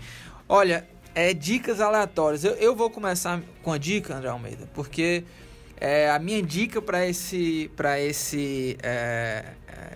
Olha, 0.49 0.87
é 1.13 1.31
dicas 1.31 1.79
aleatórias. 1.79 2.43
Eu, 2.43 2.53
eu 2.53 2.75
vou 2.75 2.89
começar 2.89 3.39
com 3.61 3.71
a 3.71 3.77
dica, 3.77 4.15
André 4.15 4.29
Almeida, 4.29 4.67
porque 4.73 5.23
é, 5.79 6.09
a 6.09 6.17
minha 6.17 6.41
dica 6.41 6.81
para 6.81 7.05
esse, 7.05 7.69
pra 7.75 8.01
esse 8.01 8.77
é, 8.81 9.45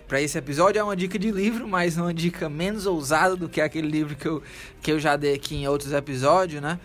para 0.07 0.21
esse 0.21 0.37
episódio 0.37 0.79
é 0.79 0.83
uma 0.83 0.95
dica 0.95 1.19
de 1.19 1.31
livro, 1.31 1.67
mas 1.67 1.97
uma 1.97 2.13
dica 2.13 2.49
menos 2.49 2.85
ousada 2.85 3.35
do 3.35 3.47
que 3.47 3.61
aquele 3.61 3.87
livro 3.87 4.15
que 4.15 4.27
eu, 4.27 4.41
que 4.81 4.91
eu 4.91 4.99
já 4.99 5.15
dei 5.15 5.35
aqui 5.35 5.55
em 5.55 5.67
outros 5.67 5.91
episódios, 5.91 6.61
né? 6.61 6.79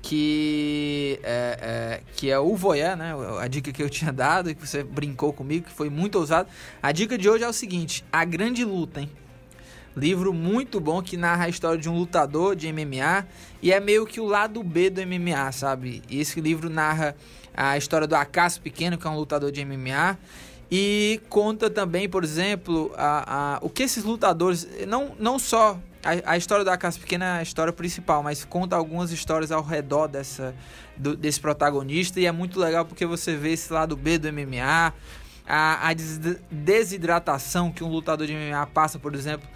Que 0.00 1.18
é, 1.22 1.58
é, 1.60 2.00
que 2.14 2.30
é 2.30 2.38
o 2.38 2.54
Voyeur, 2.56 2.96
né? 2.96 3.12
A 3.40 3.48
dica 3.48 3.72
que 3.72 3.82
eu 3.82 3.88
tinha 3.88 4.12
dado 4.12 4.50
e 4.50 4.54
que 4.54 4.66
você 4.66 4.82
brincou 4.82 5.32
comigo, 5.32 5.66
que 5.66 5.72
foi 5.72 5.88
muito 5.90 6.16
ousado. 6.16 6.48
A 6.82 6.92
dica 6.92 7.16
de 7.16 7.28
hoje 7.28 7.44
é 7.44 7.48
o 7.48 7.52
seguinte: 7.52 8.04
A 8.12 8.24
Grande 8.24 8.64
Luta, 8.64 9.00
hein? 9.00 9.10
Livro 9.96 10.32
muito 10.32 10.80
bom 10.80 11.00
que 11.00 11.16
narra 11.16 11.44
a 11.44 11.48
história 11.48 11.78
de 11.78 11.88
um 11.88 11.96
lutador 11.96 12.56
de 12.56 12.72
MMA 12.72 13.26
e 13.62 13.72
é 13.72 13.78
meio 13.78 14.04
que 14.04 14.20
o 14.20 14.26
lado 14.26 14.62
B 14.62 14.90
do 14.90 15.00
MMA, 15.06 15.52
sabe? 15.52 16.02
E 16.10 16.20
esse 16.20 16.40
livro 16.40 16.68
narra 16.68 17.14
a 17.56 17.78
história 17.78 18.06
do 18.06 18.16
Acaso 18.16 18.60
Pequeno, 18.60 18.98
que 18.98 19.06
é 19.06 19.10
um 19.10 19.16
lutador 19.16 19.52
de 19.52 19.64
MMA, 19.64 20.18
e 20.76 21.20
conta 21.28 21.70
também, 21.70 22.08
por 22.08 22.24
exemplo, 22.24 22.92
a, 22.96 23.54
a, 23.54 23.58
o 23.62 23.70
que 23.70 23.84
esses 23.84 24.02
lutadores. 24.02 24.66
Não, 24.88 25.14
não 25.20 25.38
só 25.38 25.78
a, 26.02 26.32
a 26.32 26.36
história 26.36 26.64
do 26.64 26.70
Acaso 26.72 26.98
Pequeno 26.98 27.22
é 27.22 27.38
a 27.38 27.42
história 27.42 27.72
principal, 27.72 28.24
mas 28.24 28.44
conta 28.44 28.74
algumas 28.74 29.12
histórias 29.12 29.52
ao 29.52 29.62
redor 29.62 30.08
dessa, 30.08 30.52
do, 30.96 31.16
desse 31.16 31.38
protagonista, 31.38 32.18
e 32.18 32.26
é 32.26 32.32
muito 32.32 32.58
legal 32.58 32.84
porque 32.84 33.06
você 33.06 33.36
vê 33.36 33.52
esse 33.52 33.72
lado 33.72 33.96
B 33.96 34.18
do 34.18 34.32
MMA. 34.32 34.92
A, 35.46 35.90
a 35.90 35.94
desidratação 36.50 37.70
que 37.70 37.84
um 37.84 37.88
lutador 37.88 38.26
de 38.26 38.34
MMA 38.34 38.66
passa, 38.66 38.98
por 38.98 39.14
exemplo, 39.14 39.48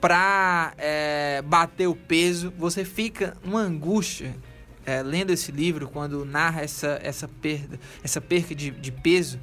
para 0.00 0.72
é, 0.78 1.42
bater 1.42 1.86
o 1.86 1.94
peso, 1.94 2.52
você 2.58 2.84
fica 2.84 3.36
numa 3.44 3.60
angústia 3.60 4.34
é, 4.84 5.00
lendo 5.00 5.30
esse 5.30 5.52
livro 5.52 5.86
quando 5.88 6.24
narra 6.24 6.62
essa, 6.62 6.98
essa 7.04 7.28
perda, 7.28 7.78
essa 8.02 8.20
perca 8.20 8.52
de, 8.52 8.72
de 8.72 8.90
peso, 8.90 9.38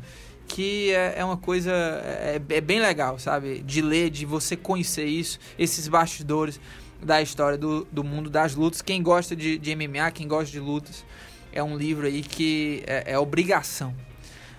que 0.53 0.91
é, 0.91 1.15
é 1.17 1.25
uma 1.25 1.35
coisa 1.35 1.71
é, 1.71 2.39
é, 2.47 2.61
bem 2.61 2.79
legal, 2.79 3.17
sabe? 3.17 3.63
De 3.63 3.81
ler, 3.81 4.11
de 4.11 4.23
você 4.23 4.55
conhecer 4.55 5.05
isso, 5.05 5.39
esses 5.57 5.87
bastidores 5.87 6.59
da 7.01 7.23
história 7.23 7.57
do, 7.57 7.87
do 7.91 8.03
mundo 8.03 8.29
das 8.29 8.53
lutas. 8.53 8.79
Quem 8.79 9.01
gosta 9.01 9.35
de, 9.35 9.57
de 9.57 9.75
MMA, 9.75 10.11
quem 10.11 10.27
gosta 10.27 10.51
de 10.51 10.59
lutas, 10.59 11.03
é 11.51 11.63
um 11.63 11.75
livro 11.75 12.05
aí 12.05 12.21
que 12.21 12.83
é, 12.85 13.13
é 13.13 13.17
obrigação. 13.17 13.95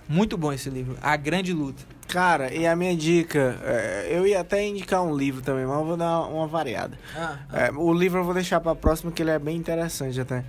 Muito 0.08 0.36
bom 0.36 0.52
esse 0.52 0.68
livro, 0.68 0.98
A 1.00 1.16
Grande 1.16 1.52
Luta. 1.52 1.84
Cara, 2.08 2.52
e 2.52 2.66
a 2.66 2.74
minha 2.74 2.96
dica, 2.96 3.56
é, 3.62 4.08
eu 4.10 4.26
ia 4.26 4.40
até 4.40 4.66
indicar 4.66 5.00
um 5.00 5.16
livro 5.16 5.42
também, 5.42 5.64
mas 5.64 5.78
eu 5.78 5.84
vou 5.84 5.96
dar 5.96 6.22
uma 6.22 6.48
variada. 6.48 6.98
Ah, 7.16 7.38
ah. 7.48 7.60
É, 7.66 7.70
o 7.70 7.92
livro 7.92 8.18
eu 8.18 8.24
vou 8.24 8.34
deixar 8.34 8.60
para 8.60 8.74
próxima, 8.74 9.12
que 9.12 9.22
ele 9.22 9.30
é 9.30 9.38
bem 9.38 9.56
interessante 9.56 10.20
até. 10.20 10.44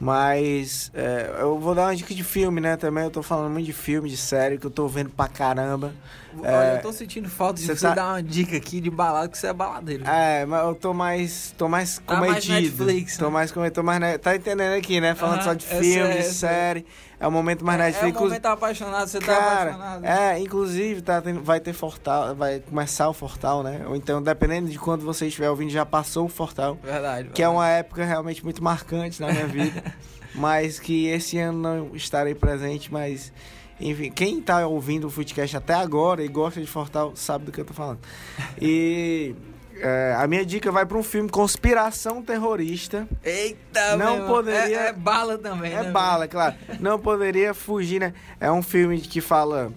Mas 0.00 0.90
é, 0.94 1.36
eu 1.40 1.58
vou 1.58 1.74
dar 1.74 1.82
uma 1.82 1.94
dica 1.94 2.14
de 2.14 2.24
filme, 2.24 2.58
né? 2.58 2.74
Também 2.74 3.04
eu 3.04 3.10
tô 3.10 3.22
falando 3.22 3.52
muito 3.52 3.66
de 3.66 3.72
filme, 3.74 4.08
de 4.08 4.16
série, 4.16 4.56
que 4.56 4.66
eu 4.66 4.70
tô 4.70 4.88
vendo 4.88 5.10
pra 5.10 5.28
caramba. 5.28 5.92
Olha, 6.38 6.48
é, 6.48 6.76
eu 6.78 6.82
tô 6.82 6.90
sentindo 6.90 7.28
falta 7.28 7.60
de 7.60 7.66
você, 7.66 7.86
tá... 7.86 7.94
dar 7.94 8.08
uma 8.08 8.22
dica 8.22 8.56
aqui 8.56 8.80
de 8.80 8.88
balada, 8.88 9.28
que 9.28 9.36
você 9.36 9.48
é 9.48 9.52
baladeiro. 9.52 10.06
É, 10.06 10.46
mas 10.46 10.64
eu 10.64 10.74
tô 10.74 10.94
mais. 10.94 11.54
tô 11.58 11.68
mais 11.68 11.98
tá 11.98 12.16
comedido. 12.16 12.52
Mais 12.52 12.62
Netflix, 12.62 13.18
tô 13.18 13.26
né? 13.26 13.30
mais 13.30 13.52
comedido, 13.52 13.74
tô 13.74 13.82
mais. 13.82 14.18
Tá 14.18 14.34
entendendo 14.34 14.72
aqui, 14.72 15.02
né? 15.02 15.14
Falando 15.14 15.42
só 15.42 15.52
de 15.52 15.66
filme, 15.66 16.14
é, 16.14 16.16
de 16.16 16.24
série. 16.24 16.86
É 17.20 17.28
o 17.28 17.30
momento 17.30 17.64
mais 17.64 17.78
é, 17.78 17.84
Netflix. 17.84 18.16
É 18.16 18.18
o 18.18 18.24
momento 18.24 18.46
apaixonado, 18.46 19.06
você 19.06 19.18
tá 19.20 19.26
Cara, 19.26 19.40
tá 19.42 19.62
apaixonado. 19.62 20.04
É, 20.06 20.38
inclusive, 20.40 21.02
tá 21.02 21.20
tendo, 21.20 21.42
vai 21.42 21.60
ter 21.60 21.74
Fortal, 21.74 22.34
vai 22.34 22.60
começar 22.60 23.10
o 23.10 23.12
Fortal, 23.12 23.62
né? 23.62 23.82
Ou 23.86 23.94
então, 23.94 24.22
dependendo 24.22 24.70
de 24.70 24.78
quando 24.78 25.04
você 25.04 25.26
estiver 25.26 25.50
ouvindo, 25.50 25.70
já 25.70 25.84
passou 25.84 26.24
o 26.24 26.28
Fortal. 26.28 26.78
Verdade. 26.82 27.02
verdade. 27.02 27.28
Que 27.34 27.42
é 27.42 27.48
uma 27.48 27.68
época 27.68 28.06
realmente 28.06 28.42
muito 28.42 28.64
marcante 28.64 29.20
na 29.20 29.30
minha 29.30 29.46
vida. 29.46 29.84
mas 30.34 30.78
que 30.78 31.08
esse 31.08 31.38
ano 31.38 31.58
não 31.58 31.94
estarei 31.94 32.34
presente, 32.34 32.90
mas 32.90 33.32
enfim, 33.80 34.10
quem 34.10 34.38
está 34.38 34.66
ouvindo 34.66 35.06
o 35.06 35.10
Footcast 35.10 35.56
até 35.56 35.74
agora 35.74 36.24
e 36.24 36.28
gosta 36.28 36.60
de 36.60 36.66
Fortal 36.66 37.12
sabe 37.14 37.46
do 37.46 37.52
que 37.52 37.60
eu 37.60 37.64
tô 37.64 37.74
falando. 37.74 37.98
E 38.60 39.34
é, 39.82 40.14
a 40.16 40.26
minha 40.26 40.44
dica 40.44 40.70
vai 40.70 40.84
para 40.86 40.96
um 40.96 41.02
filme 41.02 41.28
Conspiração 41.28 42.22
Terrorista. 42.22 43.08
Eita, 43.24 43.96
não 43.96 44.26
poderia. 44.26 44.80
É, 44.80 44.86
é, 44.88 44.92
bala 44.92 45.38
também. 45.38 45.72
É 45.72 45.82
né, 45.82 45.90
bala, 45.90 46.28
claro. 46.28 46.54
Não 46.78 46.98
poderia 46.98 47.54
fugir, 47.54 48.00
né? 48.00 48.12
É 48.40 48.50
um 48.50 48.62
filme 48.62 49.00
que 49.00 49.20
fala 49.20 49.72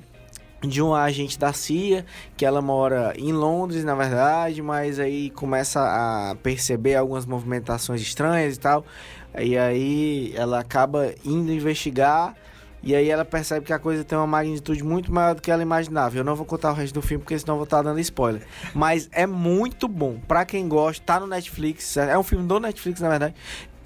de 0.62 0.82
uma 0.82 1.02
agente 1.02 1.38
da 1.38 1.52
CIA, 1.52 2.06
que 2.38 2.46
ela 2.46 2.62
mora 2.62 3.14
em 3.18 3.32
Londres, 3.34 3.84
na 3.84 3.96
verdade, 3.96 4.62
mas 4.62 5.00
aí 5.00 5.30
começa 5.32 5.82
a 5.82 6.36
perceber 6.36 6.96
algumas 6.96 7.26
movimentações 7.26 8.02
estranhas 8.02 8.56
e 8.56 8.60
tal. 8.60 8.86
E 9.38 9.58
aí 9.58 10.34
ela 10.36 10.60
acaba 10.60 11.14
indo 11.26 11.52
investigar 11.52 12.36
e 12.84 12.94
aí 12.94 13.10
ela 13.10 13.24
percebe 13.24 13.66
que 13.66 13.72
a 13.72 13.80
coisa 13.80 14.04
tem 14.04 14.18
uma 14.18 14.28
magnitude 14.28 14.84
muito 14.84 15.12
maior 15.12 15.36
do 15.36 15.42
que 15.42 15.50
ela 15.50 15.62
imaginava. 15.62 16.18
Eu 16.18 16.24
não 16.24 16.36
vou 16.36 16.46
contar 16.46 16.72
o 16.72 16.74
resto 16.74 16.94
do 16.94 17.02
filme 17.02 17.24
porque 17.24 17.40
senão 17.40 17.56
vou 17.56 17.64
estar 17.64 17.82
dando 17.82 18.00
spoiler. 18.02 18.46
Mas 18.76 19.08
é 19.14 19.26
muito 19.26 19.88
bom. 19.88 20.20
Pra 20.28 20.44
quem 20.44 20.68
gosta, 20.68 21.02
tá 21.06 21.18
no 21.18 21.26
Netflix. 21.26 21.96
É 21.96 22.18
um 22.18 22.24
filme 22.24 22.46
do 22.46 22.60
Netflix, 22.60 23.00
na 23.00 23.10
verdade. 23.10 23.36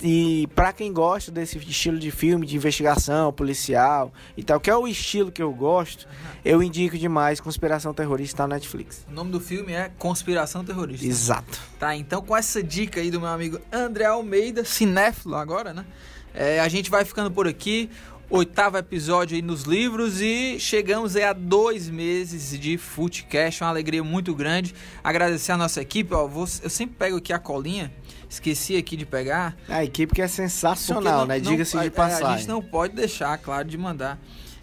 E 0.01 0.47
para 0.53 0.71
quem 0.73 0.93
gosta 0.93 1.31
desse 1.31 1.57
estilo 1.57 1.97
de 1.97 2.11
filme 2.11 2.45
de 2.45 2.55
investigação 2.55 3.33
policial 3.33 4.11
e 4.35 4.43
tal, 4.43 4.59
que 4.59 4.69
é 4.69 4.75
o 4.75 4.87
estilo 4.87 5.31
que 5.31 5.41
eu 5.41 5.51
gosto, 5.51 6.07
eu 6.45 6.61
indico 6.61 6.97
demais 6.97 7.39
Conspiração 7.39 7.93
Terrorista 7.93 8.47
na 8.47 8.55
Netflix. 8.55 9.05
O 9.09 9.13
nome 9.13 9.31
do 9.31 9.39
filme 9.39 9.73
é 9.73 9.91
Conspiração 9.97 10.63
Terrorista. 10.63 11.05
Exato. 11.05 11.59
Tá, 11.79 11.95
então 11.95 12.21
com 12.21 12.35
essa 12.35 12.61
dica 12.61 12.99
aí 12.99 13.09
do 13.09 13.19
meu 13.19 13.29
amigo 13.29 13.59
André 13.71 14.05
Almeida, 14.05 14.63
cinéfilo 14.63 15.35
agora, 15.35 15.73
né? 15.73 15.85
É, 16.33 16.59
a 16.59 16.67
gente 16.67 16.91
vai 16.91 17.03
ficando 17.03 17.31
por 17.31 17.47
aqui 17.47 17.89
oitavo 18.29 18.77
episódio 18.77 19.35
aí 19.35 19.41
nos 19.41 19.63
livros 19.63 20.21
e 20.21 20.59
chegamos 20.59 21.15
aí 21.15 21.23
a 21.23 21.33
dois 21.33 21.89
meses 21.89 22.59
de 22.59 22.77
Footcast, 22.77 23.63
uma 23.63 23.69
alegria 23.69 24.03
muito 24.03 24.35
grande. 24.35 24.73
Agradecer 25.03 25.51
a 25.53 25.57
nossa 25.57 25.81
equipe, 25.81 26.13
ó, 26.13 26.27
vou, 26.27 26.45
eu 26.61 26.69
sempre 26.69 26.95
pego 26.97 27.17
aqui 27.17 27.31
a 27.31 27.39
colinha 27.39 27.91
Esqueci 28.29 28.75
aqui 28.75 28.97
de 28.97 29.05
pegar. 29.05 29.55
A 29.69 29.83
equipe 29.83 30.13
que 30.13 30.21
é 30.21 30.27
sensacional, 30.27 31.19
não, 31.19 31.25
né? 31.25 31.39
Diga-se 31.39 31.79
de 31.79 31.89
passagem. 31.89 32.27
A 32.27 32.37
gente 32.37 32.47
não 32.47 32.61
pode 32.61 32.93
deixar, 32.93 33.37
claro, 33.37 33.67
de 33.67 33.77
mandar 33.77 34.19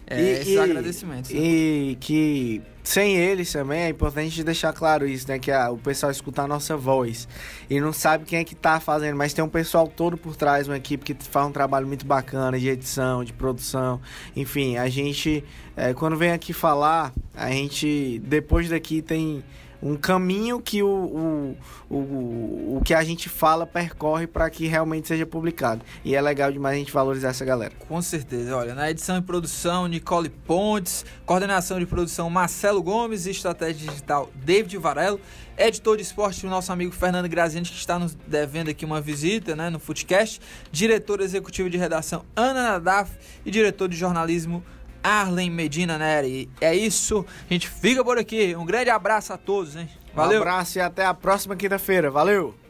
é, 0.07 0.21
e, 0.21 0.29
esses 0.33 0.53
e, 0.53 0.59
agradecimentos. 0.59 1.31
Né? 1.31 1.39
E 1.39 1.97
que 1.99 2.61
sem 2.83 3.17
eles 3.17 3.51
também 3.51 3.81
é 3.81 3.89
importante 3.89 4.43
deixar 4.43 4.71
claro 4.71 5.07
isso, 5.07 5.27
né? 5.27 5.39
Que 5.39 5.51
a, 5.51 5.71
o 5.71 5.77
pessoal 5.77 6.11
escutar 6.11 6.43
a 6.43 6.47
nossa 6.47 6.77
voz. 6.77 7.27
E 7.69 7.79
não 7.79 7.91
sabe 7.91 8.25
quem 8.25 8.39
é 8.39 8.43
que 8.43 8.53
tá 8.53 8.79
fazendo, 8.79 9.17
mas 9.17 9.33
tem 9.33 9.43
um 9.43 9.49
pessoal 9.49 9.87
todo 9.87 10.15
por 10.15 10.35
trás, 10.35 10.67
uma 10.67 10.77
equipe 10.77 11.03
que 11.03 11.23
faz 11.25 11.47
um 11.47 11.51
trabalho 11.51 11.87
muito 11.87 12.05
bacana 12.05 12.59
de 12.59 12.69
edição, 12.69 13.23
de 13.23 13.33
produção. 13.33 13.99
Enfim, 14.35 14.77
a 14.77 14.87
gente, 14.87 15.43
é, 15.75 15.93
quando 15.93 16.15
vem 16.15 16.31
aqui 16.31 16.53
falar, 16.53 17.11
a 17.33 17.49
gente, 17.49 18.21
depois 18.23 18.69
daqui 18.69 19.01
tem 19.01 19.43
um 19.85 19.95
caminho 19.95 20.59
que 20.59 20.81
o, 20.81 20.87
o, 20.87 21.57
o, 21.95 22.77
o 22.77 22.81
que 22.83 22.91
a 22.91 23.03
gente 23.03 23.29
fala 23.29 23.67
percorre 23.67 24.25
para 24.25 24.49
que 24.49 24.65
realmente 24.65 25.07
seja 25.07 25.27
publicado. 25.27 25.85
E 26.03 26.15
é 26.15 26.21
legal 26.21 26.51
demais 26.51 26.75
a 26.75 26.79
gente 26.79 26.91
valorizar 26.91 27.29
essa 27.29 27.45
galera. 27.45 27.71
Com 27.87 28.01
certeza. 28.01 28.57
Olha, 28.57 28.73
na 28.73 28.89
edição 28.89 29.15
e 29.15 29.21
produção, 29.21 29.85
Nicole 29.85 30.29
Pontes, 30.29 31.05
coordenação 31.23 31.79
de 31.79 31.85
produção, 31.85 32.31
Marcelo 32.31 32.81
Gomes, 32.81 33.27
estratégia 33.27 33.87
digital, 33.87 34.31
David 34.43 34.75
Varelo, 34.79 35.21
editor 35.55 35.97
de 35.97 36.01
esporte, 36.01 36.47
o 36.47 36.49
nosso 36.49 36.71
amigo 36.71 36.91
Fernando 36.91 37.29
Graziani, 37.29 37.67
que 37.67 37.75
está 37.75 37.99
nos 37.99 38.15
devendo 38.27 38.71
aqui 38.71 38.85
uma 38.85 38.99
visita 38.99 39.55
né, 39.55 39.69
no 39.69 39.79
Footcast, 39.79 40.41
diretor 40.71 41.21
executivo 41.21 41.69
de 41.69 41.77
redação, 41.77 42.25
Ana 42.35 42.63
Nadaf, 42.63 43.11
e 43.45 43.51
diretor 43.51 43.87
de 43.87 43.95
jornalismo, 43.95 44.63
Arlen 45.05 45.51
Medina 45.51 45.99
Neri. 45.99 46.49
É 46.59 46.73
isso, 46.73 47.23
a 47.47 47.53
gente 47.53 47.69
fica 47.69 48.03
por 48.03 48.17
aqui. 48.17 48.55
Um 48.55 48.65
grande 48.65 48.89
abraço 48.89 49.31
a 49.31 49.37
todos, 49.37 49.75
hein? 49.75 49.87
Valeu. 50.15 50.39
Um 50.39 50.41
abraço 50.41 50.79
e 50.79 50.81
até 50.81 51.05
a 51.05 51.13
próxima 51.13 51.55
quinta-feira. 51.55 52.09
Valeu! 52.09 52.64